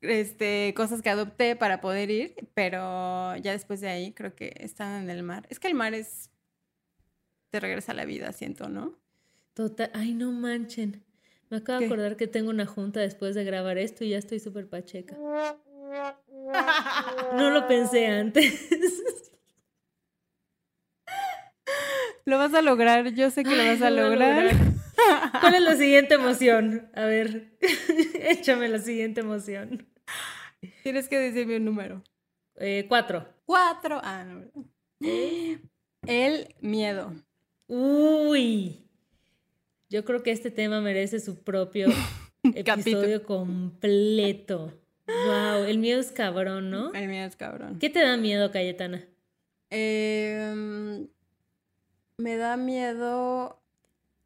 este, 0.00 0.72
cosas 0.76 1.02
que 1.02 1.10
adopté 1.10 1.54
para 1.56 1.80
poder 1.80 2.10
ir, 2.10 2.34
pero 2.54 3.36
ya 3.36 3.52
después 3.52 3.80
de 3.80 3.88
ahí 3.88 4.12
creo 4.12 4.34
que 4.34 4.54
están 4.60 5.02
en 5.04 5.10
el 5.10 5.22
mar. 5.22 5.46
Es 5.50 5.58
que 5.60 5.68
el 5.68 5.74
mar 5.74 5.92
es... 5.94 6.30
te 7.50 7.60
regresa 7.60 7.92
a 7.92 7.94
la 7.94 8.04
vida, 8.04 8.32
siento, 8.32 8.68
¿no? 8.68 8.98
Total. 9.54 9.90
Ay, 9.94 10.14
no 10.14 10.30
manchen. 10.32 11.04
Me 11.50 11.58
acabo 11.58 11.80
de 11.80 11.86
acordar 11.86 12.16
que 12.16 12.26
tengo 12.26 12.50
una 12.50 12.66
junta 12.66 13.00
después 13.00 13.34
de 13.34 13.44
grabar 13.44 13.78
esto 13.78 14.04
y 14.04 14.10
ya 14.10 14.18
estoy 14.18 14.40
súper 14.40 14.68
pacheca. 14.68 15.16
No 17.34 17.50
lo 17.50 17.66
pensé 17.66 18.06
antes. 18.06 18.68
Lo 22.24 22.36
vas 22.36 22.52
a 22.52 22.60
lograr, 22.60 23.14
yo 23.14 23.30
sé 23.30 23.42
que 23.42 23.56
lo 23.56 23.64
vas 23.64 23.80
a 23.80 23.88
lo 23.88 24.08
voy 24.08 24.22
a 24.22 24.28
lograr. 24.28 24.56
¿Cuál 25.40 25.54
es 25.54 25.62
la 25.62 25.76
siguiente 25.76 26.14
emoción? 26.14 26.90
A 26.94 27.04
ver, 27.06 27.56
échame 28.20 28.68
la 28.68 28.78
siguiente 28.80 29.22
emoción. 29.22 29.88
Tienes 30.82 31.08
que 31.08 31.18
decirme 31.18 31.56
un 31.56 31.64
número. 31.64 32.04
Eh, 32.56 32.84
cuatro. 32.86 33.26
Cuatro. 33.46 34.00
Ah, 34.02 34.24
no. 34.24 34.44
El 36.06 36.54
miedo. 36.60 37.14
Uy. 37.66 38.87
Yo 39.90 40.04
creo 40.04 40.22
que 40.22 40.30
este 40.30 40.50
tema 40.50 40.80
merece 40.80 41.20
su 41.20 41.42
propio 41.42 41.88
episodio 42.54 43.24
completo. 43.24 44.72
Wow, 45.06 45.64
el 45.64 45.78
miedo 45.78 46.00
es 46.00 46.12
cabrón, 46.12 46.70
¿no? 46.70 46.92
El 46.92 47.08
miedo 47.08 47.26
es 47.26 47.36
cabrón. 47.36 47.78
¿Qué 47.78 47.88
te 47.88 48.00
da 48.00 48.16
miedo, 48.18 48.50
Cayetana? 48.50 49.06
Em, 49.70 51.08
me 52.18 52.36
da 52.36 52.56
miedo. 52.56 53.62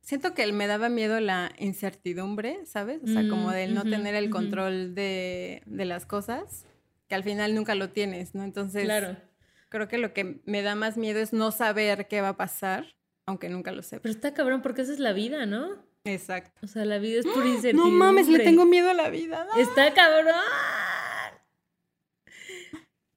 Siento 0.00 0.34
que 0.34 0.50
me 0.52 0.66
daba 0.66 0.88
miedo 0.88 1.20
la 1.20 1.52
incertidumbre, 1.58 2.66
¿sabes? 2.66 3.00
O 3.04 3.06
sea, 3.06 3.28
como 3.28 3.50
Mm, 3.50 3.52
del 3.52 3.74
no 3.74 3.84
tener 3.84 4.16
el 4.16 4.30
control 4.30 4.96
de, 4.96 5.62
de 5.66 5.84
las 5.84 6.06
cosas, 6.06 6.66
que 7.08 7.14
al 7.14 7.22
final 7.22 7.54
nunca 7.54 7.76
lo 7.76 7.90
tienes, 7.90 8.34
¿no? 8.34 8.42
Entonces, 8.42 8.84
Claro. 8.84 9.16
creo 9.68 9.86
que 9.86 9.98
lo 9.98 10.12
que 10.12 10.40
me 10.44 10.62
da 10.62 10.74
más 10.74 10.96
miedo 10.96 11.20
es 11.20 11.32
no 11.32 11.52
saber 11.52 12.08
qué 12.08 12.20
va 12.20 12.30
a 12.30 12.36
pasar, 12.36 12.96
aunque 13.26 13.48
nunca 13.48 13.72
lo 13.72 13.82
sepa. 13.82 14.02
Pero 14.02 14.14
está 14.14 14.34
cabrón 14.34 14.62
porque 14.62 14.82
esa 14.82 14.92
es 14.92 14.98
la 14.98 15.12
vida, 15.12 15.46
¿no? 15.46 15.76
Exacto. 16.04 16.60
O 16.64 16.66
sea, 16.66 16.84
la 16.84 16.98
vida 16.98 17.20
es 17.20 17.26
pura 17.26 17.44
No 17.44 17.54
incertidumbre. 17.54 17.96
mames, 17.98 18.28
le 18.28 18.40
tengo 18.40 18.64
miedo 18.66 18.90
a 18.90 18.94
la 18.94 19.08
vida. 19.10 19.44
¿no? 19.44 19.60
Está 19.60 19.94
cabrón. 19.94 20.34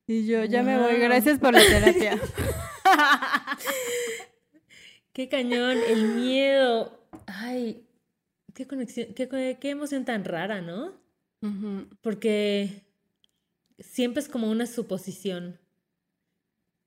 Y 0.07 0.27
yo 0.27 0.43
ya 0.45 0.61
me 0.61 0.77
voy, 0.77 0.97
gracias 0.99 1.39
por 1.39 1.53
la 1.53 1.61
terapia. 1.61 2.19
Qué 5.13 5.29
cañón, 5.29 5.77
el 5.87 6.09
miedo. 6.09 6.99
Ay, 7.25 7.87
qué 8.53 8.67
conexión, 8.67 9.13
qué, 9.13 9.57
qué 9.59 9.69
emoción 9.69 10.05
tan 10.05 10.25
rara, 10.25 10.61
¿no? 10.61 10.93
Ujú. 11.41 11.87
Porque 12.01 12.83
siempre 13.79 14.21
es 14.21 14.29
como 14.29 14.51
una 14.51 14.67
suposición. 14.67 15.57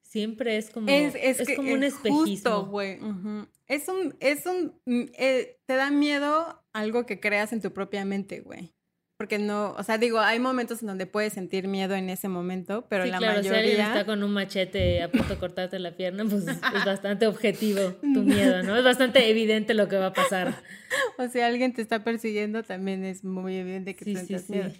Siempre 0.09 0.57
es 0.57 0.71
como, 0.71 0.89
Es, 0.89 1.15
es, 1.15 1.41
es 1.41 1.47
que 1.49 1.57
como 1.57 1.73
un 1.73 1.83
es 1.85 1.93
espejismo. 1.95 2.25
justo, 2.25 2.67
güey. 2.67 2.99
Ujú. 2.99 3.47
Es 3.67 3.89
un, 3.89 4.17
es 4.21 4.47
un, 4.47 4.73
mm, 4.87 5.03
eh, 5.19 5.59
te 5.67 5.75
da 5.75 5.91
miedo 5.91 6.63
algo 6.73 7.05
que 7.05 7.21
creas 7.21 7.53
en 7.53 7.61
tu 7.61 7.73
propia 7.73 8.07
mente, 8.07 8.41
güey. 8.41 8.73
Porque 9.19 9.39
no, 9.39 9.73
o 9.77 9.83
sea, 9.83 9.99
digo, 9.99 10.21
hay 10.21 10.39
momentos 10.39 10.81
en 10.81 10.87
donde 10.89 11.05
puedes 11.07 11.33
sentir 11.33 11.67
miedo 11.69 11.95
en 11.95 12.09
ese 12.09 12.29
momento, 12.29 12.87
pero 12.89 13.05
sí, 13.05 13.11
la 13.11 13.19
claro, 13.19 13.43
si 13.43 13.49
alguien 13.49 13.63
mayoría... 13.65 13.87
está 13.89 14.07
con 14.07 14.23
un 14.23 14.31
machete 14.33 15.03
a 15.03 15.11
punto 15.11 15.35
de 15.35 15.41
cortarte 15.41 15.79
la 15.81 15.95
pierna, 15.97 16.25
pues 16.25 16.47
es 16.47 16.59
bastante 16.87 17.27
objetivo 17.27 17.81
tu 18.15 18.23
miedo, 18.23 18.63
¿no? 18.63 18.77
Es 18.77 18.85
bastante 18.85 19.29
evidente 19.29 19.75
lo 19.75 19.89
que 19.89 19.97
va 19.99 20.07
a 20.07 20.13
pasar. 20.13 20.55
O 21.19 21.29
si 21.29 21.41
alguien 21.41 21.75
te 21.75 21.83
está 21.83 22.03
persiguiendo, 22.05 22.63
también 22.63 23.05
es 23.05 23.25
muy 23.25 23.57
evidente 23.57 23.95
que 23.97 24.05
Sí, 24.07 24.15
tú 24.15 24.21
sí, 24.21 24.27
sientas 24.27 24.47
sí. 24.47 24.53
miedo. 24.53 24.71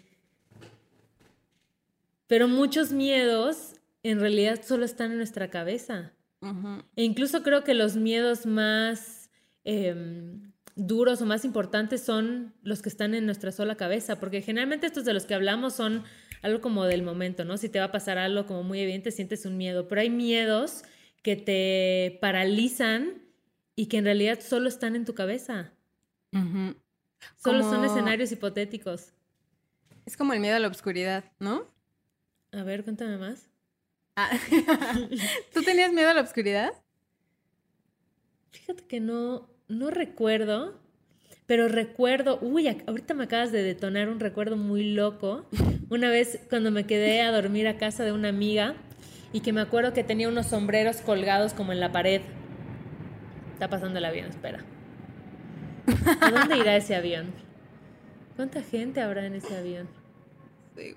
Pero 2.29 2.47
muchos 2.49 2.93
miedos 2.93 3.75
en 4.09 4.21
realidad 4.21 4.63
solo 4.65 4.85
están 4.85 5.11
en 5.11 5.19
nuestra 5.19 5.51
cabeza. 5.51 6.13
E 6.97 7.03
incluso 7.03 7.43
creo 7.43 7.65
que 7.65 7.75
los 7.75 7.97
miedos 7.97 8.47
más 8.47 9.29
em, 9.65 10.53
duros 10.77 11.21
o 11.21 11.27
más 11.27 11.45
importantes 11.45 12.03
son 12.03 12.55
los 12.63 12.81
que 12.81 12.89
están 12.89 13.15
en 13.15 13.27
nuestra 13.27 13.53
sola 13.53 13.75
cabeza, 13.75 14.19
porque 14.19 14.41
generalmente 14.41 14.87
estos 14.87 15.05
de 15.05 15.13
los 15.13 15.27
que 15.27 15.35
hablamos 15.35 15.75
son 15.75 16.05
algo 16.41 16.61
como 16.61 16.85
del 16.85 17.03
momento, 17.03 17.45
¿no? 17.45 17.59
Si 17.59 17.69
te 17.69 17.81
va 17.81 17.87
a 17.87 17.93
pasar 17.93 18.17
algo 18.17 18.47
como 18.47 18.63
muy 18.63 18.81
evidente, 18.81 19.11
sientes 19.11 19.45
un 19.45 19.57
miedo, 19.57 19.89
pero 19.89 20.01
hay 20.01 20.11
miedos 20.11 20.85
que 21.23 21.37
te 21.37 22.19
paralizan 22.23 23.23
y 23.75 23.87
que 23.87 23.99
en 23.99 24.05
realidad 24.05 24.39
solo 24.41 24.69
están 24.69 24.97
en 24.97 25.05
tu 25.05 25.15
cabeza, 25.15 25.73
solo 27.37 27.63
son 27.63 27.85
escenarios 27.85 28.33
hipotéticos. 28.33 29.13
Es 30.07 30.17
como 30.17 30.33
el 30.33 30.41
miedo 30.41 30.57
a 30.57 30.61
la 30.61 30.69
oscuridad, 30.69 31.25
¿no? 31.41 31.67
A 32.53 32.63
ver, 32.63 32.85
cuéntame 32.85 33.19
más. 33.19 33.51
Ah. 34.21 34.31
¿Tú 35.55 35.63
tenías 35.63 35.93
miedo 35.93 36.09
a 36.09 36.15
la 36.15 36.23
oscuridad? 36.23 36.73
Fíjate 38.51 38.83
que 38.83 38.99
no, 38.99 39.49
no 39.69 39.91
recuerdo, 39.91 40.77
pero 41.47 41.69
recuerdo, 41.69 42.41
uy, 42.43 42.67
ahorita 42.67 43.15
me 43.15 43.25
acabas 43.25 43.53
de 43.53 43.63
detonar 43.63 44.09
un 44.09 44.19
recuerdo 44.19 44.57
muy 44.57 44.93
loco. 44.93 45.47
Una 45.89 46.11
vez 46.11 46.41
cuando 46.51 46.73
me 46.73 46.85
quedé 46.85 47.23
a 47.23 47.31
dormir 47.31 47.69
a 47.69 47.79
casa 47.79 48.03
de 48.03 48.11
una 48.11 48.31
amiga 48.31 48.75
y 49.33 49.39
que 49.39 49.53
me 49.53 49.61
acuerdo 49.61 49.93
que 49.93 50.03
tenía 50.03 50.29
unos 50.29 50.47
sombreros 50.47 50.97
colgados 50.97 51.55
como 51.55 51.73
en 51.73 51.79
la 51.79 51.93
pared. 51.93 52.23
Está 53.53 53.71
pasando 53.71 54.01
el 54.01 54.05
avión, 54.05 54.31
espera. 54.31 54.65
¿A 56.21 56.31
dónde 56.33 56.59
irá 56.59 56.75
ese 56.75 56.97
avión? 56.97 57.33
¿Cuánta 58.35 58.63
gente 58.63 59.01
habrá 59.01 59.27
en 59.27 59.37
ese 59.37 59.57
avión? 59.57 59.89
Sí. 60.77 60.97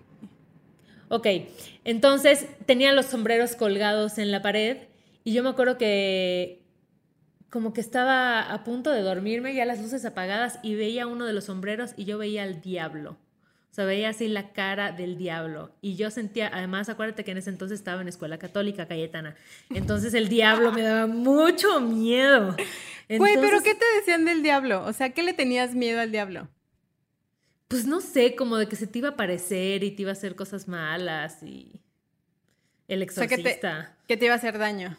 Ok, 1.12 1.28
entonces 1.84 2.46
tenía 2.66 2.94
los 2.94 3.08
sombreros 3.08 3.58
colgados 3.58 4.18
en 4.18 4.32
la 4.32 4.42
pared 4.42 4.78
y 5.26 5.34
yo 5.34 5.44
me 5.44 5.50
acuerdo 5.50 5.78
que 5.78 6.62
como 7.50 7.74
que 7.74 7.82
estaba 7.82 8.40
a 8.40 8.64
punto 8.64 8.92
de 8.92 9.02
dormirme, 9.02 9.54
ya 9.54 9.66
las 9.66 9.82
luces 9.82 10.06
apagadas 10.06 10.60
y 10.64 10.76
veía 10.76 11.08
uno 11.08 11.26
de 11.26 11.34
los 11.34 11.44
sombreros 11.44 11.92
y 11.98 12.06
yo 12.06 12.18
veía 12.18 12.44
al 12.44 12.62
diablo. 12.62 13.18
O 13.72 13.74
sea, 13.74 13.84
veía 13.84 14.08
así 14.08 14.30
la 14.30 14.54
cara 14.54 14.94
del 14.94 15.18
diablo. 15.18 15.76
Y 15.82 15.96
yo 15.98 16.12
sentía, 16.12 16.50
además, 16.54 16.88
acuérdate 16.88 17.26
que 17.26 17.32
en 17.32 17.40
ese 17.40 17.50
entonces 17.50 17.80
estaba 17.80 18.02
en 18.02 18.08
escuela 18.08 18.38
católica 18.38 18.88
cayetana. 18.88 19.36
Entonces 19.70 20.14
el 20.14 20.30
diablo 20.30 20.72
me 20.72 20.82
daba 20.82 21.08
mucho 21.08 21.82
miedo. 21.82 22.56
Güey, 23.10 23.36
pero 23.36 23.62
¿qué 23.62 23.76
te 23.76 23.86
decían 23.98 24.24
del 24.24 24.44
diablo? 24.44 24.86
O 24.86 24.94
sea, 24.94 25.10
¿qué 25.10 25.24
le 25.24 25.34
tenías 25.34 25.76
miedo 25.76 26.00
al 26.00 26.14
diablo? 26.14 26.48
Pues 27.72 27.86
no 27.86 28.02
sé, 28.02 28.36
como 28.36 28.58
de 28.58 28.68
que 28.68 28.76
se 28.76 28.86
te 28.86 29.00
iba 29.00 29.08
a 29.08 29.12
aparecer 29.12 29.84
y 29.86 29.92
te 29.92 30.02
iba 30.02 30.12
a 30.12 30.14
hacer 30.14 30.36
cosas 30.36 30.68
malas 30.68 31.42
y 31.42 31.80
el 32.90 33.02
O 33.02 33.10
sea, 33.10 33.28
que 33.28 33.38
te, 33.38 33.42
exorcista. 33.42 33.98
que 34.10 34.18
te 34.18 34.26
iba 34.26 34.34
a 34.34 34.38
hacer 34.38 34.58
daño. 34.58 34.98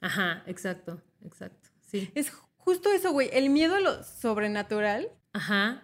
Ajá, 0.00 0.44
exacto, 0.46 1.02
exacto. 1.24 1.70
Sí. 1.90 2.12
Es 2.14 2.30
justo 2.56 2.92
eso, 2.92 3.10
güey. 3.10 3.30
El 3.32 3.50
miedo 3.50 3.74
a 3.74 3.80
lo 3.80 4.04
sobrenatural. 4.04 5.08
Ajá. 5.32 5.82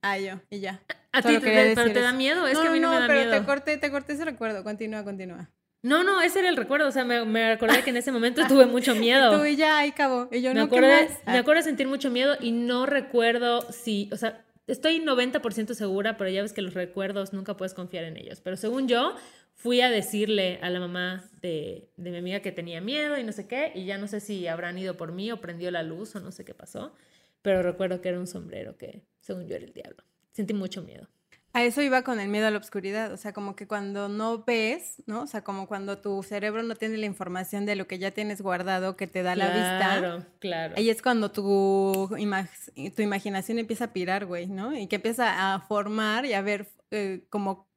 Ah, 0.00 0.16
yo, 0.16 0.40
y 0.48 0.60
ya. 0.60 0.80
A 1.10 1.22
ti 1.22 1.40
te, 1.40 1.74
pero 1.74 1.92
te 1.92 2.00
da 2.00 2.12
miedo, 2.12 2.46
es 2.46 2.54
no, 2.54 2.62
que 2.62 2.68
a 2.68 2.70
mí 2.70 2.78
no, 2.78 2.88
no, 2.88 2.94
me 2.94 3.00
da 3.00 3.06
pero 3.08 3.20
miedo. 3.20 3.40
te 3.40 3.44
corté, 3.44 3.76
te 3.78 3.90
corté 3.90 4.12
ese 4.12 4.24
recuerdo. 4.24 4.62
Continúa, 4.62 5.02
continúa. 5.02 5.50
No, 5.82 6.04
no, 6.04 6.20
ese 6.20 6.38
era 6.38 6.50
el 6.50 6.56
recuerdo, 6.56 6.86
o 6.86 6.92
sea, 6.92 7.04
me, 7.04 7.24
me 7.24 7.50
acordé 7.50 7.82
que 7.82 7.90
en 7.90 7.96
ese 7.96 8.12
momento 8.12 8.46
tuve 8.46 8.66
mucho 8.66 8.94
miedo. 8.94 9.36
Tú 9.36 9.44
y 9.44 9.56
ya, 9.56 9.78
ahí 9.78 9.90
acabó. 9.90 10.28
Y 10.30 10.40
yo 10.40 10.50
me, 10.50 10.60
no, 10.60 10.68
¿qué 10.68 10.76
acuerdo, 10.76 11.14
me 11.26 11.38
acuerdo 11.38 11.62
sentir 11.62 11.88
mucho 11.88 12.10
miedo 12.10 12.36
y 12.38 12.52
no 12.52 12.86
recuerdo 12.86 13.62
si, 13.72 14.08
o 14.12 14.16
sea, 14.16 14.44
estoy 14.72 15.00
90% 15.00 15.74
segura, 15.74 16.16
pero 16.16 16.30
ya 16.30 16.42
ves 16.42 16.52
que 16.52 16.62
los 16.62 16.74
recuerdos 16.74 17.32
nunca 17.32 17.56
puedes 17.56 17.74
confiar 17.74 18.04
en 18.04 18.16
ellos. 18.16 18.40
Pero 18.40 18.56
según 18.56 18.88
yo, 18.88 19.14
fui 19.54 19.80
a 19.80 19.90
decirle 19.90 20.58
a 20.62 20.70
la 20.70 20.80
mamá 20.80 21.28
de, 21.42 21.90
de 21.96 22.10
mi 22.10 22.16
amiga 22.16 22.40
que 22.40 22.52
tenía 22.52 22.80
miedo 22.80 23.18
y 23.18 23.24
no 23.24 23.32
sé 23.32 23.46
qué, 23.46 23.72
y 23.74 23.84
ya 23.84 23.98
no 23.98 24.06
sé 24.08 24.20
si 24.20 24.46
habrán 24.46 24.78
ido 24.78 24.96
por 24.96 25.12
mí 25.12 25.30
o 25.30 25.40
prendió 25.40 25.70
la 25.70 25.82
luz 25.82 26.14
o 26.16 26.20
no 26.20 26.32
sé 26.32 26.44
qué 26.44 26.54
pasó, 26.54 26.94
pero 27.42 27.62
recuerdo 27.62 28.00
que 28.00 28.08
era 28.08 28.18
un 28.18 28.26
sombrero 28.26 28.76
que, 28.76 29.02
según 29.20 29.48
yo, 29.48 29.56
era 29.56 29.64
el 29.64 29.72
diablo. 29.72 30.04
Sentí 30.32 30.54
mucho 30.54 30.82
miedo. 30.82 31.08
A 31.52 31.64
eso 31.64 31.82
iba 31.82 32.02
con 32.02 32.20
el 32.20 32.28
miedo 32.28 32.46
a 32.46 32.50
la 32.52 32.58
oscuridad, 32.58 33.12
o 33.12 33.16
sea, 33.16 33.32
como 33.32 33.56
que 33.56 33.66
cuando 33.66 34.08
no 34.08 34.44
ves, 34.44 35.02
¿no? 35.06 35.22
O 35.22 35.26
sea, 35.26 35.42
como 35.42 35.66
cuando 35.66 35.98
tu 35.98 36.22
cerebro 36.22 36.62
no 36.62 36.76
tiene 36.76 36.96
la 36.96 37.06
información 37.06 37.66
de 37.66 37.74
lo 37.74 37.88
que 37.88 37.98
ya 37.98 38.12
tienes 38.12 38.40
guardado 38.40 38.96
que 38.96 39.08
te 39.08 39.24
da 39.24 39.34
la 39.34 39.46
vista. 39.50 39.78
Claro, 39.98 40.26
claro. 40.38 40.74
Ahí 40.76 40.90
es 40.90 41.02
cuando 41.02 41.32
tu, 41.32 42.08
ima- 42.18 42.48
tu 42.94 43.02
imaginación 43.02 43.58
empieza 43.58 43.86
a 43.86 43.92
pirar, 43.92 44.26
güey, 44.26 44.46
¿no? 44.46 44.76
Y 44.78 44.86
que 44.86 44.96
empieza 44.96 45.54
a 45.54 45.58
formar 45.60 46.24
y 46.24 46.34
a 46.34 46.40
ver 46.42 46.68
eh, 46.92 47.24
como 47.30 47.68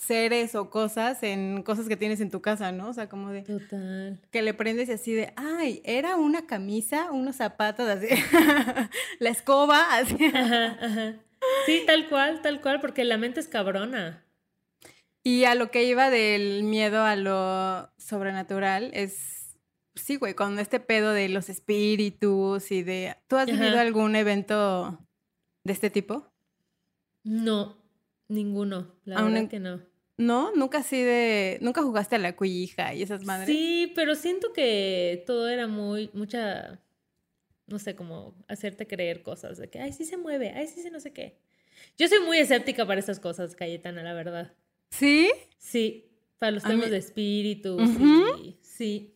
seres 0.00 0.54
o 0.54 0.70
cosas 0.70 1.22
en 1.22 1.62
cosas 1.64 1.88
que 1.88 1.96
tienes 1.96 2.20
en 2.20 2.30
tu 2.30 2.40
casa, 2.40 2.70
¿no? 2.70 2.90
O 2.90 2.92
sea, 2.92 3.08
como 3.08 3.30
de 3.30 3.42
Total. 3.42 4.20
que 4.30 4.42
le 4.42 4.54
prendes 4.54 4.88
y 4.90 4.92
así 4.92 5.12
de, 5.12 5.32
ay, 5.36 5.80
era 5.84 6.16
una 6.16 6.46
camisa, 6.46 7.10
unos 7.10 7.36
zapatos, 7.36 7.88
así, 7.88 8.06
la 9.18 9.30
escoba, 9.30 9.96
así. 9.96 10.16
Ajá, 10.32 10.78
ajá. 10.80 11.14
Sí, 11.66 11.82
tal 11.86 12.08
cual, 12.08 12.42
tal 12.42 12.60
cual, 12.60 12.80
porque 12.80 13.04
la 13.04 13.16
mente 13.18 13.40
es 13.40 13.48
cabrona. 13.48 14.24
Y 15.22 15.44
a 15.44 15.54
lo 15.56 15.70
que 15.70 15.84
iba 15.84 16.08
del 16.10 16.62
miedo 16.62 17.02
a 17.02 17.16
lo 17.16 17.90
sobrenatural 17.98 18.90
es, 18.94 19.56
sí, 19.96 20.16
güey, 20.16 20.34
con 20.34 20.58
este 20.60 20.78
pedo 20.78 21.10
de 21.12 21.28
los 21.28 21.48
espíritus 21.48 22.70
y 22.70 22.82
de, 22.84 23.16
¿tú 23.26 23.36
has 23.36 23.46
vivido 23.46 23.78
algún 23.80 24.14
evento 24.14 25.04
de 25.64 25.72
este 25.72 25.90
tipo? 25.90 26.30
No, 27.24 27.76
ninguno, 28.28 28.94
la 29.04 29.16
Aún 29.16 29.26
verdad 29.32 29.42
en- 29.42 29.48
que 29.48 29.58
no. 29.60 29.80
No, 30.18 30.50
nunca 30.54 30.78
así 30.78 31.02
de, 31.02 31.58
nunca 31.60 31.82
jugaste 31.82 32.16
a 32.16 32.18
la 32.18 32.36
cuija 32.36 32.94
y 32.94 33.02
esas 33.02 33.24
madres. 33.24 33.46
Sí, 33.48 33.92
pero 33.94 34.14
siento 34.14 34.52
que 34.54 35.22
todo 35.26 35.48
era 35.48 35.66
muy, 35.66 36.08
mucha, 36.14 36.80
no 37.66 37.78
sé, 37.78 37.94
como 37.96 38.34
hacerte 38.48 38.86
creer 38.86 39.22
cosas 39.22 39.58
de 39.58 39.68
que, 39.68 39.78
ay, 39.80 39.92
sí 39.92 40.04
se 40.04 40.16
mueve, 40.16 40.50
ay, 40.50 40.66
sí 40.68 40.82
se 40.82 40.90
no 40.90 41.00
sé 41.00 41.12
qué. 41.12 41.38
Yo 41.98 42.08
soy 42.08 42.20
muy 42.20 42.38
escéptica 42.38 42.86
para 42.86 43.00
estas 43.00 43.20
cosas, 43.20 43.54
Cayetana, 43.56 44.02
la 44.02 44.14
verdad. 44.14 44.54
¿Sí? 44.90 45.30
Sí, 45.58 46.10
para 46.38 46.52
los 46.52 46.62
temas 46.62 46.86
mí- 46.86 46.90
de 46.90 46.96
espíritus 46.98 47.82
Ujú. 47.82 48.38
y 48.42 48.58
sí. 48.62 49.15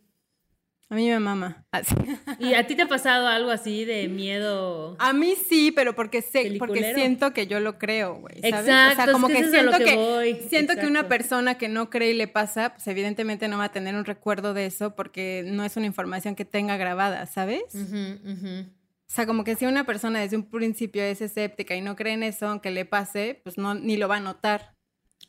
A 0.90 0.96
mí 0.96 1.08
me 1.08 1.20
mama. 1.20 1.64
Así. 1.70 1.94
¿Y 2.40 2.54
a 2.54 2.66
ti 2.66 2.74
te 2.74 2.82
ha 2.82 2.88
pasado 2.88 3.28
algo 3.28 3.50
así 3.52 3.84
de 3.84 4.08
miedo? 4.08 4.96
A 4.98 5.12
mí 5.12 5.34
sí, 5.48 5.70
pero 5.70 5.94
porque 5.94 6.20
sé, 6.20 6.56
porque 6.58 6.94
siento 6.94 7.32
que 7.32 7.46
yo 7.46 7.60
lo 7.60 7.78
creo, 7.78 8.16
güey. 8.16 8.40
¿sabes? 8.40 8.68
Exacto, 8.68 9.02
o 9.02 9.04
sea, 9.04 9.12
como 9.12 9.28
es 9.28 9.34
que 9.34 9.40
que, 9.40 9.46
eso 9.46 9.56
es 9.56 9.60
a 9.60 9.62
lo 9.62 9.70
siento 9.70 9.84
que 9.84 9.90
que, 9.92 9.96
voy, 9.96 10.34
siento 10.48 10.74
que 10.74 10.86
una 10.88 11.06
persona 11.06 11.56
que 11.56 11.68
no 11.68 11.90
cree 11.90 12.10
y 12.10 12.14
le 12.14 12.26
pasa, 12.26 12.74
pues 12.74 12.88
evidentemente 12.88 13.46
no 13.46 13.58
va 13.58 13.64
a 13.64 13.72
tener 13.72 13.94
un 13.94 14.04
recuerdo 14.04 14.52
de 14.52 14.66
eso 14.66 14.96
porque 14.96 15.44
no 15.46 15.64
es 15.64 15.76
una 15.76 15.86
información 15.86 16.34
que 16.34 16.44
tenga 16.44 16.76
grabada, 16.76 17.24
¿sabes? 17.26 17.62
O 17.72 19.12
sea, 19.12 19.26
como 19.26 19.44
que 19.44 19.54
si 19.54 19.66
una 19.66 19.86
persona 19.86 20.18
desde 20.18 20.36
un 20.36 20.50
principio 20.50 21.04
es 21.04 21.20
escéptica 21.20 21.76
y 21.76 21.82
no 21.82 21.94
cree 21.94 22.14
en 22.14 22.24
eso, 22.24 22.48
aunque 22.48 22.72
le 22.72 22.84
pase, 22.84 23.40
pues 23.44 23.58
no 23.58 23.74
ni 23.74 23.96
lo 23.96 24.08
va 24.08 24.16
a 24.16 24.20
notar. 24.20 24.74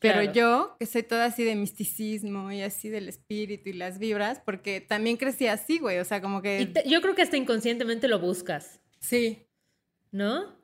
Pero 0.02 0.16
Claro. 0.16 0.34
yo, 0.34 0.76
que 0.80 0.88
soy 0.88 1.04
toda 1.04 1.26
así 1.26 1.44
de 1.44 1.56
misticismo 1.56 2.52
y 2.52 2.64
así 2.64 2.90
del 2.90 3.08
espíritu 3.08 3.70
y 3.70 3.74
las 3.74 4.00
vibras, 4.00 4.42
porque 4.44 4.82
también 4.82 5.16
crecí 5.16 5.46
así, 5.48 5.78
güey. 5.78 6.00
O 6.00 6.06
sea, 6.06 6.22
como 6.22 6.42
que. 6.42 6.62
Y 6.62 6.66
te- 6.66 6.90
yo 6.90 7.02
creo 7.02 7.14
que 7.16 7.22
hasta 7.22 7.38
inconscientemente 7.38 8.08
lo 8.08 8.20
buscas, 8.20 8.82
Sí. 9.00 9.46
¿no? 10.12 10.60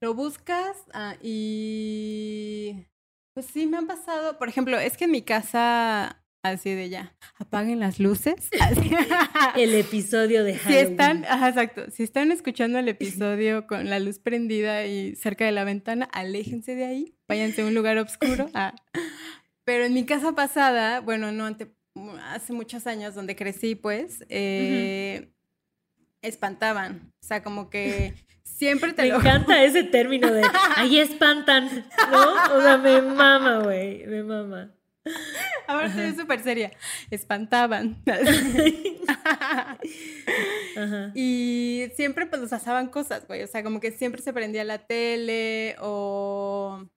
Lo 0.00 0.14
buscas 0.14 0.76
ah, 0.94 1.16
y. 1.22 2.86
Pues 3.34 3.46
sí, 3.46 3.66
me 3.66 3.76
han 3.76 3.86
pasado. 3.86 4.38
Por 4.38 4.48
ejemplo, 4.48 4.78
es 4.78 4.96
que 4.96 5.04
en 5.04 5.10
mi 5.10 5.22
casa, 5.22 6.23
así 6.50 6.74
de 6.74 6.88
ya, 6.88 7.14
apaguen 7.38 7.80
las 7.80 7.98
luces. 7.98 8.48
Así. 8.60 8.90
El 9.56 9.74
episodio 9.74 10.44
de 10.44 10.54
Si 10.54 10.58
Halloween. 10.60 10.86
están, 10.90 11.24
ajá, 11.24 11.48
exacto, 11.48 11.84
si 11.90 12.02
están 12.02 12.32
escuchando 12.32 12.78
el 12.78 12.88
episodio 12.88 13.66
con 13.66 13.88
la 13.90 13.98
luz 13.98 14.18
prendida 14.18 14.86
y 14.86 15.16
cerca 15.16 15.44
de 15.44 15.52
la 15.52 15.64
ventana, 15.64 16.08
aléjense 16.12 16.74
de 16.74 16.84
ahí, 16.84 17.14
váyanse 17.28 17.62
a 17.62 17.66
un 17.66 17.74
lugar 17.74 17.98
oscuro. 17.98 18.48
Ah. 18.54 18.74
Pero 19.64 19.84
en 19.84 19.94
mi 19.94 20.04
casa 20.04 20.32
pasada, 20.32 21.00
bueno, 21.00 21.32
no 21.32 21.46
ante, 21.46 21.74
hace 22.24 22.52
muchos 22.52 22.86
años 22.86 23.14
donde 23.14 23.34
crecí, 23.34 23.74
pues, 23.74 24.22
eh, 24.28 25.32
espantaban. 26.20 27.12
O 27.22 27.26
sea, 27.26 27.42
como 27.42 27.70
que 27.70 28.14
siempre 28.42 28.92
te 28.92 29.02
Me 29.02 29.08
lo... 29.08 29.16
encanta 29.16 29.64
ese 29.64 29.82
término 29.84 30.30
de 30.30 30.42
ahí 30.76 30.98
espantan, 30.98 31.86
¿no? 32.12 32.56
O 32.56 32.60
sea, 32.60 32.76
me 32.76 33.00
mama, 33.00 33.60
güey, 33.60 34.06
me 34.06 34.22
mama. 34.22 34.74
Ahora 35.66 35.86
es 35.86 36.16
súper 36.16 36.42
seria. 36.42 36.70
Espantaban. 37.10 38.02
Ajá. 40.76 41.12
Y 41.14 41.88
siempre 41.94 42.26
pues 42.26 42.40
nos 42.40 42.50
pasaban 42.50 42.88
cosas, 42.88 43.26
güey. 43.26 43.42
O 43.42 43.46
sea, 43.46 43.62
como 43.62 43.80
que 43.80 43.92
siempre 43.92 44.22
se 44.22 44.32
prendía 44.32 44.64
la 44.64 44.78
tele 44.78 45.76
o 45.80 46.88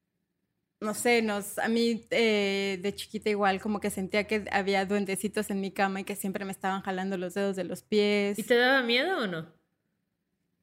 no 0.80 0.94
sé, 0.94 1.22
nos, 1.24 1.58
a 1.58 1.68
mí 1.68 2.06
eh, 2.12 2.80
de 2.82 2.94
chiquita 2.94 3.30
igual 3.30 3.60
como 3.60 3.80
que 3.80 3.90
sentía 3.90 4.26
que 4.26 4.46
había 4.52 4.86
duendecitos 4.86 5.50
en 5.50 5.60
mi 5.60 5.72
cama 5.72 6.02
y 6.02 6.04
que 6.04 6.16
siempre 6.16 6.46
me 6.46 6.52
estaban 6.52 6.82
jalando 6.84 7.18
los 7.18 7.34
dedos 7.34 7.56
de 7.56 7.64
los 7.64 7.82
pies. 7.82 8.38
¿Y 8.38 8.44
te 8.44 8.56
daba 8.56 8.84
miedo 8.84 9.24
o 9.24 9.28
no? 9.28 9.57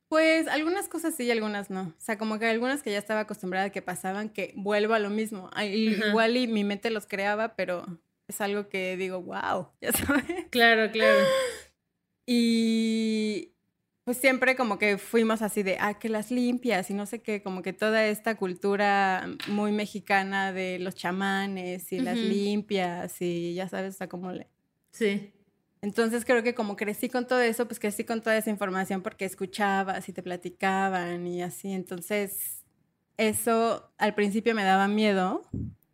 Pues 0.09 0.47
algunas 0.49 0.89
cosas 0.89 1.15
sí 1.15 1.25
y 1.25 1.31
algunas 1.31 1.71
no. 1.71 1.83
O 1.83 2.01
sea, 2.01 2.19
como 2.19 2.39
que 2.39 2.47
algunas 2.47 2.83
que 2.83 2.93
ya 2.93 2.99
estaba 2.99 3.21
acostumbrada 3.21 3.67
a 3.67 3.71
que 3.71 3.83
pasaban, 3.83 4.29
que 4.29 4.53
vuelvo 4.57 4.95
a 4.95 4.99
lo 4.99 5.11
mismo. 5.11 5.51
Ay. 5.55 6.01
Igual 6.09 6.37
y 6.37 6.47
mi 6.47 6.65
mente 6.65 6.91
los 6.91 7.07
creaba, 7.07 7.57
pero 7.57 7.85
es 8.29 8.41
algo 8.41 8.69
que 8.69 8.97
digo, 8.97 9.23
wow, 9.23 9.69
ya 9.81 9.93
sabes. 9.93 10.47
Claro, 10.51 10.91
claro. 10.91 11.27
Y 12.27 13.55
pues 14.05 14.19
siempre 14.19 14.55
como 14.55 14.79
que 14.79 14.99
fuimos 14.99 15.41
así 15.41 15.63
de, 15.63 15.79
ah, 15.81 15.99
que 15.99 16.11
las 16.11 16.31
limpias 16.31 16.91
y 16.91 16.95
no 16.95 17.07
sé 17.07 17.23
qué, 17.23 17.43
como 17.43 17.63
que 17.63 17.73
toda 17.73 18.07
esta 18.07 18.37
cultura 18.37 19.27
muy 19.49 19.73
mexicana 19.73 20.53
de 20.53 20.79
los 20.79 20.95
chamanes 20.95 21.91
y 21.91 22.01
las 22.01 22.17
limpias 22.17 23.21
y 23.21 23.55
ya 23.55 23.69
sabes, 23.69 23.95
o 23.95 23.99
sea, 23.99 24.09
como 24.09 24.31
le... 24.31 24.49
Sí. 24.91 25.33
Entonces 25.85 26.25
creo 26.25 26.43
que 26.43 26.55
como 26.55 26.77
crecí 26.77 27.11
con 27.11 27.27
todo 27.27 27.43
eso, 27.43 27.67
pues 27.67 27.79
crecí 27.79 28.05
con 28.05 28.23
toda 28.23 28.39
esa 28.39 28.49
información 28.49 29.03
porque 29.03 29.27
escuchabas 29.27 30.09
y 30.09 30.15
te 30.15 30.23
platicaban 30.23 31.27
y 31.27 31.43
así. 31.43 31.73
Entonces 31.73 32.65
eso 33.19 33.93
al 33.99 34.15
principio 34.15 34.55
me 34.55 34.65
daba 34.65 34.89
miedo, 34.89 35.47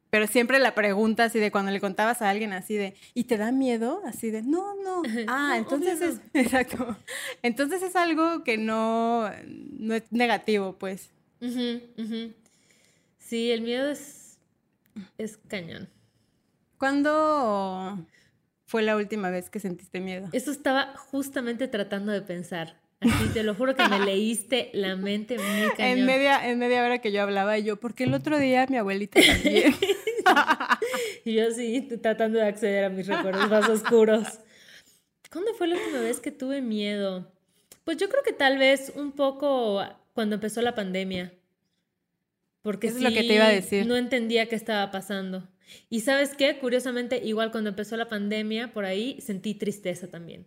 pero 0.08 0.28
siempre 0.28 0.60
la 0.60 0.76
pregunta 0.76 1.24
así 1.24 1.40
de 1.40 1.50
cuando 1.50 1.72
le 1.72 1.80
contabas 1.80 2.22
a 2.22 2.30
alguien 2.30 2.52
así 2.52 2.76
de, 2.76 2.94
¿y 3.14 3.24
te 3.24 3.36
da 3.36 3.50
miedo? 3.50 4.00
Así 4.06 4.30
de, 4.30 4.42
no, 4.42 4.76
no. 4.76 5.02
Ah, 5.26 5.48
No, 5.48 5.54
entonces 5.56 6.00
es, 6.00 6.20
exacto. 6.34 6.96
Entonces 7.42 7.82
es 7.82 7.96
algo 7.96 8.44
que 8.44 8.58
no, 8.58 9.28
no 9.48 9.94
es 9.94 10.04
negativo, 10.12 10.76
pues. 10.78 11.10
Sí, 13.18 13.50
el 13.50 13.62
miedo 13.62 13.90
es, 13.90 14.38
es 15.18 15.36
cañón. 15.48 15.88
¿Cuándo 16.78 17.98
fue 18.70 18.82
la 18.82 18.94
última 18.96 19.30
vez 19.30 19.50
que 19.50 19.58
sentiste 19.58 19.98
miedo? 19.98 20.28
Eso 20.30 20.52
estaba 20.52 20.94
justamente 20.96 21.66
tratando 21.66 22.12
de 22.12 22.22
pensar. 22.22 22.76
Así, 23.00 23.28
te 23.34 23.42
lo 23.42 23.56
juro 23.56 23.74
que 23.74 23.88
me 23.88 23.98
leíste 23.98 24.70
la 24.74 24.94
mente 24.94 25.38
muy 25.38 25.70
cañón. 25.76 25.98
En 25.98 26.06
media, 26.06 26.48
en 26.48 26.56
media 26.60 26.84
hora 26.84 27.00
que 27.00 27.10
yo 27.10 27.20
hablaba 27.20 27.58
y 27.58 27.64
yo, 27.64 27.80
porque 27.80 28.04
el 28.04 28.14
otro 28.14 28.38
día 28.38 28.66
mi 28.68 28.76
abuelita 28.76 29.20
también. 29.20 29.74
Y 31.24 31.34
yo 31.34 31.50
sí, 31.50 31.88
tratando 32.00 32.38
de 32.38 32.46
acceder 32.46 32.84
a 32.84 32.88
mis 32.88 33.06
recuerdos 33.08 33.50
más 33.50 33.68
oscuros. 33.68 34.40
¿Cuándo 35.32 35.52
fue 35.54 35.66
la 35.66 35.76
última 35.76 36.00
vez 36.00 36.20
que 36.20 36.30
tuve 36.30 36.60
miedo? 36.60 37.32
Pues 37.84 37.96
yo 37.96 38.08
creo 38.08 38.22
que 38.22 38.32
tal 38.32 38.58
vez 38.58 38.92
un 38.94 39.12
poco 39.12 39.82
cuando 40.12 40.36
empezó 40.36 40.62
la 40.62 40.76
pandemia. 40.76 41.32
Porque 42.62 42.88
Eso 42.88 42.98
es 42.98 43.02
lo 43.02 43.10
que 43.10 43.22
te 43.22 43.34
iba 43.34 43.46
a 43.46 43.50
sí, 43.50 43.56
decir. 43.56 43.86
No 43.86 43.96
entendía 43.96 44.48
qué 44.48 44.54
estaba 44.54 44.90
pasando. 44.92 45.48
Y 45.88 46.00
sabes 46.00 46.34
qué, 46.36 46.58
curiosamente, 46.58 47.18
igual 47.24 47.50
cuando 47.50 47.70
empezó 47.70 47.96
la 47.96 48.08
pandemia, 48.08 48.72
por 48.72 48.84
ahí 48.84 49.20
sentí 49.20 49.54
tristeza 49.54 50.08
también. 50.08 50.46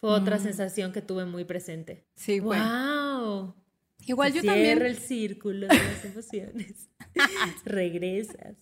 Fue 0.00 0.10
otra 0.10 0.36
Mm. 0.38 0.42
sensación 0.42 0.92
que 0.92 1.02
tuve 1.02 1.24
muy 1.24 1.44
presente. 1.44 2.04
Sí. 2.16 2.40
¡Wow! 2.40 3.54
Igual 4.06 4.30
Se 4.32 4.36
yo 4.36 4.42
cierra 4.42 4.54
también. 4.56 4.82
el 4.82 4.96
círculo 4.98 5.66
de 5.68 5.74
las 5.74 6.04
emociones. 6.04 6.88
Regresas 7.64 8.56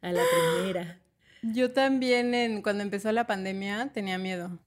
a 0.00 0.12
la 0.12 0.22
primera. 0.60 1.00
Yo 1.42 1.72
también 1.72 2.34
en, 2.34 2.62
cuando 2.62 2.82
empezó 2.82 3.10
la 3.12 3.26
pandemia 3.26 3.90
tenía 3.92 4.18
miedo. 4.18 4.58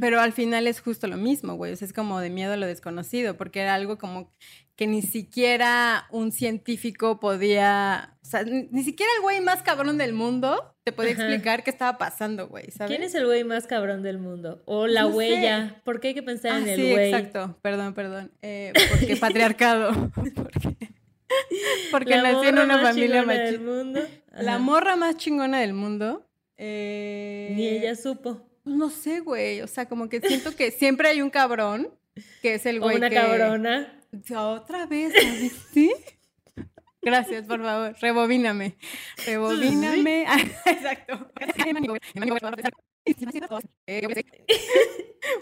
Pero 0.00 0.20
al 0.20 0.32
final 0.32 0.66
es 0.66 0.80
justo 0.80 1.06
lo 1.06 1.16
mismo, 1.16 1.54
güey. 1.54 1.72
O 1.72 1.76
sea, 1.76 1.86
es 1.86 1.92
como 1.92 2.18
de 2.20 2.30
miedo 2.30 2.52
a 2.52 2.56
lo 2.56 2.66
desconocido, 2.66 3.36
porque 3.36 3.60
era 3.60 3.74
algo 3.74 3.96
como 3.96 4.32
que 4.74 4.86
ni 4.88 5.02
siquiera 5.02 6.06
un 6.10 6.32
científico 6.32 7.20
podía, 7.20 8.16
o 8.22 8.26
sea, 8.26 8.42
ni, 8.42 8.82
siquiera 8.82 9.12
el 9.16 9.22
güey 9.22 9.40
más 9.40 9.62
cabrón 9.62 9.98
del 9.98 10.14
mundo 10.14 10.74
te 10.82 10.90
podía 10.90 11.12
Ajá. 11.12 11.22
explicar 11.26 11.62
qué 11.62 11.70
estaba 11.70 11.96
pasando, 11.98 12.48
güey, 12.48 12.70
¿sabes? 12.72 12.90
¿Quién 12.90 13.04
es 13.04 13.14
el 13.14 13.26
güey 13.26 13.44
más 13.44 13.66
cabrón 13.68 14.02
del 14.02 14.18
mundo? 14.18 14.62
O 14.64 14.88
la 14.88 15.02
No 15.02 15.10
sé. 15.10 15.16
huella. 15.16 15.80
¿Por 15.84 16.00
qué 16.00 16.08
hay 16.08 16.14
que 16.14 16.22
pensar 16.24 16.52
Ah, 16.52 16.58
en 16.58 16.68
el 16.68 16.76
sí, 16.80 16.90
güey? 16.90 17.12
exacto. 17.12 17.56
Perdón, 17.62 17.94
perdón. 17.94 18.32
Eh, 18.42 18.72
porque 18.90 19.16
patriarcado. 19.16 20.10
porque 20.16 20.88
porque 21.90 22.16
nací 22.16 22.46
en 22.48 22.58
una 22.58 22.78
familia 22.80 23.22
machista. 23.22 24.00
La 24.32 24.58
morra 24.58 24.96
más 24.96 25.16
chingona 25.18 25.60
del 25.60 25.74
mundo. 25.74 26.26
eh, 26.56 27.52
Ni 27.54 27.68
ella 27.68 27.94
supo. 27.94 28.48
Pues 28.64 28.76
No 28.76 28.90
sé, 28.90 29.20
güey. 29.20 29.60
O 29.62 29.66
sea, 29.66 29.86
como 29.88 30.08
que 30.08 30.20
siento 30.20 30.54
que 30.56 30.70
siempre 30.70 31.08
hay 31.08 31.22
un 31.22 31.30
cabrón 31.30 31.88
que 32.42 32.54
es 32.54 32.66
el 32.66 32.78
O 32.78 32.82
güey 32.82 32.96
una 32.96 33.08
que... 33.08 33.16
cabrona. 33.16 33.98
Otra 34.36 34.86
vez, 34.86 35.12
¿sabes? 35.14 35.52
¿sí? 35.72 35.92
Gracias, 37.00 37.46
por 37.46 37.60
favor. 37.62 37.94
Rebobíname. 38.00 38.76
Rebobíname. 39.26 40.24
Ah, 40.28 40.38
Exacto. 40.66 41.30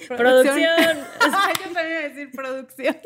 Producción. 0.08 0.66
Ay, 1.20 1.52
yo 1.58 1.72
también 1.72 1.90
iba 1.90 1.98
a 1.98 2.08
decir 2.08 2.30
producción. 2.30 2.96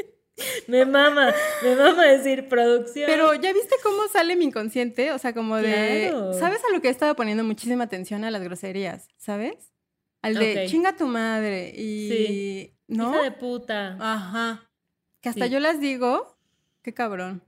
Me 0.67 0.85
mama, 0.85 1.33
me 1.63 1.77
mama 1.77 2.05
decir 2.07 2.49
producción. 2.49 3.07
Pero 3.07 3.35
ya 3.35 3.53
viste 3.53 3.77
cómo 3.83 4.09
sale 4.09 4.35
mi 4.37 4.47
inconsciente, 4.47 5.13
o 5.13 5.19
sea, 5.19 5.33
como 5.33 5.57
de, 5.57 6.09
Claro. 6.11 6.33
¿sabes 6.35 6.61
a 6.69 6.73
lo 6.73 6.81
que 6.81 6.89
he 6.89 6.91
estado 6.91 7.15
poniendo 7.15 7.45
muchísima 7.45 7.85
atención 7.85 8.25
a 8.25 8.31
las 8.33 8.43
groserías, 8.43 9.09
¿sabes? 9.17 9.73
Al 10.27 10.35
de 10.35 10.67
chinga 10.69 10.97
tu 10.97 11.07
madre 11.07 11.73
y 11.77 12.09
Sí. 12.09 12.75
¿no? 12.89 13.11
Hija 13.15 13.23
de 13.23 13.31
puta. 13.33 13.97
Ajá. 14.01 14.71
Que 15.21 15.29
hasta 15.31 15.47
Sí. 15.47 15.51
yo 15.53 15.61
las 15.61 15.81
digo, 15.81 16.37
qué 16.83 16.93
cabrón. 16.95 17.43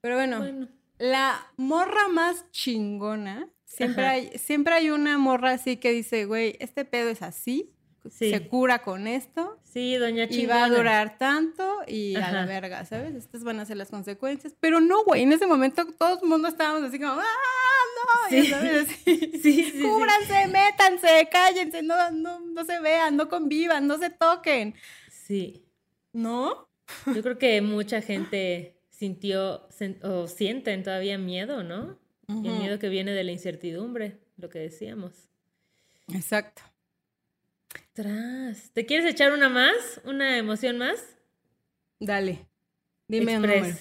Pero 0.00 0.16
bueno, 0.16 0.38
Bueno, 0.38 0.68
la 0.98 1.46
morra 1.56 2.08
más 2.08 2.50
chingona, 2.52 3.48
siempre 3.64 4.04
Ajá. 4.04 4.12
hay 4.14 4.30
siempre 4.38 4.74
hay 4.74 4.90
una 4.90 5.18
morra 5.18 5.52
así 5.52 5.76
que 5.78 5.92
dice, 5.92 6.24
güey, 6.26 6.56
este 6.60 6.84
pedo 6.84 7.08
es 7.10 7.22
así, 7.22 7.72
Sí. 8.10 8.30
se 8.30 8.46
cura 8.46 8.82
con 8.82 9.06
esto. 9.08 9.58
sí, 9.64 9.96
doña 9.96 10.24
Y 10.24 10.28
chingona. 10.28 10.54
va 10.60 10.64
a 10.64 10.68
durar 10.70 11.18
tanto 11.18 11.80
y 11.88 12.14
a 12.16 12.30
la 12.30 12.46
verga, 12.46 12.84
¿sabes? 12.84 13.14
Estas 13.14 13.42
van 13.44 13.58
a 13.60 13.64
ser 13.66 13.76
las 13.78 13.90
consecuencias. 13.90 14.54
Pero 14.60 14.80
no, 14.80 15.02
güey, 15.04 15.22
en 15.24 15.32
ese 15.32 15.46
momento 15.46 15.84
todo 15.98 16.20
el 16.22 16.28
mundo 16.28 16.48
estábamos 16.48 16.82
así 16.84 16.98
como, 16.98 17.12
¡ah! 17.12 17.24
Sí. 18.30 18.46
Sabes, 18.46 18.88
Sí, 19.04 19.30
sí, 19.42 19.70
sí. 19.70 19.82
Cúbranse, 19.82 20.46
métanse, 20.48 21.28
cállense, 21.30 21.82
no, 21.82 22.10
no, 22.10 22.40
no 22.40 22.64
se 22.64 22.80
vean, 22.80 23.16
no 23.16 23.28
convivan, 23.28 23.86
no 23.86 23.98
se 23.98 24.10
toquen. 24.10 24.74
Sí. 25.10 25.64
¿No? 26.12 26.68
Yo 27.06 27.22
creo 27.22 27.38
que 27.38 27.60
mucha 27.60 28.00
gente 28.00 28.76
sintió 28.90 29.68
o 30.02 30.26
sienten 30.28 30.82
todavía 30.82 31.18
miedo, 31.18 31.62
¿no? 31.62 31.98
Y 32.28 32.48
el 32.48 32.58
miedo 32.58 32.78
que 32.78 32.88
viene 32.88 33.12
de 33.12 33.22
la 33.22 33.30
incertidumbre, 33.32 34.18
lo 34.36 34.48
que 34.48 34.58
decíamos. 34.58 35.12
Exacto. 36.12 36.62
Tras. 37.92 38.70
¿Te 38.72 38.84
quieres 38.84 39.06
echar 39.06 39.32
una 39.32 39.48
más? 39.48 40.00
¿Una 40.04 40.36
emoción 40.38 40.78
más? 40.78 41.16
Dale. 42.00 42.46
Dime 43.08 43.36
un 43.36 43.42
número. 43.42 43.76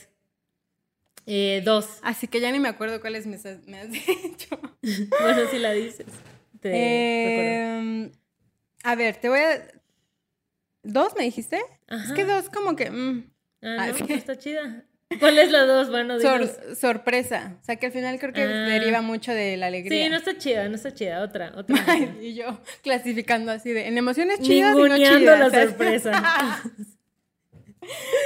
Eh, 1.28 1.62
dos. 1.66 2.00
Así 2.04 2.28
que 2.28 2.40
ya 2.40 2.52
ni 2.52 2.60
me 2.60 2.70
acuerdo 2.70 3.02
cuáles 3.02 3.26
me, 3.26 3.36
has- 3.36 3.66
me 3.68 3.80
has 3.80 3.90
dicho. 3.92 4.60
Bueno, 5.22 5.50
si 5.50 5.58
la 5.60 5.72
dices. 5.72 6.06
Te. 6.60 7.62
Em, 7.78 8.12
a 8.84 8.96
ver, 8.96 9.16
te 9.18 9.30
voy 9.30 9.40
a. 9.40 9.68
¿Dos 10.84 11.14
me 11.18 11.24
dijiste? 11.24 11.58
Es 11.88 12.12
que 12.14 12.22
Ajá. 12.24 12.36
dos, 12.42 12.50
como 12.50 12.76
que. 12.76 12.92
mm, 12.92 13.32
Ah, 13.64 13.78
Ah, 13.80 13.88
no, 13.88 13.96
pues 13.96 14.12
está 14.12 14.38
chida. 14.38 14.84
¿Cuál 15.20 15.40
es 15.40 15.52
la 15.52 15.66
dos? 15.66 15.90
Bueno, 15.90 16.20
sor- 16.20 16.76
sorpresa. 16.76 17.58
O 17.62 17.64
sea, 17.66 17.78
que 17.78 17.88
al 17.88 17.92
final 17.92 18.20
creo 18.20 18.34
que 18.34 18.44
Ah. 18.44 18.68
deriva 18.70 19.02
mucho 19.02 19.32
de 19.34 19.58
la 19.58 19.68
alegría. 19.68 20.04
Sí, 20.04 20.10
no 20.12 20.18
está 20.18 20.38
chida, 20.38 20.70
no 20.70 20.76
está 20.76 20.94
chida. 20.94 21.24
Otra, 21.24 21.54
otra. 21.56 21.76
Ay, 21.88 22.16
y 22.22 22.34
yo 22.36 22.62
clasificando 22.84 23.52
así 23.52 23.72
de 23.72 23.88
en 23.88 23.98
emociones 23.98 24.40
chidas 24.42 24.76
y 24.78 24.82
no 24.82 24.96
chidas. 24.98 25.40
la 25.52 25.64
sorpresa. 25.64 26.62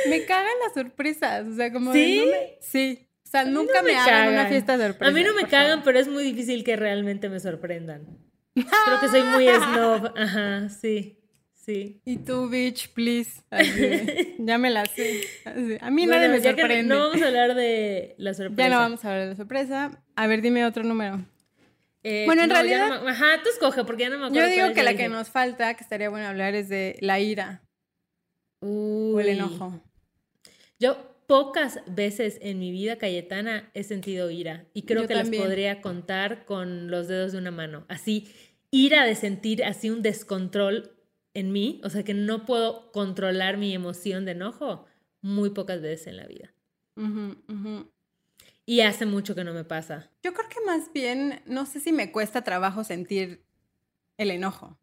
Me 0.10 0.26
cagan 0.26 0.52
las 0.64 0.74
sorpresas, 0.74 1.48
o 1.48 1.56
sea, 1.56 1.72
como 1.72 1.94
¿Sí? 1.94 2.20
de 2.20 2.26
no 2.26 2.32
me- 2.32 2.58
sí. 2.62 3.06
O 3.26 3.30
sea, 3.30 3.46
nunca 3.46 3.82
no 3.82 3.84
me, 3.88 3.92
me 3.94 3.98
hagan 4.00 4.30
una 4.34 4.48
fiesta 4.48 4.78
sorpresa. 4.78 5.06
A 5.12 5.14
mí 5.14 5.24
no 5.24 5.34
me 5.36 5.44
cagan, 5.44 5.70
favor. 5.80 5.84
pero 5.86 6.00
es 6.00 6.08
muy 6.08 6.24
difícil 6.24 6.64
que 6.64 6.76
realmente 6.76 7.30
me 7.30 7.40
sorprendan. 7.40 8.08
Creo 8.56 9.00
que 9.02 9.08
soy 9.08 9.22
muy 9.22 9.46
snob. 9.48 10.12
Ajá, 10.18 10.68
sí. 10.70 11.16
Sí. 11.54 12.02
Y 12.06 12.18
tú, 12.18 12.50
bitch, 12.50 12.92
please. 12.94 13.44
Así 13.52 14.36
ya 14.40 14.58
me 14.58 14.72
la 14.72 14.86
sé. 14.88 15.22
Así, 15.46 15.78
A 15.80 15.92
mí 15.92 16.08
Bueno, 16.08 16.16
nadie 16.24 16.30
me 16.30 16.42
que 16.42 16.50
sorprende. 16.50 16.84
no 16.96 17.00
vamos 17.10 17.22
a 17.22 17.28
hablar 17.28 17.54
de 17.54 18.16
la 18.18 18.34
sorpresa. 18.34 18.62
ya 18.64 18.70
no 18.74 18.80
vamos 18.80 19.06
a 19.06 19.10
hablar 19.10 19.24
de 19.26 19.30
la 19.30 19.36
sorpresa. 19.36 20.04
A 20.16 20.26
ver, 20.28 20.42
dime 20.42 20.66
otro 20.66 20.84
número. 20.84 21.24
Eh, 22.02 22.24
Bueno, 22.26 22.42
en 22.44 22.50
no, 22.50 22.56
realidad- 22.56 22.90
no 22.90 23.02
me- 23.04 23.12
Ajá, 23.12 23.42
tú 23.44 23.50
escoge, 23.50 23.84
porque 23.84 24.04
ya 24.04 24.10
no 24.10 24.18
me 24.18 24.26
acuerdo. 24.28 24.48
Yo 24.48 24.52
digo 24.56 24.74
que 24.74 24.82
la 24.82 24.92
que 24.94 25.04
dije. 25.04 25.10
nos 25.10 25.30
falta, 25.30 25.76
que 25.76 25.84
estaría 25.84 26.10
bueno 26.10 26.26
hablar, 26.28 26.56
es 26.56 26.70
de 26.70 26.98
la 27.02 27.20
ira 27.20 27.62
o 28.60 29.20
el 29.20 29.30
enojo. 29.30 29.82
Yo 30.80 30.98
pocas 31.28 31.82
veces 31.86 32.40
en 32.42 32.60
mi 32.60 32.72
vida 32.72 32.98
cayetana 32.98 33.70
he 33.74 33.84
sentido 33.84 34.32
ira 34.32 34.66
y 34.74 34.84
creo 34.84 35.04
Yo 35.04 35.08
que 35.08 35.14
también. 35.14 35.42
las 35.44 35.48
podría 35.48 35.82
contar 35.82 36.46
con 36.46 36.90
los 36.90 37.08
dedos 37.08 37.34
de 37.34 37.38
una 37.38 37.52
mano. 37.52 37.86
Así, 37.88 38.28
ira 38.72 39.06
de 39.06 39.16
sentir 39.16 39.64
así 39.64 39.90
un 39.90 40.02
descontrol 40.02 40.96
en 41.34 41.52
mí, 41.52 41.82
o 41.84 41.90
sea 41.90 42.04
que 42.04 42.14
no 42.14 42.46
puedo 42.46 42.92
controlar 42.92 43.58
mi 43.58 43.74
emoción 43.74 44.26
de 44.26 44.32
enojo 44.32 44.86
muy 45.22 45.52
pocas 45.52 45.82
veces 45.82 46.08
en 46.08 46.18
la 46.18 46.26
vida. 46.26 46.54
Y 48.66 48.82
hace 48.82 49.06
mucho 49.06 49.36
que 49.36 49.44
no 49.44 49.54
me 49.54 49.64
pasa. 49.64 50.10
Yo 50.24 50.34
creo 50.34 50.50
que 50.50 50.60
más 50.66 50.92
bien, 50.94 51.42
no 51.46 51.66
sé 51.66 51.80
si 51.80 51.92
me 51.92 52.12
cuesta 52.12 52.44
trabajo 52.44 52.84
sentir 52.84 53.44
el 54.18 54.32
enojo. 54.32 54.78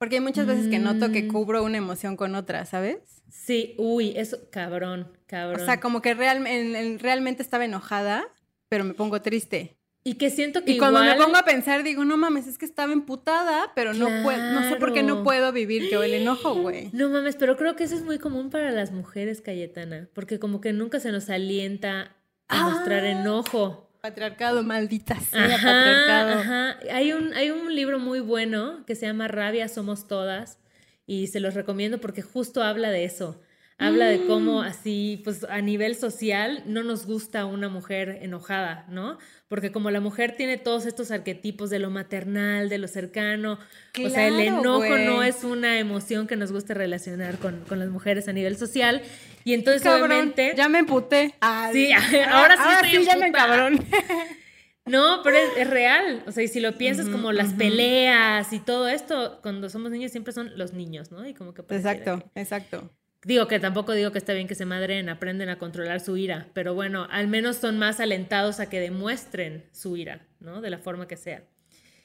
Porque 0.00 0.16
hay 0.16 0.22
muchas 0.22 0.46
veces 0.46 0.68
que 0.68 0.78
noto 0.78 1.12
que 1.12 1.24
Mm. 1.24 1.28
cubro 1.28 1.62
una 1.62 1.76
emoción 1.76 2.16
con 2.16 2.34
otra, 2.34 2.64
¿sabes? 2.64 2.96
Sí, 3.28 3.74
uy, 3.76 4.14
eso, 4.16 4.38
cabrón, 4.50 5.06
cabrón. 5.26 5.60
O 5.60 5.64
sea, 5.66 5.78
como 5.78 6.00
que 6.00 6.14
real- 6.14 6.46
en- 6.46 6.74
en- 6.74 6.98
realmente 6.98 7.42
estaba 7.42 7.66
enojada, 7.66 8.24
pero 8.70 8.82
me 8.84 8.94
pongo 8.94 9.20
triste. 9.20 9.76
y 10.02 10.14
que 10.14 10.30
siento 10.30 10.64
que 10.64 10.72
Y 10.72 10.78
cuando 10.78 11.04
me 11.04 11.14
pongo 11.16 11.36
a 11.36 11.44
pensar, 11.44 11.82
digo, 11.82 12.06
no 12.06 12.16
mames, 12.16 12.46
es 12.46 12.56
que 12.56 12.64
estaba 12.64 12.94
emputada, 12.94 13.70
pero 13.74 13.92
no 13.92 14.06
puedo, 14.22 14.38
no 14.54 14.66
sé 14.66 14.76
por 14.76 14.94
qué 14.94 15.02
no 15.02 15.22
puedo 15.22 15.52
vivir 15.52 15.90
yo 15.90 16.02
el 16.02 16.14
enojo, 16.14 16.54
güey. 16.54 16.88
No 16.94 17.10
mames, 17.10 17.36
pero 17.36 17.58
creo 17.58 17.76
que 17.76 17.84
eso 17.84 17.96
es 17.96 18.02
muy 18.02 18.18
común 18.18 18.48
para 18.48 18.70
las 18.70 18.92
mujeres, 18.92 19.42
Cayetana, 19.42 20.08
porque 20.14 20.38
como 20.38 20.62
que 20.62 20.72
nunca 20.72 21.00
se 21.00 21.12
nos 21.12 21.28
alienta 21.28 22.16
a 22.48 22.70
mostrar 22.70 23.04
Ah. 23.04 23.10
enojo. 23.10 23.89
Patriarcado, 24.00 24.62
maldita 24.62 25.18
sea, 25.20 25.44
Ajá, 25.44 25.66
patriarcado. 25.66 26.40
ajá. 26.40 26.78
Hay 26.92 27.12
un, 27.12 27.34
hay 27.34 27.50
un 27.50 27.74
libro 27.74 27.98
muy 27.98 28.20
bueno 28.20 28.84
que 28.86 28.94
se 28.94 29.06
llama 29.06 29.28
Rabia 29.28 29.68
Somos 29.68 30.06
Todas 30.08 30.58
y 31.06 31.26
se 31.26 31.40
los 31.40 31.54
recomiendo 31.54 32.00
porque 32.00 32.22
justo 32.22 32.62
habla 32.62 32.90
de 32.90 33.04
eso. 33.04 33.40
Habla 33.78 34.06
de 34.06 34.18
Mm. 34.18 34.26
cómo 34.26 34.62
así, 34.62 35.20
pues 35.24 35.44
a 35.44 35.60
nivel 35.62 35.94
social, 35.96 36.62
no 36.66 36.82
nos 36.82 37.06
gusta 37.06 37.46
una 37.46 37.68
mujer 37.70 38.18
enojada, 38.22 38.84
¿no? 38.90 39.18
Porque 39.50 39.72
como 39.72 39.90
la 39.90 39.98
mujer 40.00 40.36
tiene 40.36 40.58
todos 40.58 40.86
estos 40.86 41.10
arquetipos 41.10 41.70
de 41.70 41.80
lo 41.80 41.90
maternal, 41.90 42.68
de 42.68 42.78
lo 42.78 42.86
cercano, 42.86 43.58
o 44.02 44.08
sea, 44.08 44.28
el 44.28 44.38
enojo 44.38 44.96
no 44.96 45.24
es 45.24 45.42
una 45.42 45.80
emoción 45.80 46.28
que 46.28 46.36
nos 46.36 46.52
guste 46.52 46.72
relacionar 46.72 47.36
con, 47.38 47.64
con 47.64 47.80
las 47.80 47.88
mujeres 47.88 48.28
a 48.28 48.32
nivel 48.32 48.56
social. 48.56 49.02
Y 49.42 49.54
entonces, 49.54 49.82
Cabrón, 49.82 50.12
obviamente... 50.12 50.54
ya 50.56 50.68
me 50.68 50.78
emputé. 50.78 51.34
Sí, 51.72 51.90
ahora 52.30 52.56
sí 52.56 52.86
estoy 52.86 53.04
ya 53.04 53.16
me 53.16 53.26
emputada. 53.26 53.56
cabrón. 53.56 53.84
No, 54.86 55.20
pero 55.22 55.36
es, 55.36 55.50
es 55.58 55.70
real. 55.70 56.24
O 56.26 56.32
sea, 56.32 56.42
y 56.42 56.48
si 56.48 56.58
lo 56.58 56.76
piensas 56.76 57.08
como 57.08 57.32
las 57.32 57.52
peleas 57.52 58.52
y 58.52 58.60
todo 58.60 58.88
esto, 58.88 59.38
cuando 59.42 59.68
somos 59.68 59.90
niños 59.90 60.10
siempre 60.10 60.32
son 60.32 60.56
los 60.56 60.72
niños, 60.72 61.12
¿no? 61.12 61.28
Y 61.28 61.34
como 61.34 61.54
que 61.54 61.62
Exacto, 61.74 62.24
que- 62.34 62.40
exacto. 62.40 62.90
Digo 63.22 63.46
que 63.48 63.60
tampoco 63.60 63.92
digo 63.92 64.12
que 64.12 64.18
está 64.18 64.32
bien 64.32 64.48
que 64.48 64.54
se 64.54 64.64
madren, 64.64 65.10
aprenden 65.10 65.50
a 65.50 65.58
controlar 65.58 66.00
su 66.00 66.16
ira, 66.16 66.48
pero 66.54 66.74
bueno, 66.74 67.06
al 67.10 67.28
menos 67.28 67.56
son 67.56 67.78
más 67.78 68.00
alentados 68.00 68.60
a 68.60 68.70
que 68.70 68.80
demuestren 68.80 69.64
su 69.72 69.96
ira, 69.96 70.26
¿no? 70.40 70.62
De 70.62 70.70
la 70.70 70.78
forma 70.78 71.06
que 71.06 71.16
sea. 71.16 71.44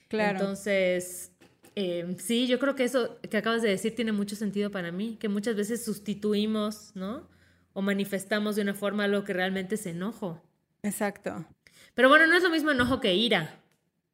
Claro. 0.10 0.40
Entonces, 0.40 1.32
eh, 1.76 2.16
sí, 2.20 2.48
yo 2.48 2.60
creo 2.60 2.76
que 2.76 2.84
eso 2.84 3.18
que 3.30 3.38
acabas 3.38 3.62
de 3.62 3.70
decir 3.70 3.96
tiene 3.96 4.12
mucho 4.12 4.36
sentido 4.36 4.72
para 4.72 4.92
mí, 4.92 5.18
que 5.18 5.30
muchas 5.30 5.56
veces 5.56 5.86
sustituimos, 5.86 6.92
¿no? 6.96 7.30
O 7.72 7.82
manifestamos 7.82 8.58
de 8.58 8.64
una 8.64 8.74
forma 8.74 9.08
lo 9.08 9.24
que 9.24 9.34
realmente 9.34 9.76
es 9.76 9.86
enojo. 9.86 10.42
Exacto. 10.84 11.46
Pero 11.94 12.10
bueno, 12.10 12.28
no 12.28 12.36
es 12.36 12.44
lo 12.44 12.50
mismo 12.50 12.72
enojo 12.72 13.00
que 13.00 13.14
ira. 13.16 13.60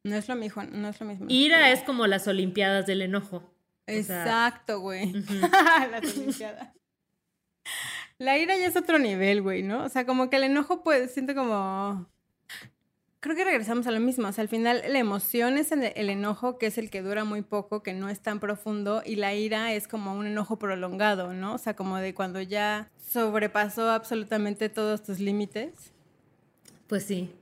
No 0.04 0.16
es 0.16 0.28
lo 0.28 0.36
mismo, 0.36 0.62
no 0.64 0.88
es 0.88 1.00
lo 1.00 1.06
mismo. 1.06 1.26
Ira 1.28 1.70
es 1.72 1.82
como 1.82 2.06
las 2.06 2.26
Olimpiadas 2.26 2.86
del 2.86 3.02
enojo. 3.02 3.52
Exacto, 3.86 4.80
güey. 4.80 5.12
Las 5.90 6.16
Olimpiadas. 6.16 6.68
La 8.22 8.38
ira 8.38 8.56
ya 8.56 8.68
es 8.68 8.76
otro 8.76 9.00
nivel, 9.00 9.42
güey, 9.42 9.64
¿no? 9.64 9.82
O 9.82 9.88
sea, 9.88 10.06
como 10.06 10.30
que 10.30 10.36
el 10.36 10.44
enojo, 10.44 10.84
pues, 10.84 11.12
siento 11.12 11.34
como... 11.34 12.08
Creo 13.18 13.34
que 13.34 13.44
regresamos 13.44 13.88
a 13.88 13.90
lo 13.90 13.98
mismo. 13.98 14.28
O 14.28 14.32
sea, 14.32 14.42
al 14.42 14.48
final 14.48 14.80
la 14.86 14.98
emoción 15.00 15.58
es 15.58 15.72
el, 15.72 15.82
enojo, 16.08 16.56
que 16.56 16.66
es 16.66 16.78
el 16.78 16.88
que 16.88 17.02
dura 17.02 17.24
muy 17.24 17.42
poco, 17.42 17.82
que 17.82 17.94
no 17.94 18.08
es 18.08 18.20
tan 18.20 18.38
profundo, 18.38 19.02
y 19.04 19.16
la 19.16 19.34
ira 19.34 19.72
es 19.72 19.88
como 19.88 20.14
un 20.14 20.28
enojo 20.28 20.56
prolongado, 20.56 21.32
¿no? 21.32 21.54
O 21.54 21.58
sea, 21.58 21.74
como 21.74 21.96
de 21.96 22.14
cuando 22.14 22.40
ya 22.40 22.88
sobrepasó 22.96 23.90
absolutamente 23.90 24.68
todos 24.68 25.02
tus 25.02 25.18
límites. 25.18 25.90
Pues 26.86 27.02
sí. 27.02 27.32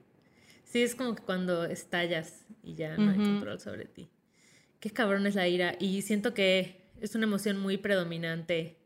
Sí, 0.64 0.82
es 0.82 0.94
como 0.94 1.14
que 1.14 1.22
cuando 1.22 1.66
estallas 1.66 2.46
y 2.62 2.74
ya 2.74 2.96
no 2.96 3.10
hay 3.10 3.18
control 3.18 3.60
sobre 3.60 3.84
ti. 3.84 4.08
Qué 4.80 4.90
cabrón 4.90 5.26
es 5.26 5.34
la 5.34 5.46
ira. 5.46 5.74
Y 5.78 6.00
siento 6.00 6.32
que 6.32 6.80
es 7.02 7.14
una 7.14 7.24
emoción 7.24 7.60
muy 7.60 7.76
predominante 7.76 8.79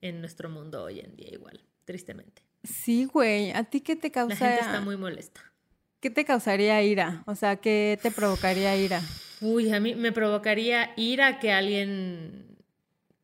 en 0.00 0.20
nuestro 0.20 0.48
mundo 0.48 0.84
hoy 0.84 1.00
en 1.00 1.16
día, 1.16 1.28
igual, 1.32 1.60
tristemente. 1.84 2.42
Sí, 2.64 3.04
güey. 3.04 3.52
¿A 3.52 3.64
ti 3.64 3.80
qué 3.80 3.96
te 3.96 4.10
causa? 4.10 4.34
La 4.34 4.50
gente 4.50 4.60
está 4.66 4.80
muy 4.80 4.96
molesta. 4.96 5.40
¿Qué 6.00 6.10
te 6.10 6.24
causaría 6.24 6.82
ira? 6.82 7.22
O 7.26 7.34
sea, 7.34 7.56
¿qué 7.56 7.98
te 8.02 8.10
provocaría 8.10 8.76
ira? 8.76 9.00
Uy, 9.40 9.72
a 9.72 9.80
mí 9.80 9.94
me 9.94 10.12
provocaría 10.12 10.92
ira 10.96 11.38
que 11.38 11.52
alguien 11.52 12.56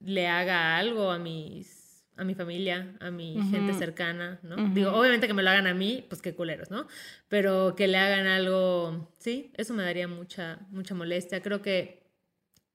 le 0.00 0.28
haga 0.28 0.76
algo 0.76 1.10
a 1.10 1.18
mis 1.18 1.80
a 2.14 2.24
mi 2.24 2.34
familia, 2.34 2.94
a 3.00 3.10
mi 3.10 3.38
gente 3.50 3.72
cercana, 3.72 4.38
¿no? 4.42 4.56
Digo, 4.74 4.92
obviamente 4.92 5.26
que 5.26 5.34
me 5.34 5.42
lo 5.42 5.48
hagan 5.48 5.66
a 5.66 5.74
mí, 5.74 6.04
pues 6.08 6.20
qué 6.20 6.34
culeros, 6.34 6.70
¿no? 6.70 6.86
Pero 7.28 7.74
que 7.74 7.88
le 7.88 7.96
hagan 7.96 8.26
algo, 8.26 9.10
sí, 9.18 9.50
eso 9.56 9.72
me 9.72 9.82
daría 9.82 10.06
mucha 10.08 10.60
mucha 10.70 10.94
molestia. 10.94 11.40
Creo 11.40 11.62
que 11.62 12.02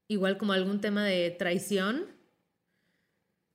igual 0.07 0.37
como 0.37 0.53
algún 0.53 0.81
tema 0.81 1.05
de 1.05 1.31
traición. 1.31 2.16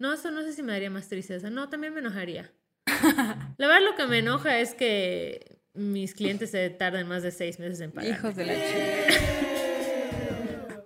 No, 0.02 0.12
eso 0.14 0.32
no 0.32 0.42
sé 0.42 0.52
si 0.52 0.64
me 0.64 0.72
daría 0.72 0.90
más 0.90 1.08
tristeza. 1.08 1.48
No, 1.48 1.68
también 1.68 1.94
me 1.94 2.00
enojaría. 2.00 2.50
La 3.56 3.68
verdad 3.68 3.82
lo 3.88 3.94
que 3.94 4.04
me 4.08 4.18
enoja 4.18 4.58
es 4.58 4.74
que 4.74 5.60
mis 5.74 6.12
clientes 6.12 6.50
se 6.50 6.70
tarden 6.70 7.06
más 7.06 7.22
de 7.22 7.30
seis 7.30 7.60
meses 7.60 7.80
en 7.82 7.92
pagar. 7.92 8.10
Hijos 8.10 8.34
de 8.34 8.46
la 8.46 8.54
chica. 8.54 9.24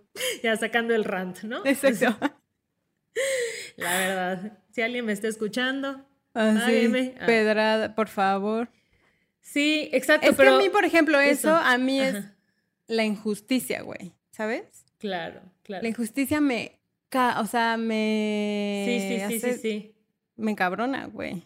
Ya 0.42 0.54
sacando 0.56 0.94
el 0.94 1.04
rant, 1.04 1.44
¿no? 1.44 1.64
Exacto. 1.64 2.18
La 3.76 3.98
verdad. 3.98 4.58
Si 4.70 4.82
alguien 4.82 5.06
me 5.06 5.12
está 5.12 5.28
escuchando, 5.28 6.06
págueme. 6.32 7.14
Ah. 7.18 7.24
pedrada, 7.24 7.94
por 7.94 8.08
favor. 8.08 8.68
Sí, 9.40 9.88
exacto, 9.92 10.28
Es 10.28 10.36
pero. 10.36 10.50
que 10.50 10.56
a 10.56 10.58
mí, 10.58 10.68
por 10.68 10.84
ejemplo, 10.84 11.18
eso, 11.20 11.48
eso, 11.48 11.56
a 11.56 11.78
mí 11.78 12.02
es 12.02 12.16
la 12.86 13.04
injusticia, 13.04 13.80
güey. 13.80 14.12
¿Sabes? 14.30 14.84
Claro, 14.98 15.40
claro. 15.62 15.82
La 15.82 15.88
injusticia 15.88 16.42
me... 16.42 16.75
ca- 17.08 17.40
O 17.40 17.46
sea, 17.46 17.76
me... 17.76 18.82
Sí, 18.86 19.00
sí, 19.00 19.20
sí, 19.20 19.40
sí, 19.40 19.46
hace- 19.50 19.58
sí. 19.58 19.94
Me 20.36 20.50
encabrona, 20.50 21.06
güey. 21.06 21.44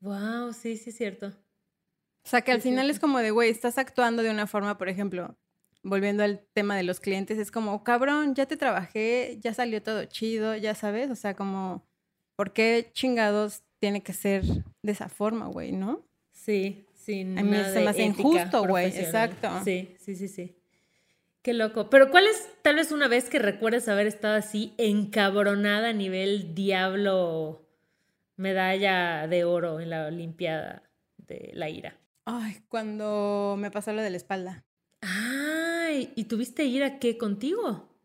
Wow, 0.00 0.52
sí, 0.52 0.76
sí, 0.76 0.90
es 0.90 0.96
cierto. 0.96 1.26
O 1.28 2.28
sea, 2.28 2.42
que 2.42 2.52
al 2.52 2.60
Sí, 2.62 2.68
final 2.70 2.90
es 2.90 3.00
como 3.00 3.18
de, 3.18 3.30
güey, 3.30 3.50
estás 3.50 3.78
actuando 3.78 4.22
de 4.22 4.30
una 4.30 4.46
forma, 4.46 4.78
por 4.78 4.88
ejemplo, 4.88 5.36
volviendo 5.82 6.22
al 6.22 6.46
tema 6.52 6.76
de 6.76 6.82
los 6.82 7.00
clientes, 7.00 7.38
es 7.38 7.50
como, 7.50 7.82
cabrón, 7.84 8.34
ya 8.34 8.46
te 8.46 8.56
trabajé, 8.56 9.38
ya 9.40 9.54
salió 9.54 9.82
todo 9.82 10.04
chido, 10.04 10.54
ya 10.56 10.74
sabes, 10.74 11.10
o 11.10 11.16
sea, 11.16 11.34
como, 11.34 11.86
¿por 12.36 12.52
qué 12.52 12.90
chingados 12.92 13.62
tiene 13.80 14.02
que 14.02 14.12
ser 14.12 14.44
de 14.44 14.92
esa 14.92 15.08
forma, 15.08 15.46
güey, 15.46 15.72
no? 15.72 16.04
Sí, 16.32 16.86
sin 16.94 17.38
A 17.38 17.42
mí 17.42 17.56
se 17.72 17.80
me 17.80 17.90
hace 17.90 18.04
injusto, 18.04 18.64
güey, 18.66 18.86
exacto. 18.86 19.48
Sí, 19.64 19.96
sí, 19.98 20.14
sí, 20.16 20.28
sí. 20.28 20.57
Qué 21.48 21.54
loco. 21.54 21.88
Pero 21.88 22.10
¿cuál 22.10 22.26
es 22.26 22.46
tal 22.60 22.76
vez 22.76 22.92
una 22.92 23.08
vez 23.08 23.30
que 23.30 23.38
recuerdes 23.38 23.88
haber 23.88 24.06
estado 24.06 24.34
así 24.34 24.74
encabronada 24.76 25.88
a 25.88 25.92
nivel 25.94 26.54
diablo 26.54 27.66
medalla 28.36 29.26
de 29.26 29.44
oro 29.44 29.80
en 29.80 29.88
la 29.88 30.08
Olimpiada 30.08 30.82
de 31.16 31.52
la 31.54 31.70
ira? 31.70 31.96
Ay, 32.26 32.58
cuando 32.68 33.56
me 33.58 33.70
pasó 33.70 33.94
lo 33.94 34.02
de 34.02 34.10
la 34.10 34.18
espalda. 34.18 34.66
Ay, 35.00 36.12
¿y 36.16 36.24
tuviste 36.24 36.64
ira 36.66 36.98
qué 36.98 37.16
contigo? 37.16 37.96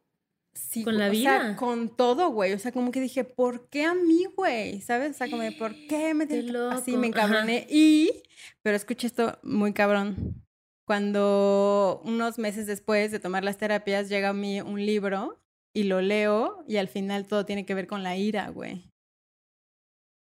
Sí, 0.54 0.86
Con 0.86 0.98
la 0.98 1.10
O 1.10 1.14
sea, 1.14 1.40
vida. 1.44 1.56
con 1.58 1.98
todo, 1.98 2.30
güey. 2.30 2.54
O 2.54 2.60
sea, 2.60 2.72
como 2.72 2.92
que 2.92 3.02
dije, 3.02 3.26
¿por 3.26 3.68
qué 3.68 3.84
a 3.84 3.94
mí, 3.94 4.24
güey? 4.38 4.80
¿Sabes? 4.80 5.12
O 5.12 5.14
sea, 5.16 5.30
como 5.30 5.44
de, 5.44 5.52
¿por 5.52 5.74
qué 5.90 6.14
me 6.14 6.28
Qué 6.28 6.44
tiene 6.44 6.52
que-?" 6.54 6.58
Así 6.72 6.92
me 6.96 7.08
ajá. 7.08 7.24
encabroné. 7.26 7.68
Y, 7.70 8.10
pero 8.62 8.78
escucha 8.78 9.06
esto 9.06 9.38
muy 9.44 9.74
cabrón. 9.74 10.43
Cuando 10.86 12.02
unos 12.04 12.38
meses 12.40 12.68
después 12.68 13.12
de 13.12 13.20
tomar 13.20 13.44
las 13.44 13.58
terapias 13.58 14.10
llega 14.10 14.30
a 14.30 14.34
mí 14.34 14.60
un 14.62 14.86
libro 14.86 15.40
y 15.74 15.84
lo 15.84 16.02
leo 16.02 16.64
y 16.68 16.78
al 16.78 16.88
final 16.88 17.26
todo 17.28 17.46
tiene 17.46 17.66
que 17.66 17.74
ver 17.74 17.88
con 17.88 18.04
la 18.04 18.16
ira, 18.18 18.50
güey. 18.50 18.90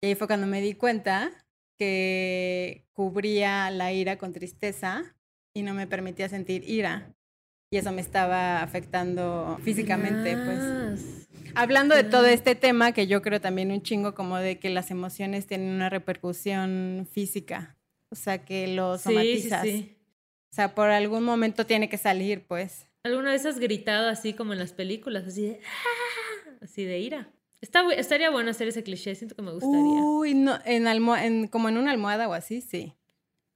Y 0.01 0.07
ahí 0.07 0.15
fue 0.15 0.27
cuando 0.27 0.47
me 0.47 0.61
di 0.61 0.73
cuenta 0.73 1.31
que 1.77 2.85
cubría 2.93 3.71
la 3.71 3.91
ira 3.93 4.17
con 4.17 4.33
tristeza 4.33 5.15
y 5.53 5.61
no 5.63 5.73
me 5.73 5.87
permitía 5.87 6.27
sentir 6.29 6.63
ira. 6.69 7.13
Y 7.71 7.77
eso 7.77 7.91
me 7.91 8.01
estaba 8.01 8.61
afectando 8.61 9.57
físicamente, 9.63 10.35
pues. 10.35 11.27
Hablando 11.55 11.95
de 11.95 12.03
todo 12.03 12.25
este 12.25 12.55
tema, 12.55 12.91
que 12.93 13.07
yo 13.07 13.21
creo 13.21 13.39
también 13.41 13.71
un 13.71 13.81
chingo 13.81 14.13
como 14.15 14.37
de 14.37 14.59
que 14.59 14.69
las 14.69 14.91
emociones 14.91 15.47
tienen 15.47 15.69
una 15.69 15.89
repercusión 15.89 17.07
física. 17.11 17.77
O 18.11 18.15
sea, 18.15 18.43
que 18.43 18.67
lo 18.69 18.97
Sí, 18.97 19.03
sí, 19.03 19.09
somatizas. 19.09 19.61
sí. 19.63 19.95
O 20.51 20.55
sea, 20.55 20.73
por 20.75 20.89
algún 20.89 21.23
momento 21.23 21.65
tiene 21.65 21.89
que 21.89 21.97
salir, 21.97 22.45
pues. 22.47 22.87
¿Alguna 23.03 23.31
vez 23.31 23.45
has 23.45 23.59
gritado 23.59 24.09
así 24.09 24.33
como 24.33 24.53
en 24.53 24.59
las 24.59 24.73
películas, 24.73 25.25
así 25.27 25.43
de 25.43 25.59
"Ah", 25.63 26.57
así 26.61 26.85
de 26.85 26.99
ira? 26.99 27.29
Está, 27.61 27.81
estaría 27.93 28.29
bueno 28.29 28.51
hacer 28.51 28.67
ese 28.67 28.83
cliché, 28.83 29.15
siento 29.15 29.35
que 29.35 29.41
me 29.41 29.51
gustaría. 29.51 30.01
Uy, 30.01 30.33
no, 30.33 30.57
en 30.65 30.87
en, 30.87 31.47
como 31.47 31.69
en 31.69 31.77
una 31.77 31.91
almohada 31.91 32.27
o 32.27 32.33
así, 32.33 32.61
sí. 32.61 32.93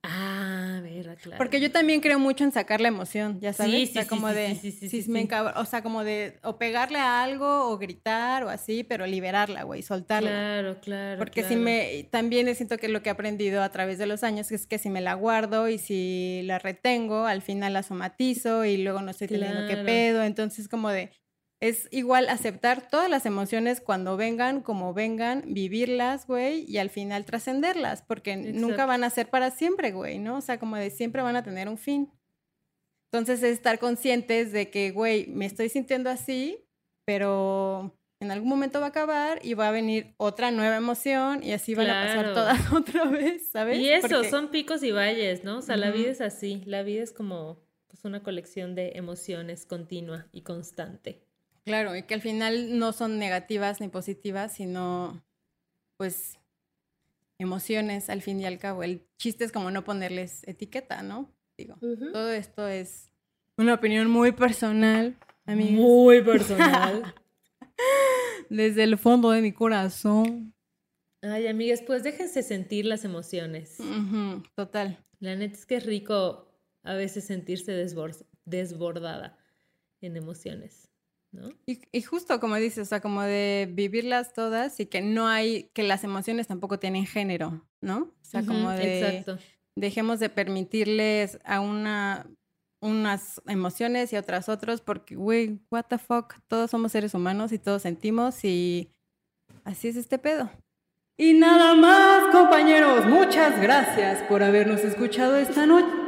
Ah, 0.03 0.42
verdad, 0.81 1.17
claro. 1.21 1.37
Porque 1.37 1.59
yo 1.59 1.71
también 1.71 2.01
creo 2.01 2.19
mucho 2.19 2.43
en 2.43 2.51
sacar 2.51 2.81
la 2.81 2.87
emoción, 2.87 3.39
ya 3.39 3.53
sabes. 3.53 3.89
Sí, 3.89 3.89
o 3.89 3.93
sea, 3.93 4.07
como 4.07 4.29
sí, 4.29 4.35
de, 4.35 4.55
sí, 4.55 4.71
sí, 4.71 5.01
sí, 5.01 5.09
me 5.09 5.27
o 5.55 5.65
sea, 5.65 5.81
como 5.81 6.03
de, 6.03 6.39
o 6.43 6.57
pegarle 6.57 6.99
a 6.99 7.23
algo, 7.23 7.69
o 7.69 7.77
gritar, 7.77 8.43
o 8.43 8.49
así, 8.49 8.83
pero 8.83 9.05
liberarla, 9.05 9.63
güey, 9.63 9.81
soltarla. 9.81 10.29
Claro, 10.29 10.79
claro. 10.81 11.17
Porque 11.17 11.43
si 11.43 11.55
me, 11.55 12.07
también 12.09 12.53
siento 12.55 12.77
que 12.77 12.87
lo 12.87 13.01
que 13.01 13.09
he 13.09 13.11
aprendido 13.11 13.63
a 13.63 13.69
través 13.69 13.97
de 13.97 14.05
los 14.05 14.23
años 14.23 14.51
es 14.51 14.67
que 14.67 14.77
si 14.77 14.89
me 14.89 15.01
la 15.01 15.13
guardo 15.13 15.69
y 15.69 15.77
si 15.77 16.41
la 16.43 16.59
retengo, 16.59 17.25
al 17.25 17.41
final 17.41 17.73
la 17.73 17.83
somatizo 17.83 18.65
y 18.65 18.77
luego 18.77 19.01
no 19.01 19.11
estoy 19.11 19.27
teniendo 19.27 19.67
qué 19.67 19.77
pedo. 19.77 20.23
Entonces, 20.23 20.67
como 20.67 20.89
de, 20.89 21.11
es 21.63 21.87
igual 21.91 22.27
aceptar 22.27 22.89
todas 22.89 23.09
las 23.09 23.25
emociones 23.25 23.79
cuando 23.79 24.17
vengan, 24.17 24.61
como 24.61 24.93
vengan, 24.93 25.45
vivirlas, 25.47 26.27
güey, 26.27 26.69
y 26.69 26.77
al 26.77 26.89
final 26.89 27.23
trascenderlas, 27.23 28.01
porque 28.01 28.35
nunca 28.35 28.85
van 28.85 29.05
a 29.05 29.09
ser 29.09 29.29
para 29.29 29.49
siempre, 29.49 29.93
güey, 29.93 30.19
¿no? 30.19 30.35
O 30.35 30.41
sea, 30.41 30.59
como 30.59 30.75
de 30.75 30.89
siempre 30.89 31.21
van 31.21 31.37
a 31.37 31.43
tener 31.43 31.69
un 31.69 31.77
fin. 31.77 32.11
Entonces, 33.13 33.41
es 33.43 33.53
estar 33.53 33.79
conscientes 33.79 34.51
de 34.51 34.69
que, 34.69 34.91
güey, 34.91 35.27
me 35.27 35.45
estoy 35.45 35.69
sintiendo 35.69 36.09
así, 36.09 36.67
pero 37.05 37.97
en 38.19 38.31
algún 38.31 38.49
momento 38.49 38.81
va 38.81 38.87
a 38.87 38.89
acabar 38.89 39.39
y 39.41 39.53
va 39.53 39.69
a 39.69 39.71
venir 39.71 40.15
otra 40.17 40.51
nueva 40.51 40.75
emoción 40.75 41.43
y 41.43 41.53
así 41.53 41.75
van 41.75 41.89
a 41.89 42.03
pasar 42.03 42.33
todas 42.33 42.57
otra 42.73 43.05
vez, 43.05 43.51
¿sabes? 43.51 43.79
Y 43.79 43.87
eso, 43.87 44.09
Porque- 44.09 44.29
son 44.29 44.51
picos 44.51 44.83
y 44.83 44.91
valles, 44.91 45.45
¿no? 45.45 45.59
O 45.59 45.61
sea, 45.61 45.77
la 45.77 45.91
vida 45.91 46.09
es 46.09 46.19
así. 46.19 46.61
La 46.65 46.83
vida 46.83 47.03
es 47.03 47.13
como 47.13 47.63
pues, 47.87 48.03
una 48.03 48.21
colección 48.21 48.75
de 48.75 48.91
emociones 48.95 49.65
continua 49.65 50.27
y 50.33 50.41
constante. 50.41 51.23
Claro, 51.65 51.95
y 51.95 52.03
que 52.03 52.13
al 52.13 52.21
final 52.21 52.77
no 52.77 52.91
son 52.91 53.19
negativas 53.19 53.79
ni 53.81 53.87
positivas, 53.87 54.53
sino 54.53 55.23
pues 55.97 56.37
emociones 57.39 58.09
al 58.09 58.21
fin 58.21 58.39
y 58.41 58.45
al 58.45 58.59
cabo. 58.59 58.83
El 58.83 59.05
chiste 59.17 59.45
es 59.45 59.51
como 59.51 59.71
no 59.71 59.83
ponerles 59.83 60.43
etiqueta, 60.47 61.03
¿no? 61.03 61.31
Digo, 61.57 61.75
todo 62.11 62.31
esto 62.31 62.67
es 62.67 63.11
una 63.57 63.75
opinión 63.75 64.09
muy 64.09 64.31
personal, 64.31 65.15
amigos. 65.45 65.73
Muy 65.73 66.21
personal. 66.21 67.13
Desde 68.49 68.83
el 68.83 68.97
fondo 68.97 69.31
de 69.31 69.41
mi 69.41 69.51
corazón. 69.51 70.53
Ay, 71.21 71.47
amigas, 71.47 71.81
pues 71.85 72.03
déjense 72.03 72.43
sentir 72.43 72.85
las 72.85 73.05
emociones. 73.05 73.77
Total. 74.55 75.03
La 75.19 75.35
neta 75.35 75.55
es 75.55 75.65
que 75.65 75.77
es 75.77 75.85
rico 75.85 76.49
a 76.83 76.95
veces 76.95 77.23
sentirse 77.23 77.71
desbor- 77.71 78.25
desbordada 78.45 79.37
en 80.01 80.17
emociones, 80.17 80.89
¿no? 81.33 81.49
Y, 81.65 81.81
y 81.91 82.01
justo 82.01 82.39
como 82.39 82.55
dices, 82.55 82.79
o 82.79 82.85
sea, 82.85 83.01
como 83.01 83.21
de 83.21 83.69
vivirlas 83.71 84.33
todas 84.33 84.79
y 84.79 84.85
que 84.85 85.01
no 85.01 85.27
hay, 85.27 85.69
que 85.73 85.83
las 85.83 86.03
emociones 86.03 86.47
tampoco 86.47 86.79
tienen 86.79 87.05
género, 87.05 87.65
¿no? 87.81 87.97
O 87.97 88.25
sea, 88.25 88.45
como 88.45 88.69
de 88.71 88.99
Exacto. 88.99 89.37
dejemos 89.75 90.19
de 90.19 90.29
permitirles 90.29 91.39
a 91.43 91.59
una 91.59 92.25
unas 92.83 93.41
emociones 93.47 94.11
y 94.11 94.17
otras 94.17 94.49
otros 94.49 94.81
porque, 94.81 95.15
güey, 95.15 95.61
what 95.71 95.85
the 95.87 95.97
fuck, 95.97 96.35
todos 96.47 96.69
somos 96.69 96.91
seres 96.91 97.13
humanos 97.13 97.53
y 97.53 97.57
todos 97.57 97.81
sentimos 97.83 98.43
y 98.43 98.91
así 99.63 99.87
es 99.87 99.95
este 99.95 100.19
pedo. 100.19 100.51
Y 101.17 101.33
nada 101.33 101.75
más, 101.75 102.31
compañeros, 102.33 103.05
muchas 103.05 103.61
gracias 103.61 104.21
por 104.23 104.43
habernos 104.43 104.83
escuchado 104.83 105.37
esta 105.37 105.65
noche. 105.65 106.02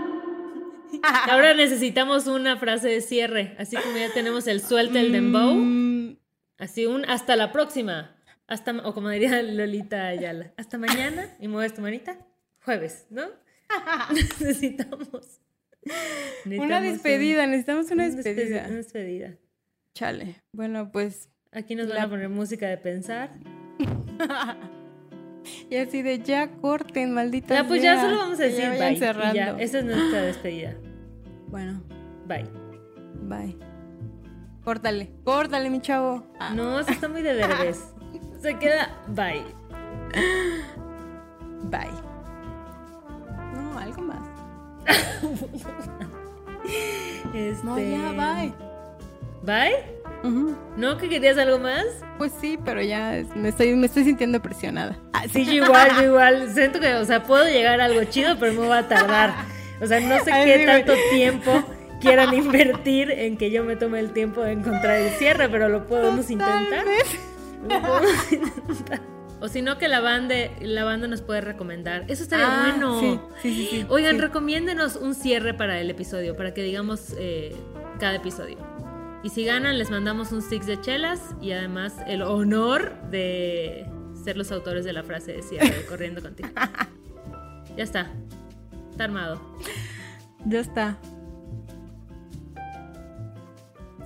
Ahora 1.29 1.53
necesitamos 1.53 2.27
una 2.27 2.57
frase 2.57 2.87
de 2.89 3.01
cierre, 3.01 3.55
así 3.57 3.75
como 3.75 3.97
ya 3.97 4.11
tenemos 4.13 4.47
el 4.47 4.61
suelta 4.61 4.99
el 4.99 5.11
dembow, 5.11 5.55
Mm, 5.55 6.17
así 6.57 6.85
un 6.85 7.05
hasta 7.05 7.35
la 7.35 7.51
próxima. 7.51 8.15
Hasta, 8.47 8.73
o 8.87 8.93
como 8.93 9.09
diría 9.09 9.41
Lolita 9.41 10.05
Ayala, 10.05 10.53
hasta 10.55 10.77
mañana 10.77 11.35
y 11.39 11.47
mueves 11.47 11.73
tu 11.73 11.81
manita. 11.81 12.17
Jueves, 12.63 13.07
¿no? 13.09 13.23
Necesitamos. 14.13 15.41
Una 16.45 16.81
despedida, 16.81 17.45
necesitamos 17.47 17.89
una 17.91 18.07
despedida. 18.07 18.65
Una 18.67 18.77
despedida. 18.77 19.35
Chale. 19.93 20.43
Bueno, 20.51 20.91
pues. 20.91 21.29
Aquí 21.51 21.75
nos 21.75 21.87
van 21.87 21.99
a 21.99 22.09
poner 22.09 22.29
música 22.29 22.67
de 22.67 22.77
pensar. 22.77 23.31
y 25.69 25.77
así 25.77 26.01
de 26.01 26.19
ya 26.19 26.49
corten, 26.57 27.13
maldita. 27.13 27.53
Ya, 27.55 27.67
pues 27.67 27.81
ya 27.81 28.01
solo 28.01 28.17
vamos 28.17 28.39
a 28.39 28.43
decir 28.43 28.69
bye. 28.71 28.93
Y 28.93 29.35
ya, 29.35 29.55
esa 29.59 29.79
es 29.79 29.85
nuestra 29.85 30.21
despedida. 30.21 30.75
Bueno. 31.55 31.81
Bye. 32.27 32.45
Bye. 33.29 33.57
Córtale, 34.65 35.09
córtale, 35.23 35.69
mi 35.69 35.79
chavo. 35.79 36.27
Ah. 36.37 36.51
No, 36.53 36.81
eso 36.81 36.91
está 36.91 37.07
muy 37.07 37.21
de 37.21 37.33
derbez. 37.33 37.93
Se 38.41 38.59
queda 38.59 39.01
bye. 39.07 39.45
Bye. 41.71 41.93
No, 43.53 43.79
algo 43.79 44.01
más. 44.01 44.19
este... 47.33 47.63
No, 47.63 47.79
ya, 47.79 48.11
bye. 48.11 48.53
¿Bye? 49.43 49.95
¿No? 50.75 50.97
¿Que 50.97 51.07
querías 51.07 51.37
algo 51.37 51.59
más? 51.59 51.85
Pues 52.17 52.33
sí, 52.41 52.59
pero 52.65 52.81
ya 52.81 53.23
me 53.33 53.47
estoy, 53.47 53.73
me 53.77 53.85
estoy 53.85 54.03
sintiendo 54.03 54.41
presionada. 54.41 54.97
Ah, 55.13 55.23
sí, 55.31 55.45
yo 55.45 55.63
igual, 55.63 55.89
yo 55.95 56.03
igual. 56.03 56.51
Siento 56.53 56.81
que, 56.81 56.95
o 56.95 57.05
sea, 57.05 57.23
puedo 57.23 57.45
llegar 57.45 57.79
a 57.79 57.85
algo 57.85 58.03
chido, 58.03 58.37
pero 58.37 58.59
me 58.59 58.67
va 58.67 58.79
a 58.79 58.87
tardar. 58.89 59.33
O 59.81 59.87
sea, 59.87 59.99
no 59.99 60.23
sé 60.23 60.31
qué 60.45 60.65
tanto 60.65 60.93
tiempo 61.11 61.63
quieran 62.01 62.33
invertir 62.33 63.11
en 63.11 63.37
que 63.37 63.51
yo 63.51 63.63
me 63.63 63.75
tome 63.75 63.99
el 63.99 64.11
tiempo 64.11 64.41
de 64.41 64.53
encontrar 64.53 64.97
el 64.97 65.11
cierre, 65.11 65.49
pero 65.49 65.69
lo 65.69 65.85
podemos 65.85 66.29
intentar. 66.29 66.85
Lo 67.63 67.81
podemos 67.81 68.31
intentar. 68.31 69.01
O 69.41 69.47
si 69.47 69.61
no, 69.61 69.77
que 69.77 69.87
la 69.87 69.99
banda, 69.99 70.35
la 70.61 70.85
banda 70.85 71.07
nos 71.07 71.21
puede 71.21 71.41
recomendar. 71.41 72.05
Eso 72.07 72.23
estaría 72.23 72.47
ah, 72.47 72.71
bueno. 72.71 72.99
Sí, 72.99 73.19
sí, 73.41 73.67
sí, 73.69 73.85
Oigan, 73.89 74.19
recomiéndenos 74.19 74.95
un 74.95 75.13
cierre 75.13 75.53
para 75.53 75.79
el 75.79 75.89
episodio, 75.89 76.35
para 76.35 76.53
que 76.53 76.63
digamos 76.63 77.13
eh, 77.17 77.55
cada 77.99 78.15
episodio. 78.15 78.57
Y 79.23 79.29
si 79.29 79.43
ganan, 79.43 79.77
les 79.77 79.89
mandamos 79.89 80.31
un 80.31 80.41
six 80.41 80.67
de 80.67 80.79
chelas 80.79 81.35
y 81.41 81.51
además 81.51 81.95
el 82.07 82.21
honor 82.21 82.93
de 83.09 83.85
ser 84.23 84.37
los 84.37 84.51
autores 84.51 84.85
de 84.85 84.93
la 84.93 85.03
frase 85.03 85.33
de 85.33 85.41
cierre 85.41 85.85
Corriendo 85.85 86.21
Contigo. 86.21 86.49
ya 87.77 87.83
está. 87.83 88.11
Está 88.95 89.03
armado. 89.03 89.41
Ya 90.45 90.61
está. 90.61 90.95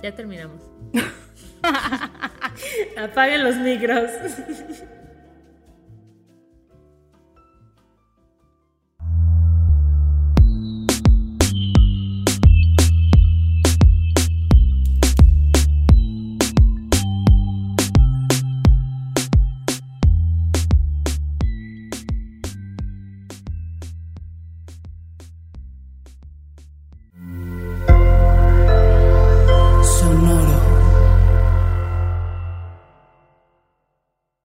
Ya 0.02 0.12
terminamos. 0.12 0.60
Apaguen 2.98 3.44
los 3.44 3.54
micros. 3.58 4.10